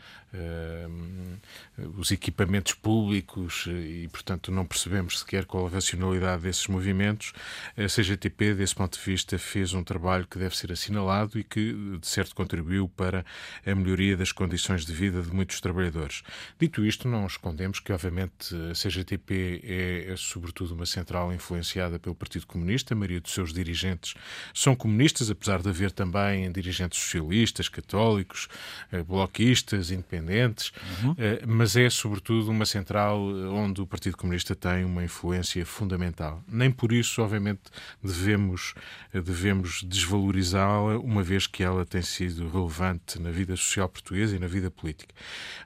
os 1.97 2.11
equipamentos 2.11 2.75
públicos 2.75 3.67
e, 3.69 4.09
portanto, 4.09 4.51
não 4.51 4.65
percebemos 4.65 5.21
sequer 5.21 5.45
qual 5.45 5.67
a 5.67 5.71
racionalidade 5.71 6.43
desses 6.43 6.67
movimentos, 6.67 7.33
a 7.77 7.87
CGTP, 7.87 8.55
desse 8.55 8.75
ponto 8.75 8.99
de 8.99 9.05
vista, 9.05 9.39
fez 9.39 9.73
um 9.75 9.85
trabalho 9.85 10.27
que 10.27 10.39
deve 10.39 10.57
ser 10.57 10.73
assinalado 10.73 11.39
e 11.39 11.45
que, 11.45 11.73
de 12.01 12.07
certo, 12.07 12.35
contribuiu 12.35 12.89
para 12.89 13.25
a 13.67 13.75
melhoria 13.75 14.17
das 14.17 14.33
condições 14.33 14.85
de 14.85 14.93
vida 14.93 15.23
de 15.23 15.33
muitos 15.33 15.61
trabalhadores. 15.61 16.23
Dito 16.59 16.85
isto, 16.85 17.09
não 17.09 17.27
escondemos 17.27 17.81
que, 17.81 17.93
obviamente, 17.93 18.55
a 18.71 18.75
CGTP 18.75 19.61
é, 19.65 20.13
é 20.13 20.17
sobretudo, 20.17 20.75
uma 20.75 20.87
central 20.87 21.33
influenciada 21.33 21.99
pelo 21.99 22.15
Partido 22.15 22.47
Comunista, 22.47 22.95
a 22.95 22.97
maioria 22.97 23.21
dos 23.21 23.33
seus 23.33 23.53
dirigentes 23.53 24.15
são 24.55 24.75
comunistas, 24.75 25.31
apesar 25.31 25.63
de 25.63 25.69
haver 25.69 25.91
também 25.93 26.51
dirigentes 26.51 26.99
socialistas, 26.99 27.69
católicos, 27.69 28.49
eh, 28.91 29.03
bloquistas, 29.03 29.91
independentes, 29.91 30.22
uhum. 31.03 31.15
Eh, 31.19 31.43
mas 31.47 31.77
é 31.77 31.89
sobretudo 31.91 32.51
uma 32.51 32.65
central 32.65 33.19
eh, 33.19 33.47
onde 33.49 33.81
o 33.81 33.87
Partido 33.87 34.17
Comunista 34.17 34.55
tem 34.55 34.85
uma 34.85 35.05
influência 35.05 35.65
fundamental. 35.67 36.43
Nem 36.47 36.71
por 36.71 36.93
isso, 36.93 37.23
obviamente, 37.23 37.63
devemos, 38.03 38.75
devemos 39.13 39.83
desvalorizá-la, 39.83 40.99
uma 40.99 41.23
vez 41.23 41.47
que 41.47 41.63
ela 41.63 41.85
tem 41.85 42.03
sido 42.03 42.49
relevante 42.49 43.21
na 43.21 43.31
vida 43.31 43.57
social 43.57 43.89
portuguesa 43.89 44.37
e 44.37 44.39
na 44.39 44.47
vida 44.47 44.71
política. 44.71 45.15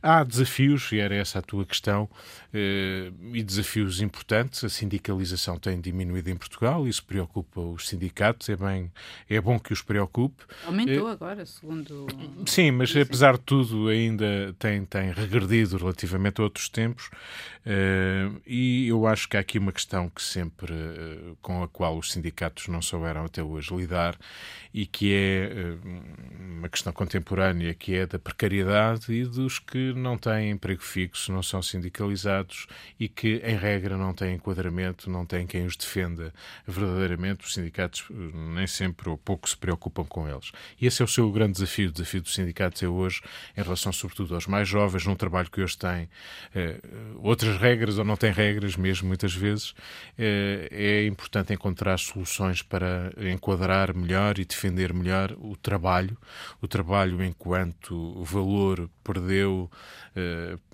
Há 0.03 0.25
desafios, 0.25 0.91
e 0.93 0.99
era 0.99 1.15
essa 1.15 1.39
a 1.39 1.43
tua 1.43 1.65
questão, 1.65 2.09
e 2.57 3.43
desafios 3.43 4.01
importantes. 4.01 4.65
A 4.65 4.69
sindicalização 4.69 5.59
tem 5.59 5.81
diminuído 5.81 6.31
em 6.31 6.37
Portugal, 6.37 6.87
isso 6.87 7.05
preocupa 7.05 7.61
os 7.61 7.89
sindicatos, 7.89 8.49
é, 8.49 8.57
bem, 8.57 8.91
é 9.29 9.41
bom 9.41 9.59
que 9.59 9.73
os 9.73 9.83
preocupe. 9.83 10.45
Aumentou 10.65 11.09
é, 11.09 11.13
agora, 11.13 11.47
segundo. 11.47 12.07
Sim, 12.47 12.71
mas 12.73 12.95
apesar 12.97 13.37
de 13.37 13.45
tudo 13.45 13.89
ainda 13.89 14.55
tem, 14.59 14.85
tem 14.85 15.13
regredido 15.13 15.77
relativamente 15.77 16.41
a 16.41 16.45
outros 16.45 16.69
tempos 16.69 17.07
uh, 17.67 18.41
e 18.47 18.89
eu 18.89 19.07
acho 19.07 19.29
que 19.29 19.37
há 19.37 19.41
aqui 19.41 19.59
uma 19.59 19.73
questão 19.73 20.09
que 20.09 20.23
sempre, 20.23 20.73
com 21.43 21.63
a 21.63 21.69
qual 21.69 21.99
os 21.99 22.13
sindicatos 22.13 22.69
não 22.69 22.81
souberam 22.81 23.25
até 23.25 23.43
hoje 23.43 23.75
lidar 23.75 24.17
e 24.73 24.87
que 24.87 25.13
é 25.13 25.77
uma 26.39 26.69
questão 26.69 26.93
contemporânea, 26.93 27.75
que 27.75 27.95
é 27.95 28.07
da 28.07 28.19
precariedade 28.19 29.13
e 29.13 29.25
dos 29.25 29.59
que 29.59 29.93
não 29.95 30.17
têm 30.19 30.51
emprego 30.51 30.83
fixo, 30.83 31.33
não 31.33 31.43
são 31.43 31.63
sindicalizados 31.63 32.46
e 32.99 33.09
que, 33.09 33.41
em 33.45 33.57
regra, 33.57 33.97
não 33.97 34.13
têm 34.13 34.35
enquadramento, 34.35 35.11
não 35.11 35.25
têm 35.27 35.47
quem 35.47 35.67
os 35.67 35.77
defenda 35.77 36.33
verdadeiramente, 36.67 37.45
os 37.45 37.55
sindicatos 37.55 38.05
eh, 38.11 38.15
nem 38.55 38.67
sempre 38.67 39.09
ou 39.09 39.17
pouco 39.17 39.49
se 39.49 39.57
preocupam 39.57 40.05
com 40.05 40.29
eles. 40.29 40.53
E 40.81 40.87
esse 40.87 41.03
é 41.03 41.05
o 41.05 41.09
seu 41.09 41.31
grande 41.31 41.55
desafio. 41.55 41.89
O 41.89 41.93
desafio 41.93 42.23
dos 42.23 42.35
sindicatos 42.35 42.83
é 42.83 42.89
hoje, 42.89 43.23
em 43.57 43.63
relação 43.63 43.93
sobretudo 43.93 44.35
aos 44.35 44.47
mais 44.47 44.69
jovens, 44.69 45.07
num 45.07 45.15
trabalho 45.15 45.51
que 45.51 45.61
hoje 45.61 45.77
tem 45.77 46.09
eh, 46.55 46.79
outras 47.19 47.57
regras 47.59 47.99
ou 47.99 48.05
não 48.05 48.17
tem 48.17 48.33
regras 48.33 48.77
mesmo, 48.77 49.09
muitas 49.09 49.35
vezes, 49.35 49.75
eh, 50.19 50.69
é 50.71 51.07
importante 51.07 51.53
encontrar 51.53 51.99
soluções 51.99 52.63
para 52.63 53.13
enquadrar 53.33 53.95
melhor 53.95 54.39
e 54.39 54.45
defender 54.45 54.93
melhor 54.93 55.33
o 55.39 55.57
trabalho. 55.57 56.17
O 56.61 56.69
trabalho 56.69 57.23
enquanto 57.23 58.23
valor 58.25 58.89
perdeu, 59.03 59.71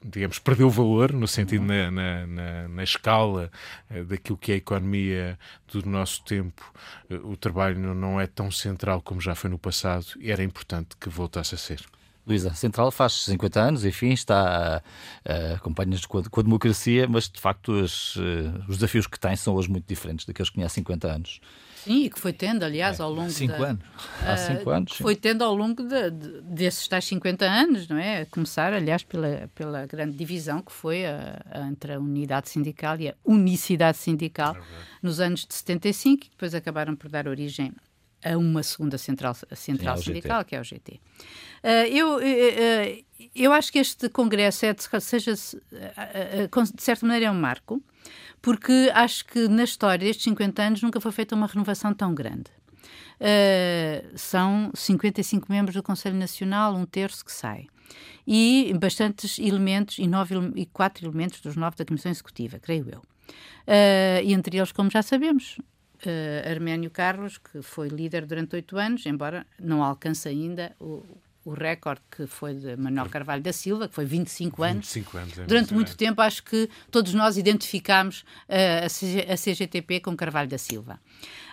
digamos, 0.02 0.38
perdeu 0.38 0.70
valor, 0.70 1.12
no 1.12 1.28
sentido 1.28 1.51
na, 1.58 1.90
na, 1.90 2.26
na, 2.26 2.68
na 2.68 2.82
escala 2.82 3.50
eh, 3.90 4.02
daquilo 4.04 4.38
que 4.38 4.52
é 4.52 4.54
a 4.54 4.58
economia 4.58 5.38
do 5.70 5.88
nosso 5.88 6.24
tempo. 6.24 6.72
Eh, 7.10 7.14
o 7.22 7.36
trabalho 7.36 7.94
não 7.94 8.20
é 8.20 8.26
tão 8.26 8.50
central 8.50 9.02
como 9.02 9.20
já 9.20 9.34
foi 9.34 9.50
no 9.50 9.58
passado 9.58 10.06
e 10.18 10.30
era 10.30 10.42
importante 10.42 10.96
que 10.98 11.08
voltasse 11.08 11.54
a 11.54 11.58
ser. 11.58 11.84
Luísa, 12.26 12.50
a 12.50 12.54
Central 12.54 12.90
faz 12.92 13.24
50 13.24 13.60
anos, 13.60 13.84
enfim, 13.84 14.10
está 14.10 14.80
uh, 15.26 15.54
acompanha-nos 15.56 16.06
com, 16.06 16.22
com, 16.22 16.40
a 16.40 16.42
democracia, 16.42 17.08
mas 17.08 17.28
de 17.28 17.40
facto 17.40 17.72
os, 17.72 18.14
uh, 18.14 18.20
os 18.68 18.76
desafios 18.76 19.08
que 19.08 19.18
tem 19.18 19.34
são 19.34 19.54
hoje 19.56 19.68
muito 19.68 19.86
diferentes 19.88 20.24
daqueles 20.24 20.48
que 20.48 20.54
tinha 20.54 20.66
há 20.66 20.68
50 20.68 21.08
anos. 21.08 21.40
Sim, 21.84 22.04
e 22.04 22.10
que 22.10 22.20
foi 22.20 22.32
tendo, 22.32 22.62
aliás, 22.62 23.00
ao 23.00 23.12
longo 23.12 23.30
cinco 23.30 23.58
da, 23.58 23.70
anos. 23.70 23.84
Há 24.24 24.36
cinco 24.36 24.70
anos. 24.70 24.92
Foi 24.92 25.16
tendo 25.16 25.42
ao 25.42 25.52
longo 25.52 25.82
de, 25.82 26.10
de, 26.10 26.40
desses 26.42 26.86
tais 26.86 27.04
50 27.06 27.44
anos, 27.44 27.88
não 27.88 27.98
é? 27.98 28.20
A 28.20 28.26
começar, 28.26 28.72
aliás, 28.72 29.02
pela, 29.02 29.50
pela 29.52 29.84
grande 29.86 30.16
divisão 30.16 30.62
que 30.62 30.70
foi 30.70 31.04
a, 31.04 31.42
a, 31.50 31.60
entre 31.66 31.94
a 31.94 31.98
unidade 31.98 32.48
sindical 32.48 33.00
e 33.00 33.08
a 33.08 33.14
unicidade 33.24 33.96
sindical 33.96 34.56
é 34.56 34.60
nos 35.02 35.18
anos 35.18 35.44
de 35.44 35.54
75, 35.54 36.26
e 36.26 36.30
depois 36.30 36.54
acabaram 36.54 36.94
por 36.94 37.10
dar 37.10 37.26
origem 37.26 37.72
a 38.24 38.36
uma 38.36 38.62
segunda 38.62 38.98
central, 38.98 39.34
central 39.54 39.96
Sim, 39.98 40.04
sindical, 40.04 40.44
que 40.44 40.56
é 40.56 40.60
o 40.60 40.64
GT. 40.64 40.92
Uh, 40.92 41.68
eu, 41.90 42.16
uh, 42.16 43.04
eu 43.34 43.52
acho 43.52 43.72
que 43.72 43.78
este 43.78 44.08
congresso 44.08 44.66
é, 44.66 44.74
de, 44.74 44.82
seja, 45.00 45.34
de 45.34 46.82
certa 46.82 47.06
maneira, 47.06 47.26
é 47.26 47.30
um 47.30 47.40
marco, 47.40 47.82
porque 48.40 48.90
acho 48.94 49.24
que 49.26 49.48
na 49.48 49.64
história 49.64 50.04
destes 50.06 50.24
50 50.24 50.62
anos 50.62 50.82
nunca 50.82 51.00
foi 51.00 51.12
feita 51.12 51.34
uma 51.34 51.46
renovação 51.46 51.94
tão 51.94 52.14
grande. 52.14 52.50
Uh, 53.22 54.18
são 54.18 54.72
55 54.74 55.46
membros 55.50 55.76
do 55.76 55.82
Conselho 55.82 56.16
Nacional, 56.16 56.74
um 56.74 56.84
terço 56.84 57.24
que 57.24 57.30
sai. 57.30 57.66
E 58.26 58.74
bastantes 58.80 59.38
elementos, 59.38 59.98
e, 59.98 60.06
nove, 60.06 60.34
e 60.56 60.66
quatro 60.66 61.06
elementos 61.06 61.40
dos 61.40 61.54
nove 61.54 61.76
da 61.76 61.84
Comissão 61.84 62.10
Executiva, 62.10 62.58
creio 62.58 62.88
eu. 62.90 62.98
Uh, 62.98 64.24
e 64.24 64.32
entre 64.32 64.56
eles, 64.56 64.72
como 64.72 64.90
já 64.90 65.02
sabemos, 65.02 65.58
uh, 66.08 66.50
Arménio 66.50 66.90
Carlos, 66.90 67.38
que 67.38 67.62
foi 67.62 67.88
líder 67.88 68.26
durante 68.26 68.54
oito 68.56 68.76
anos, 68.76 69.04
embora 69.06 69.46
não 69.58 69.82
alcance 69.82 70.28
ainda 70.28 70.74
o, 70.80 71.02
o 71.44 71.52
recorde 71.52 72.00
que 72.10 72.26
foi 72.26 72.54
de 72.54 72.76
Manuel 72.76 73.08
Carvalho 73.08 73.42
da 73.42 73.52
Silva, 73.52 73.88
que 73.88 73.94
foi 73.94 74.04
25 74.04 74.62
anos. 74.62 74.86
25 74.92 75.18
anos 75.18 75.38
é 75.38 75.44
Durante 75.44 75.74
muito 75.74 75.96
tempo, 75.96 76.20
acho 76.20 76.42
que 76.42 76.68
todos 76.90 77.14
nós 77.14 77.36
identificámos 77.36 78.24
uh, 78.48 79.32
a, 79.32 79.36
CGTP 79.36 80.00
com 80.00 80.16
Carvalho 80.16 80.48
da 80.48 80.58
Silva. 80.58 81.00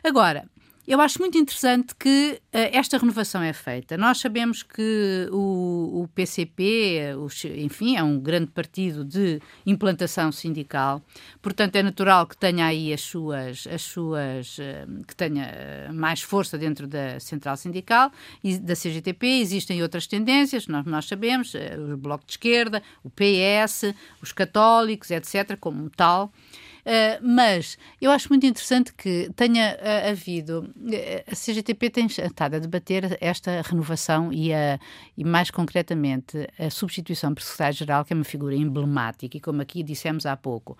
Agora, 0.04 0.46
eu 0.90 1.00
acho 1.00 1.20
muito 1.20 1.38
interessante 1.38 1.94
que 1.96 2.42
uh, 2.46 2.58
esta 2.74 2.98
renovação 2.98 3.44
é 3.44 3.54
feita. 3.54 3.96
Nós 3.96 4.18
sabemos 4.18 4.64
que 4.64 5.30
o, 5.32 6.02
o 6.02 6.08
PCP, 6.16 7.12
enfim, 7.58 7.96
é 7.96 8.02
um 8.02 8.20
grande 8.20 8.48
partido 8.48 9.06
de 9.06 9.40
implantação 9.68 10.32
sindical, 10.32 11.00
portanto 11.44 11.76
é 11.76 11.84
natural 11.84 12.26
que 12.26 12.36
tenha 12.36 12.66
aí 12.66 12.92
as 12.92 13.02
suas, 13.02 13.68
as 13.68 13.84
suas 13.84 14.58
uh, 14.58 15.06
que 15.08 15.16
tenha 15.16 15.92
mais 15.94 16.24
força 16.24 16.58
dentro 16.58 16.88
da 16.88 17.20
central 17.20 17.56
sindical 17.56 18.12
e 18.44 18.58
da 18.58 18.74
CGTP. 18.74 19.28
Existem 19.42 19.84
outras 19.84 20.08
tendências, 20.08 20.66
nós, 20.66 20.84
nós 20.86 21.06
sabemos, 21.06 21.54
uh, 21.54 21.94
o 21.94 21.98
Bloco 21.98 22.26
de 22.26 22.32
Esquerda, 22.32 22.82
o 23.04 23.12
PS, 23.12 23.94
os 24.24 24.32
católicos, 24.32 25.12
etc., 25.12 25.56
como 25.60 25.88
tal. 25.92 26.34
Uh, 26.80 27.20
mas 27.22 27.78
eu 28.02 28.12
acho 28.12 28.30
muito 28.30 28.46
interessante 28.46 28.94
que 28.94 29.30
tenha 29.36 29.78
uh, 29.78 30.10
havido. 30.12 30.72
Uh, 30.78 31.32
a 31.32 31.36
CGTP 31.36 31.90
tem 31.90 32.06
estado 32.06 32.56
a 32.56 32.60
debater 32.60 33.18
esta 33.22 33.62
renovação 33.62 34.32
e, 34.32 34.54
a, 34.54 34.80
e, 35.18 35.24
mais 35.24 35.52
concretamente, 35.52 36.48
a 36.58 36.70
substituição 36.70 37.34
por 37.34 37.44
secretário-geral, 37.44 38.06
que 38.06 38.14
é 38.14 38.16
uma 38.16 38.24
figura 38.24 38.56
emblemática, 38.56 39.38
e 39.38 39.40
como 39.40 39.62
aqui 39.62 39.84
dissemos 39.84 40.26
há 40.26 40.36
pouco, 40.36 40.78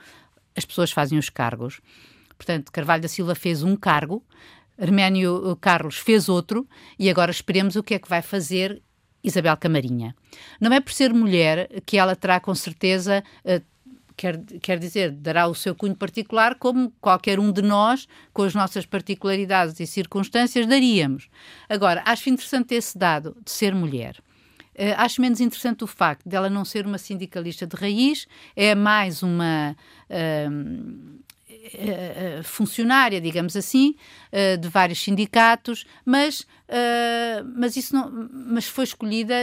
as 0.56 0.66
pessoas 0.66 0.92
fazem 0.92 1.18
os 1.18 1.30
cargos. 1.30 1.82
Portanto, 2.38 2.72
Carvalho 2.72 3.02
da 3.02 3.08
Silva 3.08 3.36
fez 3.36 3.64
um 3.64 3.76
cargo, 3.76 4.24
Arménio 4.78 5.58
Carlos 5.58 5.98
fez 5.98 6.30
outro, 6.30 6.68
e 6.98 7.10
agora 7.10 7.32
esperemos 7.32 7.76
o 7.76 7.84
que 7.84 7.96
é 7.96 8.00
que 8.00 8.10
vai 8.10 8.22
fazer 8.22 8.82
Isabel 9.22 9.58
Camarinha. 9.58 10.16
Não 10.62 10.72
é 10.72 10.80
por 10.80 10.94
ser 10.94 11.14
mulher 11.14 11.70
que 11.86 11.98
ela 11.98 12.16
terá 12.16 12.40
com 12.40 12.56
certeza 12.56 13.22
quer, 14.20 14.38
quer 14.62 14.78
dizer, 14.78 15.12
dará 15.12 15.48
o 15.48 15.56
seu 15.56 15.74
cunho 15.74 15.96
particular, 15.96 16.56
como 16.56 16.92
qualquer 17.00 17.40
um 17.40 17.54
de 17.54 17.62
nós, 17.62 18.06
com 18.34 18.44
as 18.44 18.54
nossas 18.54 18.86
particularidades 18.86 19.80
e 19.80 19.88
circunstâncias, 19.88 20.68
daríamos. 20.68 21.30
Agora, 21.70 22.04
acho 22.06 22.30
interessante 22.30 22.76
esse 22.76 22.98
dado 22.98 23.38
de 23.46 23.50
ser 23.50 23.74
mulher. 23.74 24.18
Uh, 24.76 24.92
acho 24.98 25.22
menos 25.22 25.40
interessante 25.40 25.86
o 25.86 25.88
facto 25.88 26.28
dela 26.28 26.50
não 26.50 26.66
ser 26.66 26.86
uma 26.86 26.98
sindicalista 26.98 27.66
de 27.66 27.78
raiz, 27.78 28.28
é 28.58 28.76
mais 28.76 29.24
uma. 29.24 29.74
Uh, 30.10 31.20
uh, 31.74 32.44
funcionária, 32.44 33.20
digamos 33.20 33.56
assim, 33.56 33.96
uh, 34.32 34.58
de 34.58 34.68
vários 34.68 35.02
sindicatos, 35.02 35.86
mas, 36.06 36.46
mas 37.56 37.76
isso 37.76 37.96
não, 37.96 38.30
mas 38.32 38.68
foi 38.68 38.84
escolhida, 38.84 39.34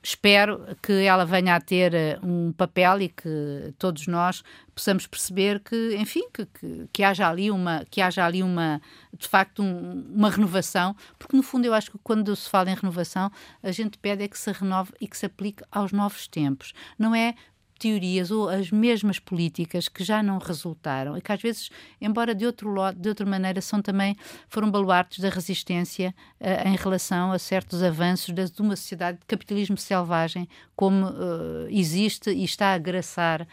espero 0.00 0.64
que 0.80 0.92
ela 0.92 1.24
venha 1.24 1.56
a 1.56 1.60
ter 1.60 1.92
um 2.22 2.52
papel 2.52 3.02
e 3.02 3.08
que 3.08 3.74
todos 3.78 4.06
nós 4.06 4.44
possamos 4.78 5.08
perceber 5.08 5.58
que, 5.58 5.96
enfim, 5.96 6.28
que, 6.32 6.46
que, 6.46 6.88
que, 6.92 7.02
haja 7.02 7.28
ali 7.28 7.50
uma, 7.50 7.84
que 7.90 8.00
haja 8.00 8.24
ali 8.24 8.44
uma, 8.44 8.80
de 9.16 9.26
facto, 9.26 9.60
um, 9.60 10.06
uma 10.14 10.30
renovação, 10.30 10.94
porque 11.18 11.36
no 11.36 11.42
fundo 11.42 11.64
eu 11.64 11.74
acho 11.74 11.90
que 11.90 11.98
quando 11.98 12.34
se 12.36 12.48
fala 12.48 12.70
em 12.70 12.74
renovação, 12.74 13.28
a 13.60 13.72
gente 13.72 13.98
pede 13.98 14.22
é 14.22 14.28
que 14.28 14.38
se 14.38 14.52
renove 14.52 14.92
e 15.00 15.08
que 15.08 15.18
se 15.18 15.26
aplique 15.26 15.64
aos 15.72 15.90
novos 15.90 16.28
tempos. 16.28 16.72
Não 16.96 17.12
é 17.12 17.34
teorias 17.78 18.30
ou 18.30 18.48
as 18.48 18.70
mesmas 18.70 19.18
políticas 19.18 19.88
que 19.88 20.02
já 20.02 20.22
não 20.22 20.38
resultaram 20.38 21.16
e 21.16 21.20
que 21.20 21.32
às 21.32 21.40
vezes, 21.40 21.70
embora 22.00 22.34
de, 22.34 22.44
outro 22.44 22.72
lado, 22.72 22.98
de 22.98 23.08
outra 23.08 23.24
maneira, 23.24 23.60
são 23.60 23.80
também 23.80 24.16
foram 24.48 24.70
baluartes 24.70 25.20
da 25.20 25.28
resistência 25.28 26.14
uh, 26.40 26.68
em 26.68 26.76
relação 26.76 27.32
a 27.32 27.38
certos 27.38 27.82
avanços 27.82 28.34
de, 28.34 28.50
de, 28.50 28.60
uma 28.60 28.76
sociedade 28.76 29.18
de 29.18 29.26
capitalismo 29.26 29.76
selvagem 29.76 30.48
como 30.74 31.06
uh, 31.06 31.68
existe 31.70 32.30
e 32.30 32.44
está 32.44 32.74
a 32.74 32.78
graçar 32.78 33.42
uh, 33.42 33.46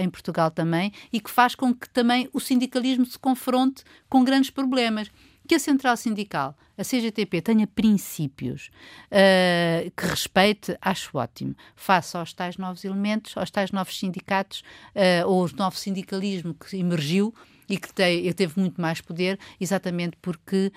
em 0.00 0.08
Portugal 0.08 0.50
também 0.50 0.92
e 1.12 1.20
que 1.20 1.30
faz 1.30 1.54
com 1.54 1.74
que 1.74 1.88
também 1.88 2.28
o 2.32 2.40
sindicalismo 2.40 3.04
se 3.04 3.18
confronte 3.18 3.84
com 4.08 4.24
grandes 4.24 4.50
problemas 4.50 5.10
que 5.50 5.56
a 5.56 5.58
central 5.58 5.96
sindical, 5.96 6.56
a 6.78 6.84
CGTP, 6.84 7.42
tenha 7.42 7.66
princípios 7.66 8.70
uh, 9.10 9.90
que 9.96 10.06
respeite, 10.06 10.78
acho 10.80 11.18
ótimo. 11.18 11.56
Face 11.74 12.16
aos 12.16 12.32
tais 12.32 12.56
novos 12.56 12.84
elementos, 12.84 13.36
aos 13.36 13.50
tais 13.50 13.72
novos 13.72 13.98
sindicatos, 13.98 14.62
uh, 14.94 15.26
ou 15.26 15.42
ao 15.42 15.48
novo 15.56 15.76
sindicalismo 15.76 16.54
que 16.54 16.76
emergiu 16.76 17.34
e 17.68 17.76
que 17.76 17.92
te, 17.92 18.32
teve 18.32 18.60
muito 18.60 18.80
mais 18.80 19.00
poder, 19.00 19.40
exatamente 19.60 20.16
porque 20.22 20.70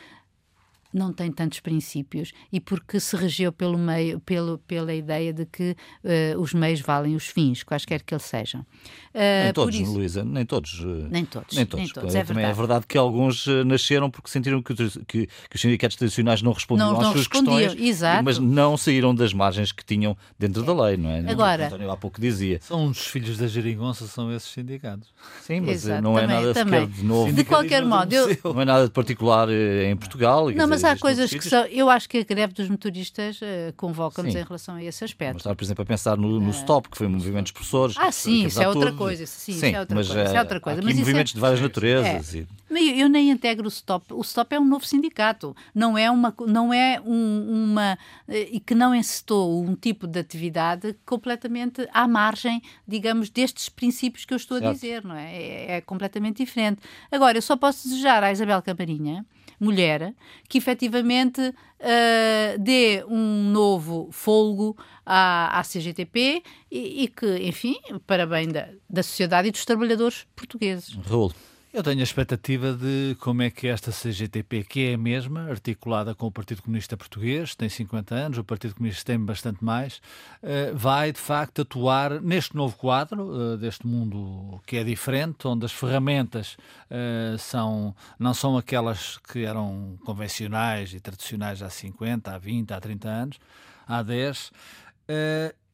não 0.93 1.11
tem 1.11 1.31
tantos 1.31 1.59
princípios 1.59 2.31
e 2.51 2.59
porque 2.59 2.99
se 2.99 3.15
regeu 3.15 3.51
pelo 3.51 3.77
meio, 3.77 4.19
pelo, 4.19 4.57
pela 4.59 4.93
ideia 4.93 5.33
de 5.33 5.45
que 5.45 5.75
uh, 6.03 6.39
os 6.39 6.53
meios 6.53 6.81
valem 6.81 7.15
os 7.15 7.27
fins, 7.27 7.63
quaisquer 7.63 8.03
que 8.03 8.13
eles 8.13 8.23
sejam. 8.23 8.61
Uh, 8.61 9.43
nem 9.43 9.53
todos, 9.53 9.75
isso, 9.75 9.93
Luísa, 9.93 10.23
nem 10.23 10.45
todos. 10.45 10.79
Nem 11.09 11.25
todos. 11.25 11.55
Nem 11.55 11.65
todos. 11.65 11.85
Nem 11.85 11.93
todos 11.93 12.15
é, 12.15 12.19
é 12.19 12.23
também 12.23 12.45
é 12.45 12.53
verdade 12.53 12.85
que 12.87 12.97
alguns 12.97 13.45
nasceram 13.65 14.09
porque 14.09 14.29
sentiram 14.29 14.61
que, 14.61 14.73
que, 14.73 15.27
que 15.27 15.55
os 15.55 15.61
sindicatos 15.61 15.97
tradicionais 15.97 16.41
não 16.41 16.51
respondiam 16.51 16.91
não, 16.91 16.99
às 16.99 17.03
não 17.07 17.13
suas 17.13 17.27
questões, 17.27 17.75
exato. 17.75 18.23
mas 18.23 18.37
não 18.37 18.77
saíram 18.77 19.13
das 19.13 19.33
margens 19.33 19.71
que 19.71 19.83
tinham 19.83 20.15
dentro 20.37 20.63
é. 20.63 20.65
da 20.65 20.85
lei, 20.85 20.97
não 20.97 21.09
é? 21.09 21.19
Agora, 21.29 21.63
o 21.63 21.65
António 21.67 21.91
há 21.91 21.97
pouco 21.97 22.19
dizia. 22.19 22.59
São 22.61 22.85
os 22.87 23.07
filhos 23.07 23.37
da 23.37 23.47
geringonça, 23.47 24.05
são 24.07 24.33
esses 24.33 24.49
sindicatos. 24.49 25.09
Sim, 25.41 25.61
mas 25.61 25.85
exato, 25.85 26.01
não 26.01 26.17
é 26.17 26.21
também, 26.21 26.35
nada 26.35 26.53
também. 26.53 26.81
sequer 26.81 26.95
de 26.95 27.03
novo. 27.03 27.33
De 27.33 27.43
qualquer 27.43 27.85
modo, 27.85 28.13
eu... 28.13 28.37
não 28.43 28.61
é 28.61 28.65
nada 28.65 28.85
de 28.85 28.91
particular 28.91 29.49
em 29.49 29.95
Portugal. 29.95 30.49
Não, 30.51 30.67
mas 30.67 30.82
há 30.85 30.97
coisas 30.97 31.29
que 31.29 31.47
são 31.47 31.65
eu 31.65 31.89
acho 31.89 32.07
que 32.07 32.19
a 32.19 32.23
greve 32.23 32.53
dos 32.53 32.69
motoristas 32.69 33.39
uh, 33.41 33.73
convoca-nos 33.75 34.33
em 34.33 34.43
relação 34.43 34.75
a 34.75 34.83
esse 34.83 35.03
aspecto. 35.03 35.33
Mas 35.33 35.41
estar, 35.41 35.55
por 35.55 35.63
exemplo, 35.63 35.81
a 35.81 35.85
pensar 35.85 36.17
no, 36.17 36.39
no 36.39 36.53
STOP, 36.53 36.89
que 36.89 36.97
foi 36.97 37.07
um 37.07 37.11
movimento 37.11 37.43
dos 37.43 37.51
professores. 37.51 37.95
Ah, 37.97 38.11
sim, 38.11 38.45
isso 38.45 38.61
é 38.61 38.67
outra 38.67 38.91
coisa. 38.91 39.25
Sim, 39.25 39.51
sim, 39.53 39.57
isso 39.57 39.65
é 39.65 39.79
outra 39.79 39.95
mas, 39.95 40.07
coisa. 40.07 40.23
Isso 40.23 40.35
é 40.35 40.39
outra 40.39 40.59
coisa. 40.59 40.81
Mas 40.81 40.95
movimentos 40.95 41.33
é... 41.33 41.35
de 41.35 41.39
várias 41.39 41.61
naturezas. 41.61 42.35
É. 42.35 42.39
E... 42.39 42.47
Eu 42.77 43.09
nem 43.09 43.29
integro 43.29 43.67
o 43.67 43.71
STOP. 43.71 44.13
O 44.13 44.23
STOP 44.23 44.55
é 44.55 44.59
um 44.59 44.65
novo 44.65 44.85
sindicato. 44.85 45.55
Não 45.73 45.97
é 45.97 46.09
uma. 46.09 46.33
Não 46.47 46.73
é 46.73 47.01
um, 47.05 47.71
uma. 47.71 47.97
Eh, 48.27 48.49
e 48.53 48.59
que 48.59 48.75
não 48.75 48.93
encetou 48.93 49.63
um 49.63 49.75
tipo 49.75 50.07
de 50.07 50.19
atividade 50.19 50.95
completamente 51.05 51.87
à 51.93 52.07
margem, 52.07 52.61
digamos, 52.87 53.29
destes 53.29 53.69
princípios 53.69 54.25
que 54.25 54.33
eu 54.33 54.37
estou 54.37 54.57
certo. 54.57 54.69
a 54.69 54.73
dizer, 54.73 55.03
não 55.03 55.15
é? 55.15 55.35
é? 55.35 55.71
É 55.77 55.81
completamente 55.81 56.37
diferente. 56.37 56.81
Agora, 57.11 57.37
eu 57.37 57.41
só 57.41 57.55
posso 57.55 57.87
desejar 57.87 58.23
à 58.23 58.31
Isabel 58.31 58.61
Camarinha 58.61 59.25
mulher, 59.59 60.13
que 60.49 60.57
efetivamente 60.57 61.39
uh, 61.41 62.59
dê 62.59 63.03
um 63.07 63.49
novo 63.49 64.09
folgo 64.11 64.77
à, 65.05 65.59
à 65.59 65.63
CGTP 65.63 66.43
e, 66.69 67.03
e, 67.03 67.07
que, 67.07 67.37
enfim, 67.47 67.75
para 68.05 68.27
bem 68.27 68.49
da, 68.49 68.69
da 68.89 69.01
sociedade 69.01 69.47
e 69.47 69.51
dos 69.51 69.63
trabalhadores 69.63 70.25
portugueses. 70.35 70.93
Raul. 71.07 71.31
Eu 71.73 71.81
tenho 71.81 72.01
a 72.01 72.03
expectativa 72.03 72.71
de 72.71 73.17
como 73.19 73.41
é 73.41 73.49
que 73.49 73.67
esta 73.67 73.89
CGTP, 73.91 74.63
que 74.63 74.89
é 74.89 74.93
a 74.93 74.97
mesma, 74.97 75.49
articulada 75.49 76.13
com 76.13 76.27
o 76.27 76.31
Partido 76.31 76.61
Comunista 76.61 76.95
Português, 76.95 77.55
tem 77.55 77.67
50 77.67 78.13
anos, 78.13 78.37
o 78.37 78.43
Partido 78.43 78.75
Comunista 78.75 79.03
tem 79.03 79.17
bastante 79.17 79.65
mais, 79.65 79.99
eh, 80.43 80.71
vai 80.75 81.11
de 81.11 81.19
facto 81.19 81.63
atuar 81.63 82.21
neste 82.21 82.55
novo 82.55 82.77
quadro, 82.77 83.55
eh, 83.55 83.57
deste 83.57 83.87
mundo 83.87 84.61
que 84.67 84.77
é 84.77 84.83
diferente, 84.83 85.47
onde 85.47 85.65
as 85.65 85.71
ferramentas 85.71 86.57
eh, 86.91 87.35
são, 87.39 87.95
não 88.19 88.35
são 88.35 88.55
aquelas 88.55 89.17
que 89.17 89.43
eram 89.43 89.97
convencionais 90.05 90.93
e 90.93 90.99
tradicionais 90.99 91.63
há 91.63 91.71
50, 91.71 92.35
há 92.35 92.37
20, 92.37 92.71
há 92.71 92.79
30 92.79 93.09
anos, 93.09 93.39
há 93.87 94.03
10 94.03 94.51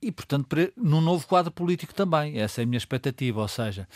e, 0.02 0.12
portanto, 0.12 0.56
num 0.78 1.02
novo 1.02 1.28
quadro 1.28 1.52
político 1.52 1.94
também. 1.94 2.40
Essa 2.40 2.62
é 2.62 2.64
a 2.64 2.66
minha 2.66 2.78
expectativa. 2.78 3.42
Ou 3.42 3.48
seja, 3.48 3.88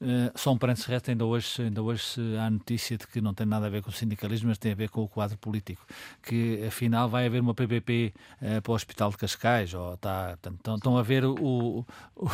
uh, 0.00 0.38
só 0.38 0.52
um 0.52 0.58
parênteses 0.58 0.86
reto, 0.86 1.10
ainda 1.10 1.24
hoje, 1.24 1.62
ainda 1.62 1.82
hoje 1.82 2.20
há 2.38 2.50
notícia 2.50 2.98
de 2.98 3.06
que 3.06 3.22
não 3.22 3.32
tem 3.32 3.46
nada 3.46 3.66
a 3.66 3.70
ver 3.70 3.82
com 3.82 3.88
o 3.88 3.92
sindicalismo, 3.92 4.48
mas 4.48 4.58
tem 4.58 4.72
a 4.72 4.74
ver 4.74 4.90
com 4.90 5.02
o 5.02 5.08
quadro 5.08 5.38
político. 5.38 5.84
Que, 6.22 6.62
afinal, 6.66 7.08
vai 7.08 7.26
haver 7.26 7.40
uma 7.40 7.54
PPP 7.54 8.12
eh, 8.42 8.60
para 8.60 8.70
o 8.70 8.74
Hospital 8.74 9.10
de 9.10 9.16
Cascais. 9.16 9.72
Ou 9.72 9.96
tá, 9.96 10.34
estão, 10.34 10.76
estão 10.76 10.98
a 10.98 11.02
ver 11.02 11.24
o, 11.24 11.34
o, 11.40 12.30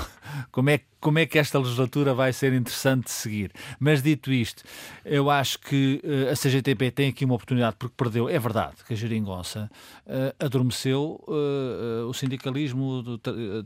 como, 0.50 0.70
é, 0.70 0.80
como 1.00 1.20
é 1.20 1.26
que 1.26 1.38
esta 1.38 1.60
legislatura 1.60 2.12
vai 2.14 2.32
ser 2.32 2.52
interessante 2.52 3.04
de 3.04 3.12
seguir. 3.12 3.52
Mas, 3.78 4.02
dito 4.02 4.32
isto, 4.32 4.64
eu 5.04 5.30
acho 5.30 5.60
que 5.60 6.02
uh, 6.02 6.32
a 6.32 6.34
CGTP 6.34 6.90
tem 6.90 7.08
aqui 7.10 7.24
uma 7.24 7.34
oportunidade, 7.34 7.76
porque 7.78 7.94
perdeu, 7.96 8.28
é 8.28 8.38
verdade, 8.38 8.76
que 8.84 8.94
a 8.94 8.96
Geringonça 8.96 9.70
adormeceu 10.38 11.22
o 12.08 12.12
sindicalismo 12.12 13.11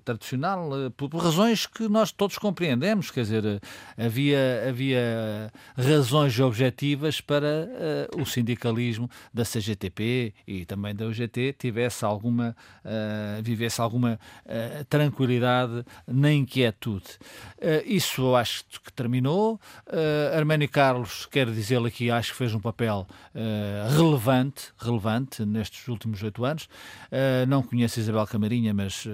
tradicional, 0.04 0.86
eh, 0.86 0.90
por, 0.90 1.08
por, 1.08 1.22
razões 1.22 1.66
que 1.66 1.88
nós 1.88 2.12
todos 2.12 2.38
compreendemos, 2.38 3.10
quer 3.10 3.22
dizer, 3.22 3.44
eh, 3.44 4.06
havia, 4.06 4.68
havia 4.68 5.52
razões 5.76 6.38
objetivas 6.40 7.20
para 7.20 7.68
uh, 8.16 8.20
o 8.20 8.26
sindicalismo 8.26 9.10
da 9.32 9.44
CGTP 9.44 10.34
e 10.46 10.64
também 10.64 10.94
da 10.94 11.06
UGT 11.06 11.54
tivesse 11.58 12.04
alguma, 12.04 12.56
uh, 12.84 13.42
vivesse 13.42 13.80
alguma 13.80 14.18
uh, 14.44 14.84
tranquilidade 14.86 15.84
na 16.06 16.32
inquietude. 16.32 17.18
isso 17.84 18.22
eu 18.22 18.36
acho 18.36 18.64
que 18.84 18.92
terminou. 18.92 19.60
Arménio 20.34 20.68
Carlos, 20.68 21.26
quero 21.26 21.52
dizer 21.52 21.84
aqui, 21.84 22.10
acho 22.10 22.32
que 22.32 22.38
fez 22.38 22.54
um 22.54 22.60
papel 22.60 23.06
relevante, 23.96 24.72
relevante 24.78 25.44
nestes 25.44 25.86
últimos 25.88 26.22
oito 26.22 26.44
anos. 26.44 26.68
não 27.48 27.62
conheço 27.62 28.00
Isabel 28.00 28.26
Camarinha, 28.26 28.72
mas 28.72 29.06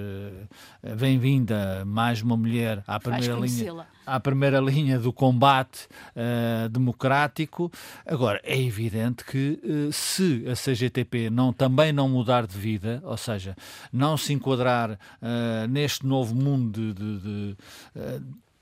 bem-vinda 0.97 1.85
mais 1.85 2.23
uma 2.23 2.37
mulher 2.37 2.83
à 2.87 2.99
primeira 2.99 3.35
linha 3.35 3.87
à 4.07 4.21
primeira 4.21 4.61
linha 4.61 4.99
do 4.99 5.13
combate 5.13 5.87
uh, 6.17 6.69
democrático. 6.69 7.71
Agora, 8.05 8.41
é 8.43 8.61
evidente 8.61 9.25
que 9.25 9.61
uh, 9.63 9.93
se 9.93 10.45
a 10.49 10.55
CGTP 10.55 11.31
não, 11.31 11.53
também 11.53 11.93
não 11.93 12.09
mudar 12.09 12.47
de 12.47 12.57
vida, 12.57 13.01
ou 13.05 13.17
seja, 13.17 13.57
não 13.93 14.17
se 14.17 14.33
enquadrar 14.33 14.93
uh, 14.93 15.67
neste 15.69 16.07
novo 16.07 16.35
mundo 16.35 16.73
de, 16.73 16.95
de, 16.95 17.19
de 17.21 17.57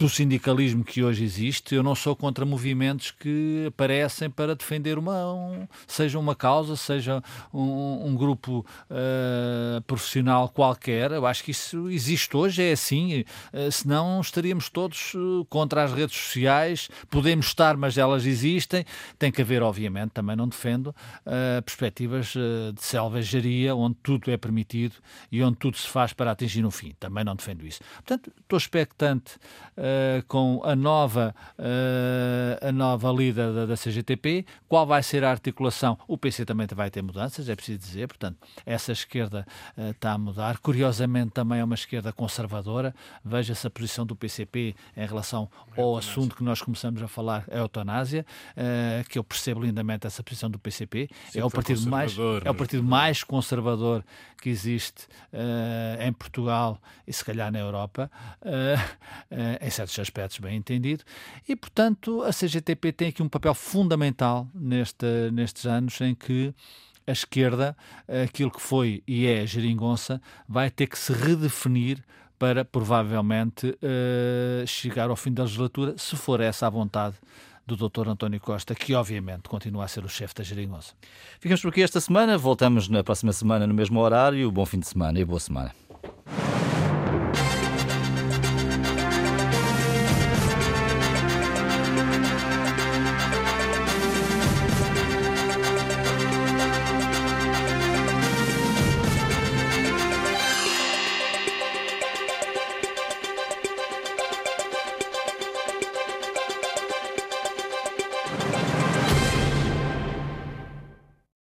do 0.01 0.09
sindicalismo 0.09 0.83
que 0.83 1.03
hoje 1.03 1.23
existe. 1.23 1.75
Eu 1.75 1.83
não 1.83 1.95
sou 1.95 2.17
contra 2.17 2.47
movimentos 2.47 3.11
que 3.11 3.67
aparecem 3.69 4.31
para 4.31 4.57
defender 4.57 4.97
uma, 4.97 5.31
um, 5.35 5.69
seja 5.87 6.19
uma 6.19 6.35
causa, 6.35 6.75
seja 6.75 7.23
um, 7.53 8.07
um 8.07 8.17
grupo 8.17 8.65
uh, 8.91 9.83
profissional 9.83 10.49
qualquer. 10.49 11.13
Eu 11.13 11.27
acho 11.27 11.45
que 11.45 11.51
isso 11.51 11.91
existe 11.91 12.35
hoje, 12.35 12.63
é 12.63 12.73
assim. 12.73 13.27
Uh, 13.53 13.71
senão 13.71 14.23
estaríamos 14.23 14.71
todos 14.71 15.13
uh, 15.13 15.45
contra 15.51 15.85
as 15.85 15.93
redes 15.93 16.17
sociais. 16.17 16.89
Podemos 17.11 17.49
estar, 17.49 17.77
mas 17.77 17.99
elas 17.99 18.25
existem. 18.25 18.87
Tem 19.19 19.31
que 19.31 19.43
haver, 19.43 19.63
obviamente, 19.63 20.13
também 20.13 20.35
não 20.35 20.49
defendo, 20.49 20.95
perspectivas 21.63 22.29
de 22.29 22.81
selvageria, 22.83 23.75
onde 23.75 23.97
tudo 24.03 24.31
é 24.31 24.37
permitido 24.39 24.95
e 25.31 25.43
onde 25.43 25.59
tudo 25.59 25.77
se 25.77 25.87
faz 25.87 26.15
para 26.15 26.31
atingir 26.31 26.65
um 26.65 26.71
fim. 26.71 26.95
Também 26.99 27.23
não 27.23 27.37
defendo 27.37 27.67
isso. 27.67 27.81
Portanto, 27.97 28.33
estou 28.41 28.57
expectante 28.57 29.39
uh, 29.91 30.25
com 30.27 30.61
a 30.65 30.75
nova, 30.77 31.35
uh, 31.59 32.69
a 32.69 32.73
nova 32.73 33.11
líder 33.11 33.53
da, 33.53 33.67
da, 33.67 33.75
CGTP, 33.77 34.47
qual 34.69 34.87
vai 34.87 35.03
ser 35.03 35.25
a 35.25 35.31
articulação? 35.31 35.99
O 36.07 36.17
PC 36.17 36.45
também 36.45 36.67
vai 36.75 36.91
ter 36.91 37.03
mudanças, 37.03 37.49
é 37.49 37.57
preciso 37.57 37.79
dizer, 37.79 38.07
portanto, 38.07 38.39
essa 38.65 38.93
esquerda 38.93 39.47
uh, 39.77 39.91
está 39.91 40.13
a 40.13 40.19
mudar. 40.19 40.59
Curiosamente, 40.59 41.33
também 41.33 41.61
é 41.61 41.65
uma 41.65 41.75
esquerda 41.75 42.13
conservadora. 42.13 42.95
Veja-se 43.25 43.67
a 43.67 43.71
posição 43.71 44.07
do 44.07 44.15
PCP 44.15 44.75
em 44.97 45.07
relação 45.07 45.49
ao 45.77 45.97
assunto 45.97 46.37
que 46.37 46.43
nós 46.43 46.63
começamos 46.63 47.03
a 47.03 47.09
falar, 47.09 47.45
a 47.51 47.59
eutanásia, 47.59 48.25
que 49.09 49.19
eu 49.19 49.25
percebo 49.25 49.61
lindamente 49.61 50.07
essa 50.07 50.23
posição 50.23 50.51
do 50.51 50.59
PCP. 50.59 51.09
É 51.35 51.45
o 51.45 51.51
partido 51.51 51.89
mais 51.89 52.17
é 52.45 52.51
o 52.51 52.55
partido 52.55 52.83
mais 52.83 53.25
conservador 53.25 54.05
que 54.41 54.49
existe 54.49 55.07
em 56.01 56.13
Portugal 56.13 56.81
e 57.07 57.13
se 57.13 57.25
calhar 57.25 57.51
na 57.53 57.59
Europa, 57.59 58.11
em 59.61 59.71
certos 59.81 59.99
aspectos 59.99 60.39
bem 60.39 60.57
entendido, 60.57 61.05
e 61.49 61.57
portanto 61.57 62.23
a 62.23 62.31
CGTP 62.31 62.93
tem 62.93 63.09
aqui 63.09 63.23
um 63.23 63.29
papel 63.29 63.55
fundamental 63.55 64.49
neste, 64.55 65.07
nestes 65.33 65.67
anos 65.67 66.01
em 66.01 66.15
que 66.15 66.55
a 67.07 67.13
esquerda, 67.13 67.77
aquilo 68.25 68.51
que 68.51 68.61
foi 68.61 69.03
e 69.07 69.27
é 69.27 69.41
a 69.41 69.47
geringonça, 69.47 70.21
vai 70.49 70.71
ter 70.71 70.87
que 70.87 70.99
se 70.99 71.13
redefinir 71.13 71.99
para 72.39 72.65
provavelmente 72.65 73.67
uh, 73.67 74.67
chegar 74.67 75.11
ao 75.11 75.17
fim 75.17 75.33
da 75.33 75.43
legislatura, 75.43 75.95
se 75.99 76.17
for 76.17 76.41
essa 76.41 76.67
a 76.67 76.71
vontade 76.71 77.17
do 77.67 77.77
Dr. 77.77 78.09
António 78.09 78.41
Costa, 78.41 78.75
que 78.75 78.95
obviamente 78.95 79.49
continua 79.49 79.85
a 79.85 79.89
ser 79.89 80.05
o 80.05 80.09
chefe 80.09 80.35
da 80.35 80.43
geringonça. 80.43 80.95
Ficamos 81.39 81.61
por 81.61 81.69
aqui 81.69 81.83
esta 81.83 82.01
semana, 82.01 82.39
voltamos 82.39 82.89
na 82.89 83.05
próxima 83.05 83.33
semana 83.33 83.67
no 83.67 83.75
mesmo 83.75 84.01
horário. 84.01 84.51
Bom 84.51 84.65
fim 84.65 84.81
de 84.81 84.89
semana 84.89 85.19
e 85.21 85.25
boa 85.25 85.41
semana. 85.41 85.75